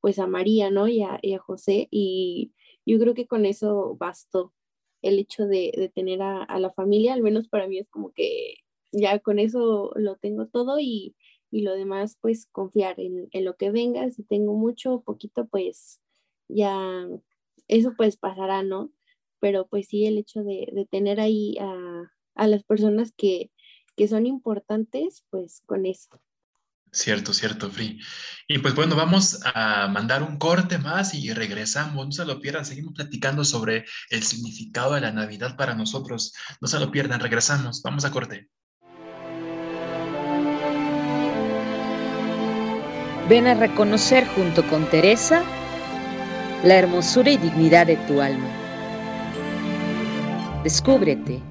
pues 0.00 0.18
a 0.18 0.26
María, 0.26 0.70
¿no? 0.70 0.88
Y 0.88 1.02
a, 1.02 1.18
y 1.22 1.34
a 1.34 1.38
José 1.38 1.88
y 1.90 2.52
yo 2.86 2.98
creo 2.98 3.14
que 3.14 3.26
con 3.26 3.46
eso 3.46 3.96
bastó 3.98 4.54
el 5.02 5.18
hecho 5.18 5.46
de, 5.46 5.72
de 5.76 5.88
tener 5.88 6.22
a, 6.22 6.42
a, 6.44 6.58
la 6.60 6.70
familia, 6.72 7.14
al 7.14 7.22
menos 7.22 7.48
para 7.48 7.68
mí 7.68 7.78
es 7.78 7.88
como 7.88 8.12
que 8.12 8.54
ya 8.92 9.18
con 9.20 9.38
eso 9.38 9.92
lo 9.96 10.16
tengo 10.16 10.46
todo 10.48 10.80
y, 10.80 11.16
y 11.50 11.62
lo 11.62 11.74
demás 11.74 12.18
pues 12.20 12.46
confiar 12.46 12.98
en, 13.00 13.28
en, 13.32 13.44
lo 13.44 13.56
que 13.56 13.70
venga, 13.70 14.10
si 14.10 14.22
tengo 14.24 14.54
mucho 14.54 14.94
o 14.94 15.02
poquito 15.02 15.46
pues 15.46 16.00
ya 16.48 17.06
eso 17.68 17.94
pues 17.96 18.16
pasará, 18.16 18.62
¿no? 18.62 18.90
Pero 19.40 19.66
pues 19.68 19.88
sí 19.88 20.06
el 20.06 20.18
hecho 20.18 20.42
de, 20.42 20.68
de 20.72 20.86
tener 20.86 21.20
ahí 21.20 21.56
a, 21.60 22.12
a 22.34 22.46
las 22.48 22.64
personas 22.64 23.12
que, 23.12 23.52
que 23.96 24.08
son 24.08 24.26
importantes 24.26 25.24
pues 25.30 25.62
con 25.66 25.86
eso. 25.86 26.20
Cierto, 26.92 27.32
cierto, 27.32 27.70
Free. 27.70 28.00
Y 28.46 28.58
pues 28.58 28.74
bueno, 28.74 28.96
vamos 28.96 29.40
a 29.54 29.88
mandar 29.88 30.22
un 30.22 30.38
corte 30.38 30.78
más 30.78 31.14
y 31.14 31.32
regresamos. 31.34 32.06
No 32.06 32.12
se 32.12 32.24
lo 32.24 32.40
pierdan, 32.40 32.64
seguimos 32.64 32.94
platicando 32.94 33.44
sobre 33.44 33.84
el 34.08 34.22
significado 34.22 34.94
de 34.94 35.02
la 35.02 35.12
Navidad 35.12 35.56
para 35.56 35.74
nosotros. 35.74 36.32
No 36.60 36.68
se 36.68 36.80
lo 36.80 36.90
pierdan, 36.90 37.20
regresamos. 37.20 37.82
Vamos 37.82 38.04
a 38.06 38.10
corte. 38.10 38.48
Ven 43.28 43.46
a 43.46 43.54
reconocer 43.54 44.26
junto 44.28 44.66
con 44.68 44.88
Teresa 44.88 45.44
la 46.64 46.76
hermosura 46.76 47.30
y 47.30 47.36
dignidad 47.36 47.86
de 47.86 47.96
tu 47.96 48.22
alma. 48.22 48.48
Descúbrete, 50.64 51.42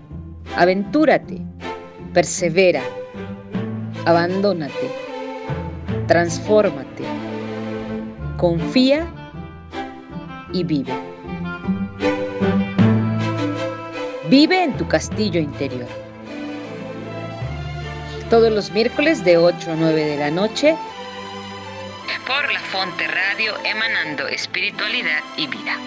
aventúrate, 0.55 1.39
persevera, 2.13 2.83
abandónate 4.05 5.06
transfórmate, 6.07 7.03
confía 8.37 9.05
y 10.53 10.63
vive. 10.63 10.93
Vive 14.29 14.63
en 14.63 14.77
tu 14.77 14.87
castillo 14.87 15.39
interior. 15.39 15.87
Todos 18.29 18.51
los 18.51 18.71
miércoles 18.71 19.23
de 19.23 19.37
8 19.37 19.71
a 19.71 19.75
9 19.75 20.03
de 20.03 20.17
la 20.17 20.31
noche 20.31 20.75
por 22.25 22.51
la 22.51 22.59
Fonte 22.59 23.07
Radio 23.07 23.53
emanando 23.63 24.27
espiritualidad 24.27 25.21
y 25.37 25.47
vida. 25.47 25.77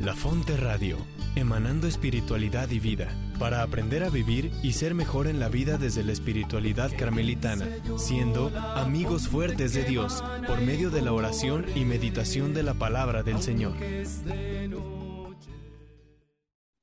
La 0.00 0.14
Fonte 0.14 0.56
Radio 0.56 1.17
emanando 1.36 1.86
espiritualidad 1.86 2.70
y 2.70 2.80
vida, 2.80 3.08
para 3.38 3.62
aprender 3.62 4.04
a 4.04 4.10
vivir 4.10 4.50
y 4.62 4.72
ser 4.72 4.94
mejor 4.94 5.26
en 5.26 5.40
la 5.40 5.48
vida 5.48 5.78
desde 5.78 6.04
la 6.04 6.12
espiritualidad 6.12 6.90
carmelitana, 6.98 7.66
siendo 7.96 8.48
amigos 8.74 9.28
fuertes 9.28 9.74
de 9.74 9.84
Dios 9.84 10.22
por 10.46 10.60
medio 10.60 10.90
de 10.90 11.02
la 11.02 11.12
oración 11.12 11.66
y 11.74 11.84
meditación 11.84 12.54
de 12.54 12.62
la 12.62 12.74
palabra 12.74 13.22
del 13.22 13.40
Señor. 13.40 13.74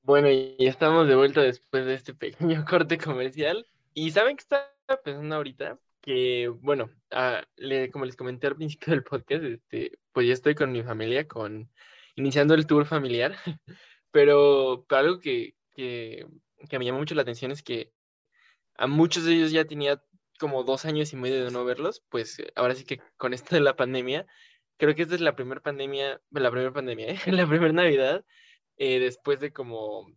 Bueno, 0.06 0.30
y 0.30 0.56
estamos 0.60 1.08
de 1.08 1.16
vuelta 1.16 1.42
después 1.42 1.86
de 1.86 1.96
este 1.96 2.14
pequeño 2.16 2.64
corte 2.64 2.98
comercial. 2.98 3.66
Y 3.96 4.12
saben 4.12 4.38
que 4.38 4.42
está 4.42 4.72
pensando 5.04 5.36
ahorita 5.36 5.80
que, 6.02 6.48
bueno, 6.48 6.92
le, 7.56 7.90
como 7.90 8.06
les 8.06 8.16
comenté 8.16 8.46
al 8.46 8.56
principio 8.56 8.94
del 8.94 9.04
podcast, 9.04 9.44
este, 9.44 9.98
pues 10.12 10.28
ya 10.28 10.34
estoy 10.34 10.54
con 10.54 10.72
mi 10.72 10.84
familia, 10.84 11.28
con 11.28 11.72
iniciando 12.16 12.54
el 12.54 12.68
tour 12.68 12.86
familiar. 12.86 13.36
Pero, 14.16 14.86
algo 14.92 15.20
que, 15.20 15.56
que, 15.74 16.26
que, 16.70 16.80
me 16.80 16.86
llama 16.86 17.00
mucho 17.00 17.16
la 17.16 17.24
atención 17.24 17.52
es 17.52 17.62
que 17.62 17.92
a 18.78 18.88
muchos 18.88 19.26
de 19.26 19.34
ellos 19.34 19.52
ya 19.52 19.66
tenía 19.66 20.02
como 20.40 20.64
dos 20.64 20.86
años 20.86 21.12
y 21.12 21.18
medio 21.18 21.44
de 21.44 21.52
no 21.52 21.66
verlos, 21.66 22.02
pues 22.08 22.42
ahora 22.56 22.76
sí 22.76 22.86
que 22.86 23.02
con 23.18 23.34
esto 23.34 23.56
de 23.56 23.60
la 23.60 23.76
pandemia, 23.76 24.26
creo 24.78 24.96
que 24.96 25.02
esta 25.02 25.16
es 25.16 25.22
la 25.22 25.36
primera 25.36 25.60
pandemia, 25.60 26.22
la 26.32 26.50
primera 26.50 26.72
pandemia, 26.72 27.08
¿eh? 27.10 27.18
la 27.28 27.46
primera 27.46 27.74
Navidad, 27.74 28.24
eh, 28.78 29.00
después 29.00 29.42
de 29.42 29.52
como, 29.52 30.08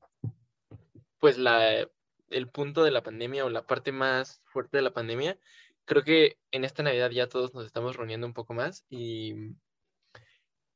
pues 1.18 1.36
la, 1.36 1.88
el 2.30 2.48
punto 2.52 2.84
de 2.84 2.92
la 2.92 3.02
pandemia 3.02 3.46
o 3.46 3.50
la 3.50 3.66
parte 3.66 3.90
más 3.90 4.40
fuerte 4.44 4.76
de 4.76 4.84
la 4.84 4.92
pandemia, 4.92 5.40
creo 5.86 6.04
que 6.04 6.38
en 6.52 6.64
esta 6.64 6.84
Navidad 6.84 7.10
ya 7.10 7.28
todos 7.28 7.52
nos 7.52 7.66
estamos 7.66 7.96
reuniendo 7.96 8.28
un 8.28 8.34
poco 8.34 8.54
más 8.54 8.84
y, 8.88 9.56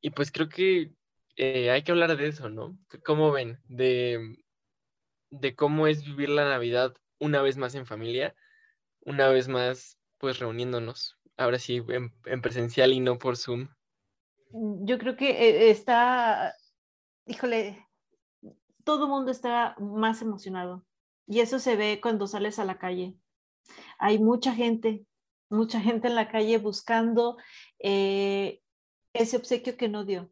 y 0.01 0.09
pues 0.09 0.29
creo 0.29 0.49
que 0.49 0.91
eh, 1.35 1.71
hay 1.71 1.83
que 1.83 1.91
hablar 1.91 2.15
de 2.15 2.27
eso, 2.27 2.49
¿no? 2.49 2.77
¿Cómo 3.05 3.31
ven? 3.31 3.59
De, 3.67 4.37
cómo 5.55 5.87
es 5.87 6.03
vivir 6.03 6.29
la 6.29 6.47
Navidad 6.47 6.93
una 7.19 7.41
vez 7.41 7.57
más 7.57 7.75
en 7.75 7.85
familia, 7.85 8.35
una 9.01 9.29
vez 9.29 9.47
más, 9.47 9.97
pues 10.17 10.39
reuniéndonos, 10.39 11.17
ahora 11.37 11.59
sí, 11.59 11.81
en, 11.89 12.13
en 12.25 12.41
presencial 12.41 12.93
y 12.93 12.99
no 12.99 13.17
por 13.17 13.37
Zoom. 13.37 13.69
Mm, 14.51 14.85
yo 14.85 14.97
creo 14.97 15.15
que 15.15 15.29
eh, 15.31 15.69
está, 15.71 16.53
híjole, 17.25 17.87
todo 18.83 19.05
el 19.05 19.09
mundo 19.09 19.31
está 19.31 19.75
más 19.79 20.21
emocionado 20.21 20.85
y 21.27 21.39
eso 21.39 21.59
se 21.59 21.75
ve 21.75 21.99
cuando 22.01 22.27
sales 22.27 22.59
a 22.59 22.65
la 22.65 22.77
calle. 22.77 23.15
Hay 23.97 24.19
mucha 24.19 24.53
gente, 24.53 25.05
mucha 25.49 25.79
gente 25.79 26.07
en 26.07 26.15
la 26.15 26.29
calle 26.29 26.57
buscando 26.57 27.37
eh, 27.79 28.61
ese 29.13 29.37
obsequio 29.37 29.77
que 29.77 29.89
no 29.89 30.05
dio. 30.05 30.31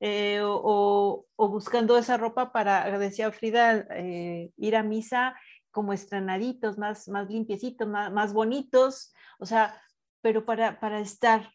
Eh, 0.00 0.40
o, 0.42 1.26
buscando 1.36 1.96
esa 1.96 2.16
ropa 2.16 2.52
para, 2.52 2.98
decía 2.98 3.30
Frida, 3.32 3.86
eh, 3.90 4.50
ir 4.56 4.76
a 4.76 4.82
misa 4.82 5.34
como 5.70 5.92
estrenaditos, 5.92 6.78
más, 6.78 7.08
más 7.08 7.28
limpiecitos, 7.30 7.88
más, 7.88 8.12
más 8.12 8.32
bonitos, 8.32 9.12
o 9.38 9.46
sea, 9.46 9.80
pero 10.20 10.44
para, 10.44 10.78
para 10.80 11.00
estar, 11.00 11.50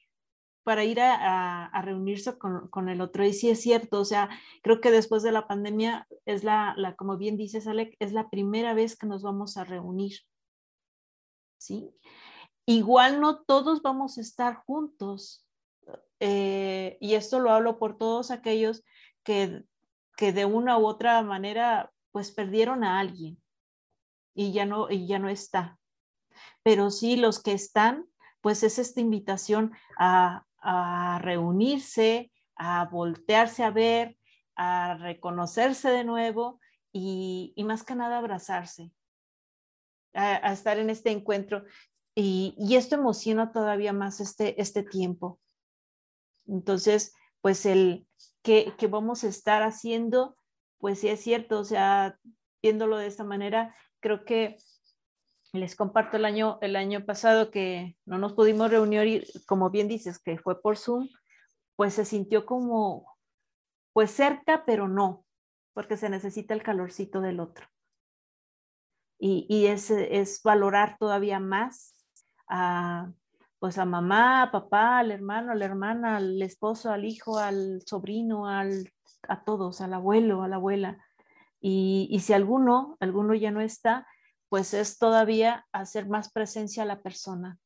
para 0.64 0.84
ir 0.84 1.00
a 1.02 1.82
reunirse 1.84 2.38
con, 2.38 2.68
con, 2.70 2.90
el 2.90 3.02
otro. 3.02 3.26
Y 3.26 3.34
sí 3.34 3.50
es 3.50 3.62
cierto, 3.62 4.00
o 4.00 4.06
sea, 4.06 4.30
creo 4.62 4.82
que 4.82 4.92
después 4.92 5.24
de 5.24 5.32
la 5.32 5.48
pandemia 5.48 6.08
es 6.26 6.44
la, 6.44 6.74
la, 6.78 6.96
como 6.96 7.18
bien 7.18 7.38
dices, 7.38 7.68
Alec, 7.68 7.96
es 8.00 8.14
la 8.14 8.30
primera 8.30 8.74
vez 8.74 8.98
que 8.98 9.08
nos 9.08 9.24
vamos 9.24 9.58
a 9.58 9.64
reunir. 9.64 10.14
¿Sí? 11.58 11.92
Igual 12.66 13.20
no 13.20 13.42
todos 13.44 13.82
vamos 13.82 14.18
a 14.18 14.22
estar 14.22 14.56
juntos, 14.66 15.49
eh, 16.20 16.98
y 17.00 17.14
esto 17.16 17.40
lo 17.40 17.52
hablo 17.52 17.80
por 17.80 17.98
todos 17.98 18.32
aquellos 18.32 18.84
que, 19.24 19.64
que 20.18 20.34
de 20.34 20.46
una 20.46 20.78
u 20.78 20.86
otra 20.86 21.22
manera 21.24 21.92
pues 22.12 22.32
perdieron 22.32 22.84
a 22.84 23.00
alguien 23.00 23.42
y 24.34 24.52
ya 24.52 24.66
no, 24.66 24.90
y 24.90 25.08
ya 25.08 25.20
no 25.20 25.30
está. 25.30 25.78
Pero 26.64 26.92
sí 26.92 27.16
los 27.16 27.42
que 27.42 27.54
están, 27.54 28.06
pues 28.42 28.64
es 28.64 28.80
esta 28.80 29.02
invitación 29.02 29.74
a, 29.98 30.46
a 30.62 31.20
reunirse, 31.22 32.32
a 32.56 32.86
voltearse 32.86 33.64
a 33.64 33.72
ver, 33.72 34.18
a 34.56 34.96
reconocerse 34.96 35.90
de 35.90 36.04
nuevo 36.04 36.60
y, 36.92 37.54
y 37.56 37.64
más 37.64 37.84
que 37.84 37.96
nada 37.96 38.18
abrazarse, 38.18 38.92
a, 40.14 40.48
a 40.48 40.54
estar 40.54 40.80
en 40.80 40.90
este 40.90 41.12
encuentro. 41.12 41.64
Y, 42.16 42.56
y, 42.58 42.76
esto 42.76 42.96
emociona 42.96 43.52
todavía 43.52 43.94
más 43.94 44.20
este, 44.20 44.60
este 44.62 44.84
tiempo, 44.84 45.40
entonces, 46.50 47.14
pues 47.42 47.66
el 47.66 48.08
que, 48.42 48.74
que 48.78 48.88
vamos 48.88 49.24
a 49.24 49.28
estar 49.28 49.64
haciendo, 49.64 50.36
pues 50.80 51.00
sí 51.00 51.08
es 51.10 51.22
cierto, 51.22 51.60
o 51.60 51.64
sea, 51.64 52.18
viéndolo 52.62 52.98
de 52.98 53.08
esta 53.08 53.24
manera, 53.24 53.76
creo 54.00 54.26
que 54.26 54.58
les 55.54 55.76
comparto 55.76 56.18
el 56.18 56.26
año, 56.26 56.60
el 56.62 56.76
año 56.76 57.06
pasado 57.06 57.52
que 57.52 57.98
no 58.06 58.18
nos 58.18 58.34
pudimos 58.34 58.70
reunir, 58.70 59.26
como 59.48 59.70
bien 59.70 59.88
dices, 59.88 60.20
que 60.20 60.38
fue 60.38 60.62
por 60.62 60.78
Zoom, 60.78 61.10
pues 61.76 61.94
se 61.94 62.06
sintió 62.06 62.46
como, 62.46 63.18
pues 63.94 64.12
cerca, 64.12 64.64
pero 64.66 64.88
no, 64.88 65.26
porque 65.74 65.98
se 65.98 66.10
necesita 66.10 66.54
el 66.54 66.64
calorcito 66.64 67.22
del 67.22 67.40
otro. 67.40 67.68
Y, 69.18 69.46
y 69.50 69.68
es, 69.68 69.90
es, 69.90 70.42
valorar 70.44 70.98
todavía 70.98 71.40
más 71.40 71.96
a, 72.48 73.12
pues 73.60 73.78
a 73.78 73.86
mamá, 73.86 74.44
a 74.44 74.52
papá, 74.52 75.00
al 75.00 75.12
hermano, 75.12 75.52
a 75.52 75.56
la 75.56 75.66
hermana, 75.66 76.18
al 76.18 76.42
esposo, 76.42 76.92
al 76.92 77.06
hijo, 77.06 77.38
al 77.38 77.82
sobrino, 77.86 78.48
al, 78.48 78.92
a 79.28 79.44
todos, 79.44 79.82
al 79.82 79.94
abuelo, 79.94 80.44
a 80.44 80.48
la 80.48 80.56
abuela. 80.56 81.06
Y, 81.60 82.08
y, 82.10 82.22
si 82.22 82.32
alguno, 82.32 82.98
alguno 83.02 83.36
ya 83.36 83.52
no 83.52 83.60
está, 83.60 84.08
pues 84.48 84.74
es 84.74 84.98
todavía 84.98 85.68
hacer 85.74 86.08
más 86.08 86.32
presencia 86.32 86.84
a 86.84 86.86
la 86.86 87.02
persona, 87.02 87.60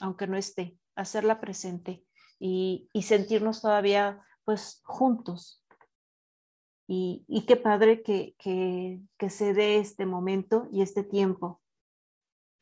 aunque 0.00 0.26
no 0.26 0.36
esté, 0.38 0.78
hacerla 0.94 1.40
presente 1.40 2.04
y, 2.38 2.88
y 2.92 3.02
sentirnos 3.02 3.60
todavía 3.60 4.20
pues 4.44 4.80
juntos. 4.84 5.62
Y, 6.88 7.24
y 7.28 7.44
qué 7.46 7.56
padre 7.56 8.02
que, 8.02 8.34
que, 8.38 9.00
que, 9.18 9.28
se 9.28 9.52
dé 9.52 9.78
este 9.78 10.06
momento 10.06 10.68
y 10.70 10.82
este 10.82 11.02
tiempo. 11.02 11.60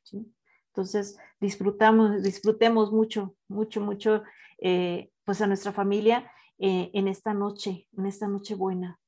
¿sí? 0.03 0.35
Entonces, 0.75 1.17
disfrutamos, 1.41 2.21
disfrutemos 2.21 2.91
mucho, 2.91 3.37
mucho, 3.47 3.81
mucho, 3.81 4.25
eh, 4.59 5.13
pues 5.25 5.41
a 5.41 5.47
nuestra 5.47 5.73
familia 5.73 6.29
eh, 6.59 6.91
en 6.93 7.07
esta 7.07 7.33
noche, 7.33 7.87
en 7.97 8.07
esta 8.07 8.27
noche 8.27 8.57
buena, 8.57 8.99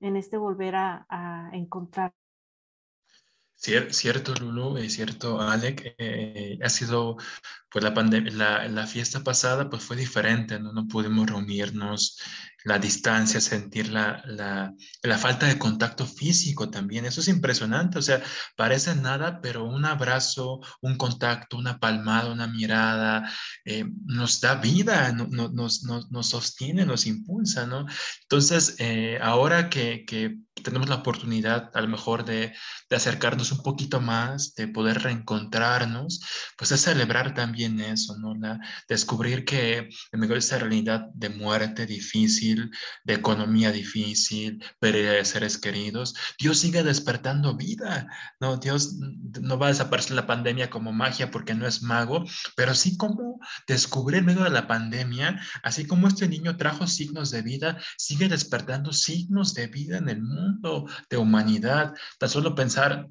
en 0.00 0.16
este 0.16 0.36
volver 0.36 0.74
a, 0.74 1.06
a 1.08 1.50
encontrar. 1.52 2.12
Cierto, 3.54 4.34
Lulu, 4.34 4.78
es 4.78 4.94
cierto, 4.94 5.40
Alec, 5.40 5.94
eh, 5.96 6.58
ha 6.60 6.68
sido, 6.68 7.18
pues 7.72 7.84
la, 7.84 7.90
la, 7.90 8.68
la, 8.68 8.86
fiesta 8.86 9.24
pasada 9.24 9.70
pues 9.70 9.82
fue 9.82 9.96
diferente, 9.96 10.60
¿no? 10.60 10.72
no 10.72 10.86
pudimos 10.86 11.26
reunirnos, 11.28 12.18
la 12.64 12.78
distancia, 12.78 13.40
sentir 13.40 13.88
la, 13.88 14.22
la, 14.26 14.74
la, 15.02 15.18
falta 15.18 15.46
de 15.46 15.58
contacto 15.58 16.06
físico 16.06 16.70
también, 16.70 17.04
eso 17.04 17.20
es 17.20 17.28
impresionante, 17.28 17.98
o 17.98 18.02
sea, 18.02 18.22
parece 18.56 18.94
nada, 18.94 19.40
pero 19.40 19.64
un 19.64 19.84
abrazo, 19.84 20.60
un 20.80 20.96
contacto, 20.96 21.56
una 21.56 21.78
palmada, 21.78 22.30
una 22.30 22.46
mirada, 22.46 23.28
eh, 23.64 23.84
nos 24.04 24.40
da 24.40 24.54
vida, 24.56 25.12
no, 25.12 25.26
nos, 25.26 25.82
nos, 25.82 26.10
nos, 26.10 26.28
sostiene, 26.28 26.84
nos 26.86 27.06
impulsa, 27.06 27.66
¿no? 27.66 27.86
Entonces, 28.22 28.76
eh, 28.78 29.18
ahora 29.20 29.68
que, 29.68 30.04
que 30.06 30.38
tenemos 30.62 30.88
la 30.88 30.96
oportunidad 30.96 31.70
a 31.74 31.80
lo 31.80 31.88
mejor 31.88 32.24
de, 32.24 32.52
de, 32.88 32.96
acercarnos 32.96 33.50
un 33.52 33.62
poquito 33.62 34.00
más, 34.00 34.54
de 34.54 34.68
poder 34.68 35.02
reencontrarnos, 35.02 36.20
pues 36.56 36.72
es 36.72 36.80
celebrar 36.82 37.34
también 37.34 37.61
eso, 37.64 38.16
¿no? 38.18 38.34
La, 38.34 38.60
descubrir 38.88 39.44
que 39.44 39.88
en 40.12 40.20
medio 40.20 40.34
de 40.34 40.40
esa 40.40 40.58
realidad 40.58 41.06
de 41.14 41.28
muerte 41.28 41.86
difícil, 41.86 42.70
de 43.04 43.14
economía 43.14 43.72
difícil, 43.72 44.62
pérdida 44.78 45.12
de 45.12 45.24
seres 45.24 45.58
queridos, 45.58 46.14
Dios 46.38 46.58
sigue 46.58 46.82
despertando 46.82 47.56
vida, 47.56 48.08
¿no? 48.40 48.56
Dios 48.56 48.94
no 49.40 49.58
va 49.58 49.66
a 49.66 49.70
desaparecer 49.70 50.12
la 50.12 50.26
pandemia 50.26 50.70
como 50.70 50.92
magia 50.92 51.30
porque 51.30 51.54
no 51.54 51.66
es 51.66 51.82
mago, 51.82 52.24
pero 52.56 52.74
sí 52.74 52.96
como 52.96 53.40
descubrir 53.66 54.18
en 54.18 54.26
medio 54.26 54.44
de 54.44 54.50
la 54.50 54.66
pandemia, 54.66 55.40
así 55.62 55.86
como 55.86 56.08
este 56.08 56.28
niño 56.28 56.56
trajo 56.56 56.86
signos 56.86 57.30
de 57.30 57.42
vida, 57.42 57.78
sigue 57.96 58.28
despertando 58.28 58.92
signos 58.92 59.54
de 59.54 59.66
vida 59.66 59.98
en 59.98 60.08
el 60.08 60.22
mundo 60.22 60.86
de 61.08 61.16
humanidad. 61.16 61.94
Tan 62.18 62.28
solo 62.28 62.54
pensar 62.54 63.08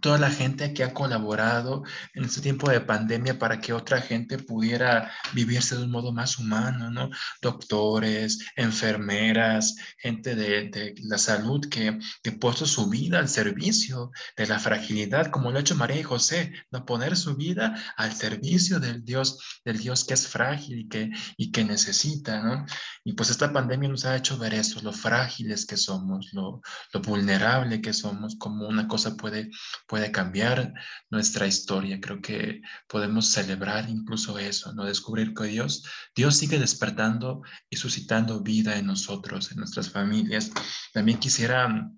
toda 0.00 0.18
la 0.18 0.30
gente 0.30 0.72
que 0.74 0.84
ha 0.84 0.94
colaborado 0.94 1.82
en 2.14 2.24
este 2.24 2.40
tiempo 2.40 2.70
de 2.70 2.80
pandemia 2.80 3.38
para 3.38 3.60
que 3.60 3.72
otra 3.72 4.00
gente 4.00 4.38
pudiera 4.38 5.10
vivirse 5.32 5.76
de 5.76 5.84
un 5.84 5.90
modo 5.90 6.12
más 6.12 6.38
humano, 6.38 6.90
¿no? 6.90 7.10
Doctores, 7.40 8.38
enfermeras, 8.56 9.74
gente 9.98 10.36
de, 10.36 10.94
la 11.02 11.18
salud 11.18 11.68
que, 11.68 11.98
que 12.22 12.32
puesto 12.32 12.64
su 12.64 12.88
vida 12.88 13.18
al 13.18 13.28
servicio 13.28 14.12
de 14.36 14.46
la 14.46 14.60
fragilidad, 14.60 15.30
como 15.30 15.50
lo 15.50 15.58
ha 15.58 15.60
hecho 15.60 15.74
María 15.74 15.98
y 15.98 16.04
José, 16.04 16.52
¿no? 16.70 16.84
Poner 16.84 17.16
su 17.16 17.34
vida 17.34 17.74
al 17.96 18.12
servicio 18.12 18.78
del 18.78 19.04
Dios, 19.04 19.60
del 19.64 19.78
Dios 19.78 20.04
que 20.04 20.14
es 20.14 20.28
frágil 20.28 20.80
y 20.80 20.88
que, 20.88 21.10
y 21.36 21.50
que 21.50 21.64
necesita, 21.64 22.40
¿no? 22.40 22.66
Y 23.04 23.14
pues 23.14 23.30
esta 23.30 23.52
pandemia 23.52 23.88
nos 23.88 24.04
ha 24.04 24.16
hecho 24.16 24.38
ver 24.38 24.54
eso, 24.54 24.80
lo 24.82 24.92
frágiles 24.92 25.66
que 25.66 25.76
somos, 25.76 26.32
lo, 26.32 26.60
lo 26.92 27.00
vulnerable 27.00 27.80
que 27.80 27.92
somos, 27.92 28.36
como 28.36 28.68
una 28.68 28.86
cosa 28.86 29.16
puede 29.16 29.50
puede 29.86 30.10
cambiar 30.10 30.72
nuestra 31.10 31.46
historia. 31.46 32.00
Creo 32.00 32.20
que 32.20 32.62
podemos 32.88 33.26
celebrar 33.26 33.88
incluso 33.88 34.38
eso, 34.38 34.72
¿no? 34.72 34.84
Descubrir 34.84 35.34
que 35.34 35.44
Dios, 35.44 35.84
Dios 36.14 36.36
sigue 36.36 36.58
despertando 36.58 37.42
y 37.70 37.76
suscitando 37.76 38.42
vida 38.42 38.76
en 38.78 38.86
nosotros, 38.86 39.50
en 39.52 39.58
nuestras 39.58 39.90
familias. 39.90 40.50
También 40.92 41.18
quisiera 41.18 41.90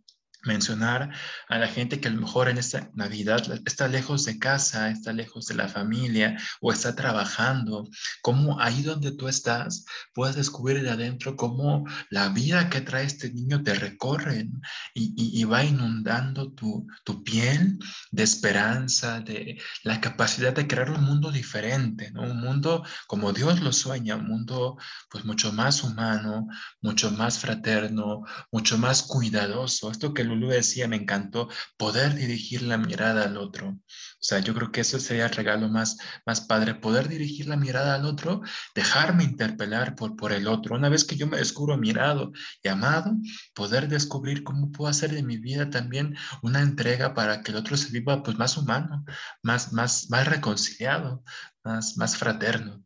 mencionar 0.44 1.10
a 1.48 1.58
la 1.58 1.68
gente 1.68 2.00
que 2.00 2.08
a 2.08 2.10
lo 2.10 2.20
mejor 2.20 2.48
en 2.48 2.58
esta 2.58 2.90
Navidad 2.94 3.42
está 3.66 3.88
lejos 3.88 4.24
de 4.24 4.38
casa, 4.38 4.90
está 4.90 5.12
lejos 5.12 5.46
de 5.46 5.54
la 5.54 5.68
familia 5.68 6.36
o 6.60 6.72
está 6.72 6.94
trabajando, 6.94 7.88
cómo 8.22 8.60
ahí 8.60 8.82
donde 8.82 9.12
tú 9.12 9.28
estás 9.28 9.84
puedes 10.12 10.36
descubrir 10.36 10.82
de 10.82 10.90
adentro 10.90 11.36
cómo 11.36 11.84
la 12.10 12.28
vida 12.28 12.68
que 12.70 12.80
trae 12.80 13.04
este 13.04 13.32
niño 13.32 13.62
te 13.62 13.74
recorre 13.74 14.48
y, 14.94 15.44
va 15.44 15.62
inundando 15.62 16.52
tu, 16.52 16.86
tu, 17.04 17.22
piel 17.22 17.78
de 18.10 18.22
esperanza, 18.22 19.20
de 19.20 19.60
la 19.82 20.00
capacidad 20.00 20.54
de 20.54 20.66
crear 20.66 20.90
un 20.90 21.04
mundo 21.04 21.30
diferente, 21.30 22.10
¿no? 22.12 22.22
un 22.22 22.40
mundo 22.40 22.84
como 23.06 23.32
Dios 23.32 23.60
lo 23.60 23.72
sueña, 23.72 24.16
un 24.16 24.26
mundo 24.26 24.78
pues 25.10 25.24
mucho 25.24 25.52
más 25.52 25.82
humano, 25.84 26.48
mucho 26.80 27.10
más 27.10 27.38
fraterno, 27.38 28.24
mucho 28.50 28.78
más 28.78 29.02
cuidadoso. 29.02 29.90
Esto 29.90 30.14
que 30.14 30.24
Lulu 30.34 30.48
decía, 30.48 30.88
me 30.88 30.96
encantó 30.96 31.48
poder 31.76 32.14
dirigir 32.14 32.62
la 32.62 32.76
mirada 32.76 33.24
al 33.24 33.36
otro. 33.36 33.68
O 33.68 34.26
sea, 34.26 34.38
yo 34.40 34.54
creo 34.54 34.72
que 34.72 34.80
eso 34.80 34.98
sería 34.98 35.26
el 35.26 35.32
regalo 35.32 35.68
más, 35.68 35.98
más 36.26 36.40
padre, 36.40 36.74
poder 36.74 37.08
dirigir 37.08 37.46
la 37.46 37.56
mirada 37.56 37.94
al 37.94 38.04
otro, 38.04 38.42
dejarme 38.74 39.24
interpelar 39.24 39.94
por, 39.94 40.16
por 40.16 40.32
el 40.32 40.48
otro. 40.48 40.76
Una 40.76 40.88
vez 40.88 41.04
que 41.04 41.16
yo 41.16 41.26
me 41.26 41.36
descubro 41.36 41.76
mirado 41.76 42.32
y 42.62 42.68
amado, 42.68 43.12
poder 43.54 43.88
descubrir 43.88 44.42
cómo 44.42 44.72
puedo 44.72 44.90
hacer 44.90 45.12
de 45.12 45.22
mi 45.22 45.36
vida 45.36 45.70
también 45.70 46.16
una 46.42 46.62
entrega 46.62 47.14
para 47.14 47.42
que 47.42 47.52
el 47.52 47.58
otro 47.58 47.76
se 47.76 47.92
viva 47.92 48.22
pues 48.22 48.38
más 48.38 48.56
humano, 48.56 49.04
más, 49.42 49.72
más, 49.72 50.08
más 50.10 50.26
reconciliado, 50.26 51.22
más, 51.62 51.96
más 51.96 52.16
fraterno. 52.16 52.84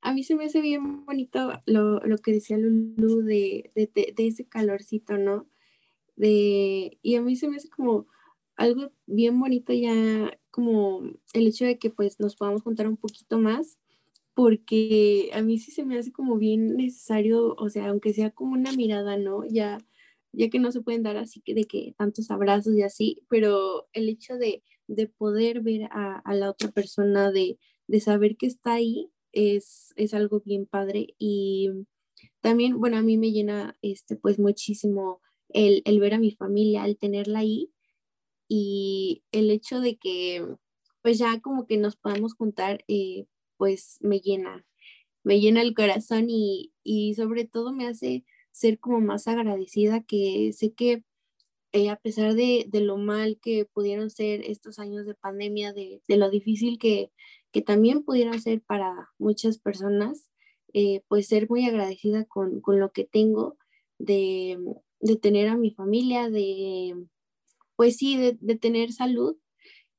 A 0.00 0.14
mí 0.14 0.22
se 0.22 0.36
me 0.36 0.46
hace 0.46 0.60
bien 0.60 1.04
bonito 1.04 1.60
lo, 1.66 2.00
lo 2.00 2.18
que 2.18 2.32
decía 2.32 2.56
Lulu 2.56 3.22
de, 3.22 3.72
de, 3.74 4.14
de 4.16 4.26
ese 4.26 4.46
calorcito, 4.46 5.18
¿no? 5.18 5.50
Y 6.26 7.14
a 7.16 7.22
mí 7.22 7.36
se 7.36 7.48
me 7.48 7.56
hace 7.56 7.68
como 7.68 8.06
algo 8.56 8.90
bien 9.06 9.38
bonito 9.38 9.72
ya 9.72 10.36
como 10.50 11.02
el 11.32 11.46
hecho 11.46 11.64
de 11.64 11.78
que 11.78 11.90
pues 11.90 12.18
nos 12.20 12.36
podamos 12.36 12.62
juntar 12.62 12.88
un 12.88 12.96
poquito 12.96 13.38
más, 13.38 13.78
porque 14.34 15.30
a 15.32 15.42
mí 15.42 15.58
sí 15.58 15.70
se 15.70 15.84
me 15.84 15.98
hace 15.98 16.12
como 16.12 16.36
bien 16.36 16.76
necesario, 16.76 17.54
o 17.56 17.70
sea, 17.70 17.88
aunque 17.88 18.12
sea 18.12 18.30
como 18.30 18.54
una 18.54 18.72
mirada, 18.72 19.16
¿no? 19.16 19.44
Ya, 19.44 19.78
ya 20.32 20.50
que 20.50 20.58
no 20.58 20.72
se 20.72 20.80
pueden 20.80 21.02
dar 21.02 21.16
así 21.16 21.40
que 21.40 21.54
de 21.54 21.64
que 21.64 21.94
tantos 21.96 22.30
abrazos 22.30 22.74
y 22.74 22.82
así, 22.82 23.22
pero 23.28 23.88
el 23.92 24.08
hecho 24.08 24.36
de, 24.36 24.62
de 24.88 25.06
poder 25.06 25.60
ver 25.62 25.84
a, 25.92 26.18
a, 26.18 26.34
la 26.34 26.50
otra 26.50 26.70
persona, 26.70 27.30
de, 27.32 27.58
de 27.86 28.00
saber 28.00 28.36
que 28.36 28.46
está 28.46 28.74
ahí, 28.74 29.10
es, 29.32 29.92
es 29.96 30.14
algo 30.14 30.40
bien 30.44 30.66
padre 30.66 31.14
y 31.18 31.70
también, 32.40 32.80
bueno, 32.80 32.96
a 32.96 33.02
mí 33.02 33.16
me 33.16 33.32
llena 33.32 33.76
este 33.82 34.16
pues 34.16 34.38
muchísimo 34.38 35.20
el, 35.50 36.00
ver 36.00 36.14
a 36.14 36.18
mi 36.18 36.32
familia, 36.32 36.84
el 36.84 36.98
tenerla 36.98 37.40
ahí 37.40 37.70
y 38.48 39.24
el 39.32 39.50
hecho 39.50 39.80
de 39.80 39.96
que 39.98 40.46
pues 41.02 41.18
ya 41.18 41.40
como 41.40 41.66
que 41.66 41.78
nos 41.78 41.96
podamos 41.96 42.34
juntar, 42.34 42.84
eh, 42.88 43.26
pues 43.56 43.98
me 44.00 44.20
llena, 44.20 44.66
me 45.24 45.40
llena 45.40 45.62
el 45.62 45.74
corazón 45.74 46.26
y, 46.28 46.72
sobre 47.16 47.44
todo 47.44 47.72
me 47.72 47.86
hace 47.86 48.24
ser 48.52 48.78
como 48.78 49.00
más 49.00 49.28
agradecida 49.28 50.02
que 50.02 50.52
sé 50.52 50.72
que 50.72 51.04
eh, 51.72 51.90
a 51.90 51.96
pesar 51.96 52.34
de, 52.34 52.68
lo 52.72 52.96
mal 52.96 53.38
que 53.40 53.66
pudieron 53.66 54.10
ser 54.10 54.42
estos 54.42 54.78
años 54.78 55.06
de 55.06 55.14
pandemia, 55.14 55.72
de, 55.72 56.02
lo 56.08 56.30
difícil 56.30 56.78
que, 56.78 57.12
también 57.66 58.04
pudieron 58.04 58.40
ser 58.40 58.62
para 58.62 59.10
muchas 59.18 59.58
personas, 59.58 60.30
eh, 60.72 61.02
pues 61.08 61.26
ser 61.28 61.48
muy 61.50 61.66
agradecida 61.66 62.24
con, 62.24 62.60
con, 62.60 62.78
lo 62.78 62.92
que 62.92 63.04
tengo, 63.04 63.58
de, 63.98 64.58
de 65.00 65.16
tener 65.16 65.48
a 65.48 65.56
mi 65.56 65.70
familia, 65.70 66.30
de, 66.30 66.94
pues 67.76 67.96
sí, 67.96 68.16
de, 68.16 68.56
tener 68.56 68.92
salud 68.92 69.36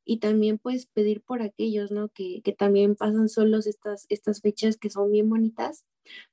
y 0.05 0.19
también 0.19 0.57
pues 0.57 0.87
pedir 0.87 1.21
por 1.21 1.41
aquellos, 1.41 1.91
¿no? 1.91 2.09
Que, 2.09 2.41
también 2.57 2.95
pasan 2.95 3.29
solos 3.29 3.67
estas, 3.67 4.05
estas 4.09 4.41
fechas 4.41 4.77
que 4.77 4.89
son 4.89 5.11
bien 5.11 5.29
bonitas, 5.29 5.85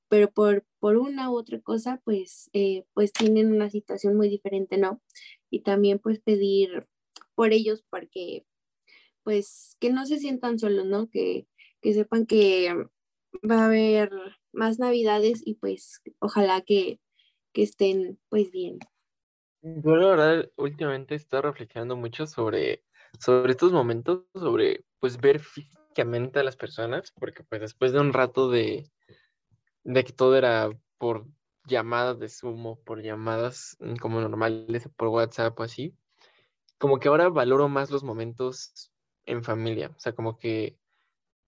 pero 0.09 0.31
por, 0.31 0.65
por 0.81 0.97
una 0.97 1.31
u 1.31 1.37
otra 1.37 1.61
cosa, 1.61 2.01
pues, 2.05 2.51
eh, 2.53 2.85
pues 2.95 3.13
tienen 3.13 3.53
una 3.53 3.71
situación 3.71 4.17
muy 4.17 4.29
diferente, 4.29 4.79
¿no? 4.79 5.01
Y 5.51 5.61
también 5.63 5.99
pues 5.99 6.21
pedir 6.21 6.87
por 7.35 7.53
ellos 7.53 7.85
porque, 7.91 8.47
pues, 9.25 9.77
que 9.81 9.91
no 9.91 10.07
se 10.07 10.19
sientan 10.19 10.59
solos, 10.59 10.87
¿no? 10.87 11.09
Que, 11.11 11.47
que 11.83 11.95
sepan 11.95 12.27
que 12.27 12.73
va 13.49 13.63
a 13.63 13.67
haber 13.67 14.11
más 14.53 14.79
navidades 14.79 15.43
y 15.45 15.55
pues 15.55 16.01
ojalá 16.19 16.63
que 16.63 16.99
que 17.57 17.63
estén 17.63 18.19
pues 18.29 18.51
bien. 18.51 18.79
Yo 19.63 19.97
la 19.97 20.09
verdad 20.09 20.51
últimamente 20.57 21.15
estoy 21.15 21.41
reflexionando 21.41 21.97
mucho 21.97 22.27
sobre, 22.27 22.85
sobre 23.19 23.53
estos 23.53 23.73
momentos, 23.73 24.25
sobre 24.35 24.85
pues 25.01 25.19
ver 25.19 25.41
físicamente 25.41 26.39
a 26.39 26.45
las 26.45 26.55
personas, 26.55 27.15
porque 27.19 27.45
pues 27.45 27.63
después 27.63 27.93
de 27.93 28.01
un 28.01 28.13
rato 28.13 28.51
de, 28.51 28.91
de 29.85 30.05
que 30.05 30.13
todo 30.13 30.37
era 30.37 30.69
por 30.99 31.25
llamadas 31.67 32.19
de 32.19 32.29
Zoom 32.29 32.77
por 32.85 33.01
llamadas 33.01 33.79
mm, 33.81 33.97
como 33.97 34.21
normales 34.21 34.91
por 34.95 35.09
WhatsApp 35.09 35.59
o 35.59 35.63
así, 35.63 35.97
como 36.77 36.99
que 36.99 37.09
ahora 37.09 37.31
valoro 37.31 37.71
más 37.71 37.91
los 37.91 38.05
momentos 38.05 38.93
en 39.25 39.43
familia, 39.43 39.95
o 39.97 39.99
sea, 39.99 40.15
como 40.15 40.37
que, 40.39 40.79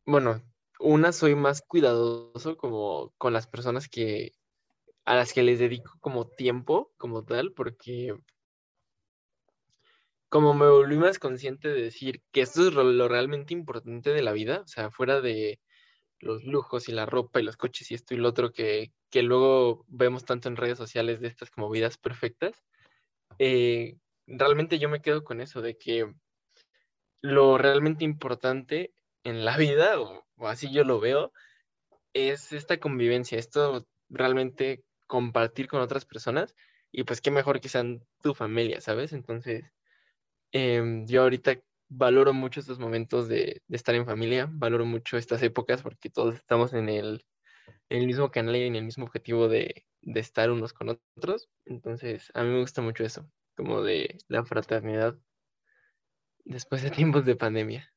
bueno, 0.07 0.41
una 0.81 1.13
soy 1.13 1.35
más 1.35 1.61
cuidadoso 1.61 2.57
como 2.57 3.13
con 3.19 3.35
las 3.35 3.47
personas 3.47 3.91
que, 3.91 4.38
a 5.09 5.15
las 5.15 5.33
que 5.33 5.43
les 5.43 5.59
dedico 5.59 5.95
como 6.01 6.27
tiempo 6.29 6.93
como 6.99 7.25
tal, 7.25 7.55
porque 7.55 8.15
como 10.29 10.53
me 10.53 10.69
volví 10.69 10.99
más 10.99 11.19
consciente 11.19 11.69
de 11.69 11.81
decir 11.81 12.21
que 12.31 12.43
esto 12.43 12.69
es 12.69 12.75
lo, 12.75 13.09
realmente 13.09 13.55
importante 13.55 14.11
de 14.11 14.21
la 14.21 14.33
vida, 14.33 14.61
o 14.61 14.67
sea, 14.67 14.91
fuera 14.91 15.23
de 15.23 15.61
los 16.21 16.45
lujos 16.45 16.91
y 16.91 16.93
la 16.93 17.07
ropa 17.07 17.41
y 17.41 17.43
los 17.43 17.57
coches 17.57 17.91
y 17.91 17.95
esto 17.95 18.13
y 18.13 18.19
lo 18.19 18.29
otro 18.29 18.53
que, 18.53 18.93
que 19.09 19.23
luego 19.23 19.87
vemos 19.89 20.27
tanto 20.27 20.51
en 20.51 20.57
redes 20.57 20.77
sociales 20.77 21.21
de 21.21 21.29
estas 21.29 21.51
como 21.51 21.71
vidas 21.71 21.97
perfectas, 21.97 22.63
eh, 23.39 23.97
realmente 24.27 24.79
yo 24.79 24.91
me 24.91 25.01
quedo 25.01 25.25
con 25.25 25.41
eso, 25.41 25.63
de 25.63 25.79
que 25.79 26.13
lo 27.23 27.57
realmente 27.57 28.05
importante 28.05 28.93
en 29.25 29.47
la 29.47 29.57
vida, 29.57 29.99
o, 30.03 30.27
o 30.37 30.49
así 30.49 30.71
yo 30.71 30.85
lo 30.85 31.01
veo, 31.01 31.33
es 32.13 32.53
esta 32.53 32.79
convivencia, 32.79 33.39
esto 33.39 33.87
realmente 34.11 34.85
compartir 35.09 35.67
con 35.69 35.81
otras 35.81 36.05
personas 36.05 36.55
y 36.93 37.03
pues 37.05 37.21
qué 37.21 37.33
mejor 37.33 37.61
que 37.61 37.69
sean 37.69 38.05
tu 38.23 38.35
familia, 38.35 38.81
¿sabes? 38.81 39.13
Entonces, 39.13 39.65
Em, 40.53 41.07
yo 41.07 41.23
ahorita 41.23 41.61
valoro 41.89 42.33
mucho 42.33 42.61
estos 42.61 42.79
momentos 42.79 43.29
de, 43.29 43.63
estar 43.69 43.95
en 43.95 44.07
familia, 44.07 44.49
valoro 44.51 44.87
mucho 44.87 45.17
estas 45.19 45.43
épocas 45.43 45.83
porque 45.83 46.11
todos 46.11 46.35
estamos 46.37 46.73
en 46.73 46.89
el, 46.89 47.25
mismo 47.91 48.31
canal 48.31 48.57
y 48.57 48.63
en 48.63 48.77
el 48.77 48.85
mismo 48.85 49.05
objetivo 49.05 49.49
de, 49.49 49.87
de, 50.03 50.21
estar 50.21 50.51
unos 50.51 50.73
con 50.73 50.99
otros. 51.17 51.51
Entonces, 51.67 52.31
a 52.35 52.43
mí 52.43 52.51
me 52.51 52.61
gusta 52.61 52.83
mucho 52.83 53.05
eso, 53.05 53.31
como 53.57 53.83
de 53.83 54.19
la 54.29 54.45
fraternidad 54.45 55.19
después 56.45 56.83
de 56.83 56.91
tiempos 56.91 57.27
de 57.27 57.37
pandemia. 57.37 57.93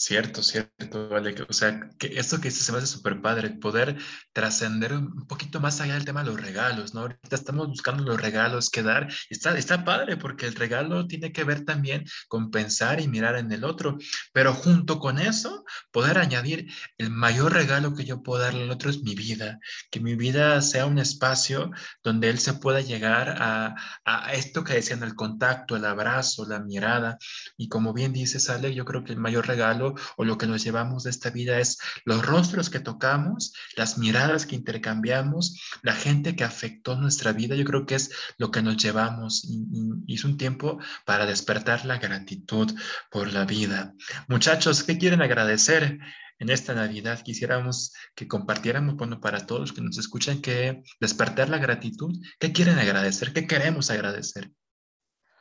Cierto, 0.00 0.44
cierto, 0.44 1.08
vale. 1.08 1.34
O 1.48 1.52
sea, 1.52 1.90
que 1.98 2.06
esto 2.20 2.36
que 2.40 2.50
dice 2.50 2.62
se 2.62 2.70
me 2.70 2.78
hace 2.78 2.86
súper 2.86 3.20
padre, 3.20 3.50
poder 3.50 3.96
trascender 4.32 4.92
un 4.92 5.26
poquito 5.26 5.58
más 5.58 5.80
allá 5.80 5.94
del 5.94 6.04
tema 6.04 6.22
de 6.22 6.30
los 6.30 6.40
regalos, 6.40 6.94
¿no? 6.94 7.00
Ahorita 7.00 7.34
estamos 7.34 7.66
buscando 7.66 8.04
los 8.04 8.22
regalos 8.22 8.70
que 8.70 8.84
dar. 8.84 9.08
Está, 9.28 9.58
está 9.58 9.84
padre 9.84 10.16
porque 10.16 10.46
el 10.46 10.54
regalo 10.54 11.08
tiene 11.08 11.32
que 11.32 11.42
ver 11.42 11.64
también 11.64 12.04
con 12.28 12.52
pensar 12.52 13.00
y 13.00 13.08
mirar 13.08 13.34
en 13.38 13.50
el 13.50 13.64
otro, 13.64 13.98
pero 14.32 14.54
junto 14.54 15.00
con 15.00 15.18
eso, 15.18 15.64
poder 15.90 16.18
añadir 16.18 16.72
el 16.96 17.10
mayor 17.10 17.52
regalo 17.52 17.96
que 17.96 18.04
yo 18.04 18.22
puedo 18.22 18.40
darle 18.42 18.62
al 18.62 18.70
otro 18.70 18.90
es 18.90 19.02
mi 19.02 19.16
vida, 19.16 19.58
que 19.90 19.98
mi 19.98 20.14
vida 20.14 20.62
sea 20.62 20.86
un 20.86 21.00
espacio 21.00 21.72
donde 22.04 22.30
él 22.30 22.38
se 22.38 22.54
pueda 22.54 22.80
llegar 22.82 23.34
a, 23.40 23.74
a 24.04 24.32
esto 24.32 24.62
que 24.62 24.74
decían, 24.74 25.02
el 25.02 25.16
contacto, 25.16 25.74
el 25.74 25.84
abrazo, 25.84 26.46
la 26.46 26.60
mirada. 26.60 27.18
Y 27.56 27.68
como 27.68 27.92
bien 27.92 28.12
dice 28.12 28.38
Sale, 28.38 28.72
yo 28.72 28.84
creo 28.84 29.02
que 29.02 29.12
el 29.12 29.18
mayor 29.18 29.48
regalo 29.48 29.87
o 30.16 30.24
lo 30.24 30.38
que 30.38 30.46
nos 30.46 30.64
llevamos 30.64 31.04
de 31.04 31.10
esta 31.10 31.30
vida 31.30 31.58
es 31.58 31.78
los 32.04 32.24
rostros 32.24 32.70
que 32.70 32.80
tocamos, 32.80 33.52
las 33.76 33.98
miradas 33.98 34.46
que 34.46 34.56
intercambiamos, 34.56 35.60
la 35.82 35.92
gente 35.92 36.36
que 36.36 36.44
afectó 36.44 36.96
nuestra 36.96 37.32
vida. 37.32 37.54
Yo 37.54 37.64
creo 37.64 37.86
que 37.86 37.94
es 37.94 38.10
lo 38.38 38.50
que 38.50 38.62
nos 38.62 38.76
llevamos 38.76 39.44
y, 39.44 40.14
es 40.14 40.24
un 40.24 40.36
tiempo 40.36 40.78
para 41.04 41.26
despertar 41.26 41.84
la 41.84 41.98
gratitud 41.98 42.72
por 43.10 43.32
la 43.32 43.44
vida. 43.44 43.94
Muchachos, 44.26 44.82
¿qué 44.82 44.98
quieren 44.98 45.22
agradecer? 45.22 45.98
en 46.40 46.50
esta 46.50 46.72
Navidad 46.72 47.20
quisiéramos 47.22 47.92
que 48.14 48.28
compartiéramos, 48.28 48.94
bueno, 48.94 49.20
para 49.20 49.44
todos 49.44 49.60
los 49.60 49.72
que 49.72 49.80
nos 49.80 49.98
escuchan, 49.98 50.40
que 50.40 50.82
despertar 51.00 51.48
la 51.48 51.58
gratitud, 51.58 52.16
¿qué 52.38 52.52
quieren 52.52 52.78
agradecer? 52.78 53.32
¿Qué 53.32 53.46
queremos 53.46 53.90
agradecer? 53.90 54.50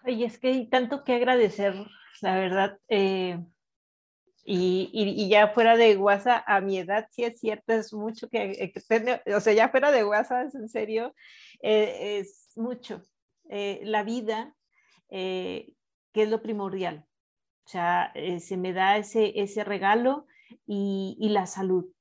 Oye, 0.03 0.25
es 0.25 0.39
que 0.39 0.47
hay 0.47 0.69
tanto 0.69 1.03
que 1.03 1.13
agradecer, 1.13 1.75
la 2.21 2.35
verdad. 2.35 2.79
Eh, 2.87 3.45
y, 4.49 4.89
y, 4.93 5.27
ya 5.27 5.49
fuera 5.49 5.75
de 5.75 5.97
WhatsApp, 5.97 6.41
a 6.47 6.61
mi 6.61 6.77
edad 6.77 7.09
sí 7.11 7.25
es 7.25 7.37
cierto, 7.37 7.73
es 7.73 7.91
mucho 7.91 8.29
que, 8.29 8.71
que 8.71 9.33
o 9.35 9.41
sea, 9.41 9.51
ya 9.51 9.67
fuera 9.67 9.91
de 9.91 10.05
WhatsApp, 10.05 10.47
es 10.47 10.55
en 10.55 10.69
serio, 10.69 11.13
eh, 11.61 12.19
es 12.19 12.53
mucho. 12.55 13.01
Eh, 13.49 13.81
la 13.83 14.03
vida, 14.03 14.55
eh, 15.09 15.73
que 16.13 16.23
es 16.23 16.29
lo 16.29 16.41
primordial. 16.41 17.05
O 17.65 17.69
sea, 17.69 18.13
se 18.39 18.55
me 18.55 18.71
da 18.71 18.95
ese, 18.95 19.33
ese 19.35 19.65
regalo 19.65 20.27
y, 20.65 21.17
y 21.19 21.27
la 21.27 21.45
salud. 21.45 21.91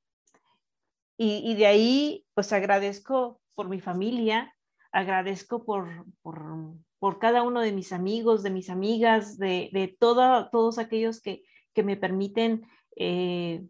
Y, 1.16 1.50
y, 1.50 1.56
de 1.56 1.66
ahí, 1.66 2.26
pues 2.34 2.52
agradezco 2.52 3.40
por 3.56 3.68
mi 3.68 3.80
familia, 3.80 4.54
agradezco 4.92 5.64
por, 5.64 6.06
por, 6.22 6.76
por, 7.00 7.18
cada 7.18 7.42
uno 7.42 7.60
de 7.60 7.72
mis 7.72 7.92
amigos, 7.92 8.44
de 8.44 8.50
mis 8.50 8.70
amigas, 8.70 9.36
de, 9.36 9.68
de 9.72 9.88
todo, 9.98 10.48
todos 10.50 10.78
aquellos 10.78 11.20
que, 11.20 11.42
que 11.76 11.82
me 11.82 11.98
permiten 11.98 12.66
eh, 12.96 13.62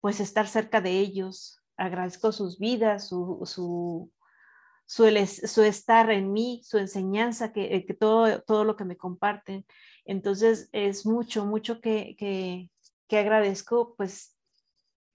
pues 0.00 0.18
estar 0.18 0.48
cerca 0.48 0.80
de 0.80 0.98
ellos. 0.98 1.62
Agradezco 1.76 2.32
sus 2.32 2.58
vidas, 2.58 3.08
su, 3.08 3.40
su, 3.44 4.10
su, 4.84 5.62
estar 5.62 6.10
en 6.10 6.32
mí, 6.32 6.60
su 6.64 6.78
enseñanza, 6.78 7.52
que, 7.52 7.76
eh, 7.76 7.86
que, 7.86 7.94
todo, 7.94 8.42
todo 8.42 8.64
lo 8.64 8.74
que 8.74 8.84
me 8.84 8.96
comparten. 8.96 9.64
Entonces 10.04 10.70
es 10.72 11.06
mucho, 11.06 11.46
mucho 11.46 11.80
que, 11.80 12.16
que, 12.18 12.68
que 13.06 13.18
agradezco, 13.18 13.94
pues, 13.94 14.36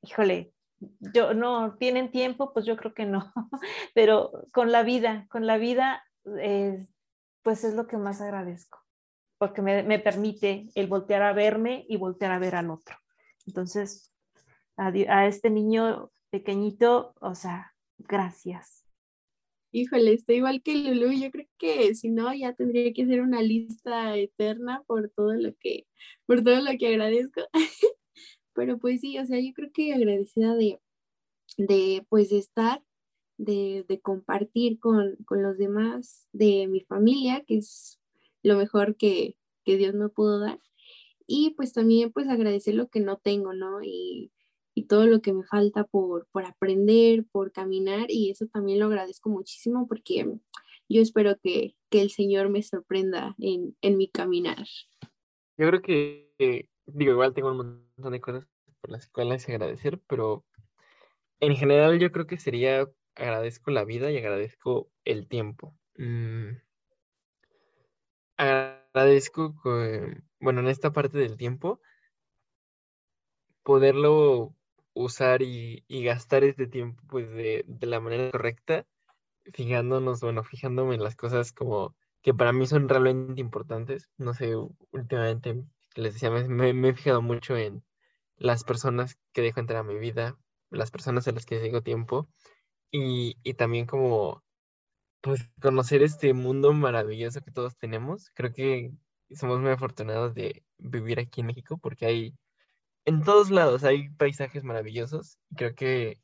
híjole, 0.01 0.53
yo 0.79 1.33
no, 1.33 1.75
¿tienen 1.75 2.11
tiempo? 2.11 2.53
Pues 2.53 2.65
yo 2.65 2.77
creo 2.77 2.93
que 2.93 3.05
no, 3.05 3.33
pero 3.93 4.31
con 4.53 4.71
la 4.71 4.83
vida, 4.83 5.27
con 5.29 5.45
la 5.45 5.57
vida, 5.57 6.01
eh, 6.39 6.87
pues 7.43 7.65
es 7.65 7.73
lo 7.73 7.87
que 7.87 7.97
más 7.97 8.21
agradezco 8.21 8.86
porque 9.37 9.61
me, 9.61 9.99
permite 9.99 10.67
el 10.75 10.87
voltear 10.87 11.21
a 11.21 11.33
verme 11.33 11.85
y 11.87 11.97
voltear 11.97 12.31
a 12.31 12.39
ver 12.39 12.55
al 12.55 12.71
otro. 12.71 12.97
Entonces, 13.45 14.11
a, 14.77 15.27
este 15.27 15.49
niño 15.49 16.11
pequeñito, 16.29 17.13
o 17.21 17.35
sea, 17.35 17.73
gracias. 17.97 18.85
Híjole, 19.71 20.13
estoy 20.13 20.37
igual 20.37 20.61
que 20.63 20.75
Lulu. 20.75 21.11
Yo 21.11 21.29
creo 21.29 21.47
que 21.57 21.93
si 21.93 22.09
no, 22.09 22.33
ya 22.33 22.53
tendría 22.53 22.91
que 22.93 23.03
hacer 23.03 23.21
una 23.21 23.41
lista 23.41 24.15
eterna 24.17 24.83
por 24.87 25.09
todo 25.09 25.33
lo 25.33 25.53
que, 25.59 25.85
por 26.25 26.43
todo 26.43 26.61
lo 26.61 26.71
que 26.77 26.87
agradezco. 26.87 27.41
Pero 28.53 28.79
pues 28.79 29.01
sí, 29.01 29.19
o 29.19 29.25
sea, 29.25 29.39
yo 29.39 29.53
creo 29.53 29.69
que 29.71 29.93
agradecida 29.93 30.55
de, 30.55 30.79
de 31.57 32.05
pues 32.09 32.29
de 32.29 32.39
estar, 32.39 32.81
de, 33.37 33.85
de 33.87 33.99
compartir 34.01 34.79
con, 34.79 35.15
con, 35.25 35.43
los 35.43 35.59
demás, 35.59 36.27
de 36.31 36.67
mi 36.67 36.81
familia, 36.81 37.43
que 37.45 37.57
es 37.57 37.99
lo 38.47 38.57
mejor 38.57 38.95
que, 38.95 39.35
Dios 39.65 39.93
me 39.93 40.07
pudo 40.07 40.39
dar. 40.39 40.61
Y 41.27 41.49
pues 41.57 41.73
también 41.73 42.13
pues 42.13 42.29
agradecer 42.29 42.73
lo 42.73 42.87
que 42.87 43.01
no 43.01 43.17
tengo, 43.17 43.53
¿no? 43.53 43.81
Y, 43.83 44.31
todo 44.87 45.07
lo 45.07 45.21
que 45.21 45.33
me 45.33 45.43
falta 45.43 45.85
por, 45.85 46.27
por 46.31 46.45
aprender, 46.45 47.25
por 47.31 47.51
caminar, 47.51 48.05
y 48.09 48.29
eso 48.29 48.45
también 48.45 48.79
lo 48.79 48.85
agradezco 48.85 49.27
muchísimo 49.27 49.87
porque 49.87 50.23
yo 50.87 51.01
espero 51.01 51.35
que, 51.41 51.75
el 51.89 52.11
Señor 52.11 52.49
me 52.49 52.61
sorprenda 52.61 53.35
en, 53.39 53.75
mi 53.97 54.07
caminar. 54.07 54.65
Yo 55.57 55.67
creo 55.67 55.81
que, 55.81 56.69
digo, 56.85 57.11
igual 57.11 57.33
tengo 57.33 57.51
un 57.51 57.57
montón 57.57 58.11
de 58.11 58.21
cosas 58.21 58.47
por 58.79 58.91
las 58.91 59.09
cuales 59.09 59.49
agradecer, 59.49 59.99
pero 60.07 60.45
en 61.39 61.55
general 61.55 61.99
yo 61.99 62.11
creo 62.11 62.27
que 62.27 62.37
sería 62.37 62.87
agradezco 63.15 63.71
la 63.71 63.83
vida 63.83 64.11
y 64.11 64.17
agradezco 64.17 64.91
el 65.03 65.27
tiempo. 65.27 65.75
Mm, 65.97 66.51
agradezco, 68.37 69.55
bueno, 70.39 70.61
en 70.61 70.67
esta 70.67 70.91
parte 70.91 71.17
del 71.17 71.37
tiempo, 71.37 71.81
poderlo 73.63 74.55
usar 74.93 75.41
y, 75.41 75.83
gastar 75.89 76.43
este 76.43 76.67
tiempo 76.67 77.03
pues 77.07 77.29
de, 77.29 77.65
la 77.81 77.99
manera 77.99 78.31
correcta, 78.31 78.85
fijándonos, 79.53 80.21
bueno, 80.21 80.43
fijándome 80.43 80.95
en 80.95 81.03
las 81.03 81.15
cosas 81.15 81.51
como 81.51 81.95
que 82.21 82.33
para 82.33 82.53
mí 82.53 82.67
son 82.67 82.89
realmente 82.89 83.41
importantes. 83.41 84.09
No 84.17 84.33
sé, 84.33 84.55
últimamente, 84.91 85.63
les 85.95 86.13
decía, 86.13 86.31
me, 86.31 86.73
me 86.73 86.89
he 86.89 86.93
fijado 86.93 87.21
mucho 87.21 87.57
en 87.57 87.83
las 88.37 88.63
personas 88.63 89.17
que 89.33 89.41
dejo 89.41 89.59
entrar 89.59 89.79
a 89.79 89.83
mi 89.83 89.97
vida, 89.99 90.37
las 90.69 90.91
personas 90.91 91.27
a 91.27 91.31
las 91.31 91.45
que 91.45 91.59
dedico 91.59 91.81
tiempo 91.81 92.27
y, 92.91 93.37
y 93.43 93.53
también 93.55 93.85
como 93.85 94.43
pues 95.27 95.49
conocer 95.61 96.03
este 96.03 96.33
mundo 96.33 96.73
maravilloso 96.73 97.41
que 97.41 97.51
todos 97.51 97.77
tenemos. 97.77 98.31
Creo 98.33 98.53
que 98.53 98.91
somos 99.31 99.59
muy 99.59 99.71
afortunados 99.71 100.33
de 100.33 100.63
vivir 100.77 101.19
aquí 101.19 101.41
en 101.41 101.47
México 101.47 101.77
porque 101.77 102.05
hay, 102.05 102.35
en 103.05 103.23
todos 103.23 103.51
lados 103.51 103.83
hay 103.83 104.09
paisajes 104.09 104.63
maravillosos. 104.63 105.37
Creo 105.55 105.75
que 105.75 106.21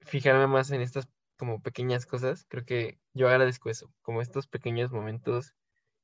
fijarme 0.00 0.46
más 0.46 0.70
en 0.70 0.80
estas 0.80 1.06
como 1.36 1.60
pequeñas 1.60 2.06
cosas, 2.06 2.46
creo 2.48 2.64
que 2.64 2.98
yo 3.12 3.28
agradezco 3.28 3.68
eso, 3.68 3.92
como 4.00 4.22
estos 4.22 4.46
pequeños 4.46 4.90
momentos 4.90 5.52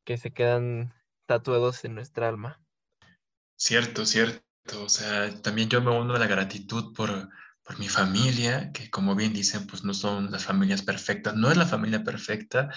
que 0.05 0.18
se 0.18 0.30
quedan 0.30 0.92
tatuados 1.24 1.86
en 1.86 1.94
nuestra 1.94 2.28
alma. 2.28 2.61
Cierto, 3.57 4.05
cierto. 4.05 4.42
O 4.84 4.90
sea, 4.90 5.30
también 5.40 5.70
yo 5.70 5.80
me 5.80 5.90
uno 5.90 6.14
a 6.14 6.18
la 6.18 6.26
gratitud 6.26 6.94
por 6.94 7.30
por 7.65 7.79
mi 7.79 7.89
familia, 7.89 8.73
que 8.73 8.91
como 8.91 9.15
bien 9.15 9.33
dicen, 9.33 9.67
pues 9.67 9.85
no 9.85 9.95
son 9.95 10.31
las 10.31 10.45
familias 10.45 10.83
perfectas, 10.83 11.35
no 11.35 11.51
es 11.51 11.57
la 11.57 11.67
familia 11.67 12.03
perfecta, 12.03 12.71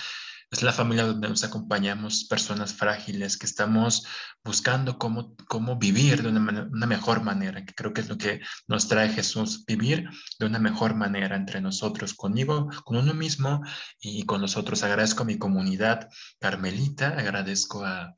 es 0.51 0.61
la 0.61 0.71
familia 0.71 1.05
donde 1.05 1.27
nos 1.27 1.43
acompañamos 1.43 2.25
personas 2.25 2.73
frágiles, 2.73 3.37
que 3.37 3.45
estamos 3.45 4.05
buscando 4.43 4.97
cómo, 4.97 5.35
cómo 5.47 5.77
vivir 5.77 6.21
de 6.21 6.29
una, 6.29 6.69
una, 6.71 6.85
mejor 6.85 7.23
manera, 7.23 7.65
que 7.65 7.73
creo 7.73 7.93
que 7.93 8.01
es 8.01 8.09
lo 8.09 8.17
que 8.17 8.41
nos 8.67 8.87
trae 8.87 9.09
Jesús, 9.09 9.65
vivir 9.65 10.07
de 10.39 10.45
una 10.45 10.59
mejor 10.59 10.95
manera 10.95 11.35
entre 11.35 11.61
nosotros, 11.61 12.13
conmigo, 12.13 12.69
con 12.83 12.97
uno 12.97 13.13
mismo 13.13 13.61
y 13.99 14.25
con 14.25 14.39
los 14.39 14.55
otros. 14.55 14.83
Agradezco 14.83 15.23
a 15.23 15.25
mi 15.25 15.37
comunidad 15.37 16.09
carmelita, 16.39 17.09
agradezco 17.17 17.83
a, 17.83 18.13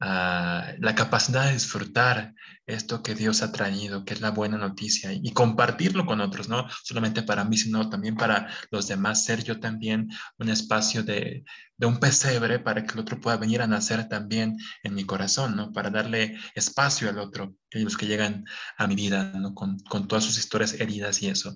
la 0.00 0.94
capacidad 0.96 1.44
de 1.46 1.52
disfrutar 1.52 2.34
esto 2.66 3.02
que 3.02 3.14
Dios 3.14 3.42
ha 3.42 3.52
traído, 3.52 4.04
que 4.04 4.14
es 4.14 4.20
la 4.20 4.30
buena 4.30 4.56
noticia, 4.56 5.12
y 5.12 5.32
compartirlo 5.32 6.06
con 6.06 6.20
otros, 6.20 6.48
no 6.48 6.66
solamente 6.84 7.22
para 7.22 7.44
mí, 7.44 7.56
sino 7.58 7.90
también 7.90 8.16
para 8.16 8.48
los 8.70 8.88
demás, 8.88 9.24
ser 9.24 9.44
yo 9.44 9.60
también 9.60 10.08
un 10.38 10.48
espacio 10.48 11.02
de, 11.02 11.44
de 11.76 11.86
un 11.86 11.98
pesebre 11.98 12.60
para 12.60 12.84
que 12.84 12.94
el 12.94 13.00
otro 13.00 13.20
pueda 13.20 13.36
venir 13.36 13.60
a 13.60 13.66
nacer 13.66 14.08
también 14.08 14.56
en 14.82 14.94
mi 14.94 15.04
corazón, 15.04 15.56
¿no? 15.56 15.72
Para 15.72 15.90
darle 15.90 16.38
espacio 16.54 17.10
al 17.10 17.18
otro, 17.18 17.54
aquellos 17.70 17.96
que 17.96 18.06
llegan 18.06 18.44
a 18.78 18.86
mi 18.86 18.94
vida, 18.94 19.32
¿no? 19.34 19.54
Con, 19.54 19.78
con 19.80 20.08
todas 20.08 20.24
sus 20.24 20.38
historias 20.38 20.74
heridas 20.74 21.20
y 21.22 21.28
eso. 21.28 21.54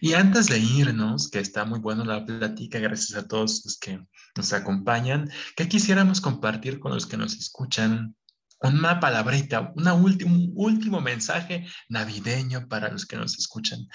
Y 0.00 0.14
antes 0.14 0.46
de 0.46 0.58
irnos, 0.58 1.30
que 1.30 1.38
está 1.38 1.64
muy 1.64 1.78
bueno 1.78 2.04
la 2.04 2.24
plática, 2.24 2.78
gracias 2.78 3.16
a 3.18 3.26
todos 3.26 3.62
los 3.64 3.78
que 3.78 4.00
nos 4.36 4.52
acompañan, 4.52 5.30
¿qué 5.56 5.68
quisiéramos 5.68 6.20
compartir 6.20 6.78
con 6.78 6.92
los 6.92 7.06
que 7.06 7.16
nos 7.16 7.34
escuchan? 7.34 8.14
Una 8.60 9.00
palabrita, 9.00 9.72
una 9.76 9.94
un 9.94 10.52
último 10.54 11.00
mensaje 11.00 11.66
navideño 11.88 12.68
para 12.68 12.90
los 12.90 13.06
que 13.06 13.16
nos 13.16 13.38
escuchan. 13.38 13.86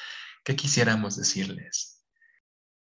¿Qué 0.44 0.56
quisiéramos 0.56 1.18
decirles? 1.18 2.04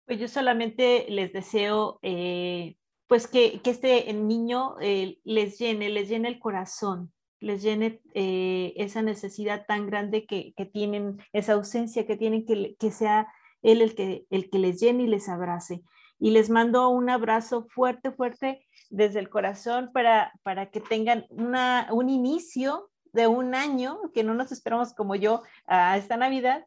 Pues 0.05 0.19
yo 0.19 0.27
solamente 0.27 1.05
les 1.09 1.31
deseo 1.31 1.99
eh, 2.01 2.75
pues 3.07 3.27
que, 3.27 3.61
que, 3.61 3.71
este 3.71 4.11
niño 4.13 4.75
eh, 4.81 5.19
les 5.23 5.57
llene, 5.57 5.89
les 5.89 6.09
llene 6.09 6.29
el 6.29 6.39
corazón, 6.39 7.11
les 7.41 7.61
llene 7.61 8.01
eh, 8.13 8.73
esa 8.77 9.01
necesidad 9.01 9.65
tan 9.65 9.87
grande 9.87 10.25
que, 10.25 10.53
que, 10.55 10.65
tienen, 10.65 11.21
esa 11.33 11.53
ausencia 11.53 12.05
que 12.05 12.15
tienen, 12.15 12.45
que, 12.45 12.75
que 12.79 12.91
sea 12.91 13.27
él 13.61 13.81
el 13.81 13.95
que, 13.95 14.25
el 14.29 14.49
que 14.49 14.59
les 14.59 14.79
llene 14.79 15.03
y 15.03 15.07
les 15.07 15.27
abrace. 15.27 15.83
Y 16.19 16.29
les 16.29 16.49
mando 16.49 16.87
un 16.89 17.09
abrazo 17.09 17.65
fuerte, 17.67 18.11
fuerte 18.11 18.65
desde 18.91 19.19
el 19.19 19.29
corazón 19.29 19.89
para, 19.91 20.31
para 20.43 20.69
que 20.69 20.79
tengan 20.79 21.25
una, 21.29 21.87
un 21.91 22.09
inicio 22.09 22.91
de 23.11 23.27
un 23.27 23.55
año, 23.55 23.99
que 24.13 24.23
no 24.23 24.35
nos 24.35 24.51
esperamos 24.51 24.93
como 24.93 25.15
yo 25.15 25.41
a 25.65 25.97
esta 25.97 26.17
Navidad, 26.17 26.65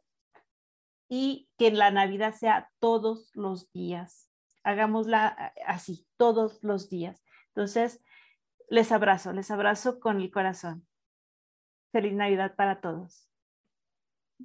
y 1.09 1.49
que 1.57 1.71
la 1.71 1.93
Navidad 1.93 2.35
sea 2.35 2.71
todos 2.81 3.31
los 3.35 3.71
días. 3.73 4.29
Hagámosla 4.65 5.53
así, 5.67 6.07
todos 6.17 6.59
los 6.63 6.89
días. 6.89 7.23
Entonces, 7.49 8.01
les 8.75 8.91
abrazo, 8.91 9.33
les 9.33 9.51
abrazo 9.53 10.01
con 10.01 10.21
el 10.21 10.33
corazón. 10.33 10.85
Feliz 11.93 12.13
Navidad 12.13 12.57
para 12.57 12.81
todos. 12.81 13.29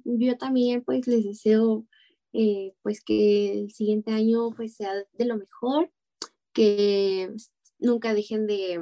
Yo 0.04 0.38
también 0.38 0.84
pues 0.84 1.08
les 1.08 1.24
deseo 1.24 1.84
eh, 2.32 2.72
pues 2.82 3.02
que 3.02 3.52
el 3.52 3.72
siguiente 3.72 4.12
año 4.12 4.52
pues 4.52 4.76
sea 4.76 4.92
de 5.12 5.24
lo 5.24 5.36
mejor, 5.36 5.90
que 6.52 7.32
nunca 7.80 8.14
dejen 8.14 8.46
de 8.46 8.80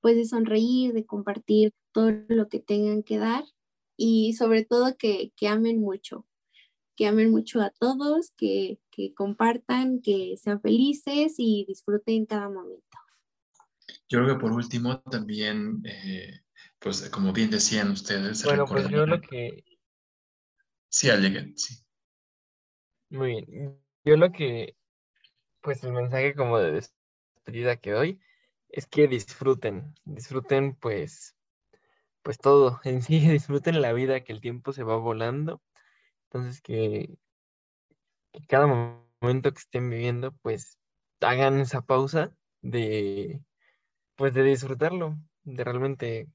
pues 0.00 0.16
de 0.16 0.24
sonreír, 0.24 0.92
de 0.92 1.06
compartir 1.06 1.72
todo 1.92 2.10
lo 2.26 2.48
que 2.48 2.58
tengan 2.58 3.04
que 3.04 3.18
dar 3.18 3.44
y 3.96 4.32
sobre 4.32 4.64
todo 4.64 4.96
que, 4.98 5.32
que 5.36 5.46
amen 5.46 5.80
mucho, 5.80 6.26
que 6.96 7.06
amen 7.06 7.30
mucho 7.30 7.60
a 7.60 7.70
todos, 7.70 8.32
que, 8.36 8.80
que 8.90 9.14
compartan, 9.14 10.00
que 10.00 10.36
sean 10.38 10.60
felices 10.60 11.34
y 11.38 11.66
disfruten 11.68 12.26
cada 12.26 12.48
momento. 12.48 13.01
Yo 14.12 14.18
creo 14.18 14.34
que 14.34 14.40
por 14.42 14.52
último 14.52 15.00
también, 15.00 15.82
eh, 15.86 16.42
pues 16.78 17.08
como 17.08 17.32
bien 17.32 17.50
decían 17.50 17.90
ustedes. 17.90 18.44
Bueno, 18.44 18.66
pues 18.66 18.86
yo 18.90 19.06
lo 19.06 19.18
que... 19.22 19.64
Sí, 20.90 21.08
Alleguen, 21.08 21.56
sí. 21.56 21.82
Muy 23.08 23.42
bien. 23.46 23.82
Yo 24.04 24.18
lo 24.18 24.30
que, 24.30 24.76
pues 25.62 25.82
el 25.82 25.94
mensaje 25.94 26.34
como 26.34 26.58
de 26.58 26.72
despedida 26.72 27.76
que 27.76 27.92
doy 27.92 28.20
es 28.68 28.86
que 28.86 29.08
disfruten, 29.08 29.94
disfruten 30.04 30.74
pues, 30.74 31.34
pues 32.20 32.36
todo 32.36 32.82
en 32.84 33.00
sí, 33.00 33.18
disfruten 33.30 33.80
la 33.80 33.94
vida, 33.94 34.24
que 34.24 34.34
el 34.34 34.42
tiempo 34.42 34.74
se 34.74 34.82
va 34.82 34.96
volando. 34.96 35.62
Entonces 36.24 36.60
que, 36.60 37.16
que 38.30 38.46
cada 38.46 38.66
momento 38.66 39.54
que 39.54 39.60
estén 39.60 39.88
viviendo, 39.88 40.32
pues 40.42 40.76
hagan 41.22 41.60
esa 41.60 41.80
pausa 41.80 42.36
de 42.60 43.40
pues 44.16 44.34
de 44.34 44.42
disfrutarlo, 44.42 45.18
de 45.44 45.64
realmente 45.64 46.28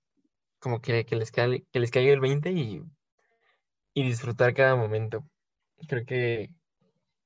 como 0.59 0.82
que, 0.82 1.05
les, 1.09 1.32
caiga, 1.32 1.63
que 1.71 1.80
les 1.80 1.91
caiga 1.91 2.13
el 2.13 2.19
20 2.19 2.51
y, 2.51 2.82
y 3.93 4.03
disfrutar 4.03 4.53
cada 4.53 4.75
momento. 4.75 5.28
Creo 5.88 6.05
que, 6.05 6.49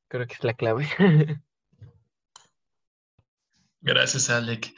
creo 0.08 0.28
que 0.28 0.34
es 0.34 0.43
la 0.43 0.54
clave. 0.54 0.88
Gracias, 3.82 4.30
Alec. 4.30 4.74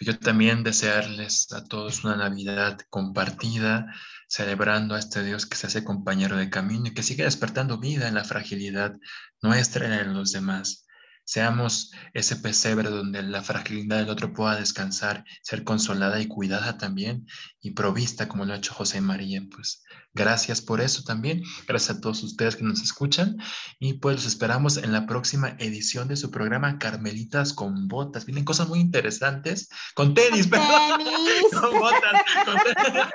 Yo 0.00 0.18
también 0.18 0.64
desearles 0.64 1.52
a 1.52 1.62
todos 1.64 2.02
una 2.02 2.16
Navidad 2.16 2.80
compartida, 2.90 3.94
celebrando 4.26 4.96
a 4.96 4.98
este 4.98 5.22
Dios 5.22 5.46
que 5.46 5.56
se 5.56 5.68
hace 5.68 5.84
compañero 5.84 6.36
de 6.36 6.50
camino 6.50 6.88
y 6.88 6.94
que 6.94 7.04
sigue 7.04 7.22
despertando 7.22 7.78
vida 7.78 8.08
en 8.08 8.14
la 8.14 8.24
fragilidad 8.24 8.98
nuestra 9.42 9.86
y 9.86 10.00
en 10.00 10.14
los 10.14 10.32
demás. 10.32 10.86
Seamos 11.32 11.92
ese 12.12 12.36
pesebre 12.36 12.90
donde 12.90 13.22
la 13.22 13.42
fragilidad 13.42 13.96
del 14.00 14.10
otro 14.10 14.34
pueda 14.34 14.56
descansar, 14.56 15.24
ser 15.40 15.64
consolada 15.64 16.20
y 16.20 16.28
cuidada 16.28 16.76
también 16.76 17.26
y 17.62 17.70
provista 17.70 18.28
como 18.28 18.44
lo 18.44 18.52
ha 18.52 18.58
hecho 18.58 18.74
José 18.74 19.00
María. 19.00 19.40
Pues 19.50 19.82
gracias 20.14 20.60
por 20.60 20.80
eso 20.80 21.02
también. 21.04 21.42
Gracias 21.66 21.96
a 21.96 22.00
todos 22.00 22.22
ustedes 22.22 22.56
que 22.56 22.64
nos 22.64 22.82
escuchan 22.82 23.38
y 23.78 23.94
pues 23.94 24.16
los 24.16 24.26
esperamos 24.26 24.76
en 24.76 24.92
la 24.92 25.06
próxima 25.06 25.56
edición 25.58 26.08
de 26.08 26.16
su 26.16 26.30
programa 26.30 26.78
Carmelitas 26.78 27.52
con 27.52 27.88
botas. 27.88 28.26
Vienen 28.26 28.44
cosas 28.44 28.68
muy 28.68 28.80
interesantes 28.80 29.68
con 29.94 30.14
tenis, 30.14 30.46
perdón. 30.48 30.98
Tenis. 30.98 31.60
Con 31.60 31.78
botas. 31.78 32.22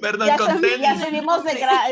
perdón, 0.00 0.26
ya 0.26 0.36
con 0.36 0.60
tenis. 0.60 0.80
Ya 0.80 1.06
subimos 1.06 1.44
de, 1.44 1.54
grado. 1.58 1.88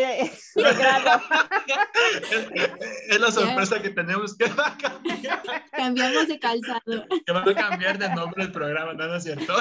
es, 3.09 3.21
la 3.21 3.31
sorpresa 3.31 3.81
que 3.81 3.91
tenemos 3.91 4.37
que 4.37 4.47
va 4.49 4.69
a 4.69 4.77
cambiar. 4.77 5.43
Cambiamos 5.73 6.29
de 6.29 6.39
calzado. 6.39 7.07
Que 7.25 7.33
va 7.33 7.43
a 7.43 7.55
cambiar 7.55 7.99
de 7.99 8.15
nombre 8.15 8.45
el 8.45 8.53
programa, 8.53 8.93
¿no, 8.93 9.07
¿No 9.07 9.17
es 9.17 9.25
cierto? 9.25 9.55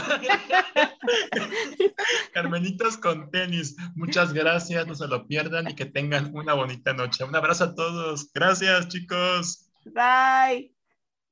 Carmelitas 2.33 2.97
con 2.97 3.31
tenis. 3.31 3.75
Muchas 3.95 4.33
gracias, 4.33 4.48
no 4.85 4.95
se 4.95 5.07
lo 5.07 5.27
pierdan 5.27 5.69
y 5.69 5.75
que 5.75 5.85
tengan 5.85 6.35
una 6.35 6.53
bonita 6.53 6.93
noche. 6.93 7.23
Un 7.23 7.35
abrazo 7.35 7.65
a 7.65 7.75
todos. 7.75 8.31
Gracias, 8.33 8.87
chicos. 8.87 9.69
Bye. 9.85 10.73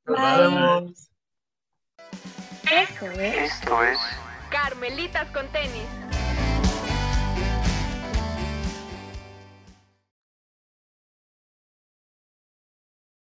Bye. 0.05 0.93
Esto 2.71 3.05
es. 3.11 3.53
Esto 3.53 3.83
es. 3.83 3.99
Carmelitas 4.49 5.29
con 5.31 5.47
tenis. 5.51 6.06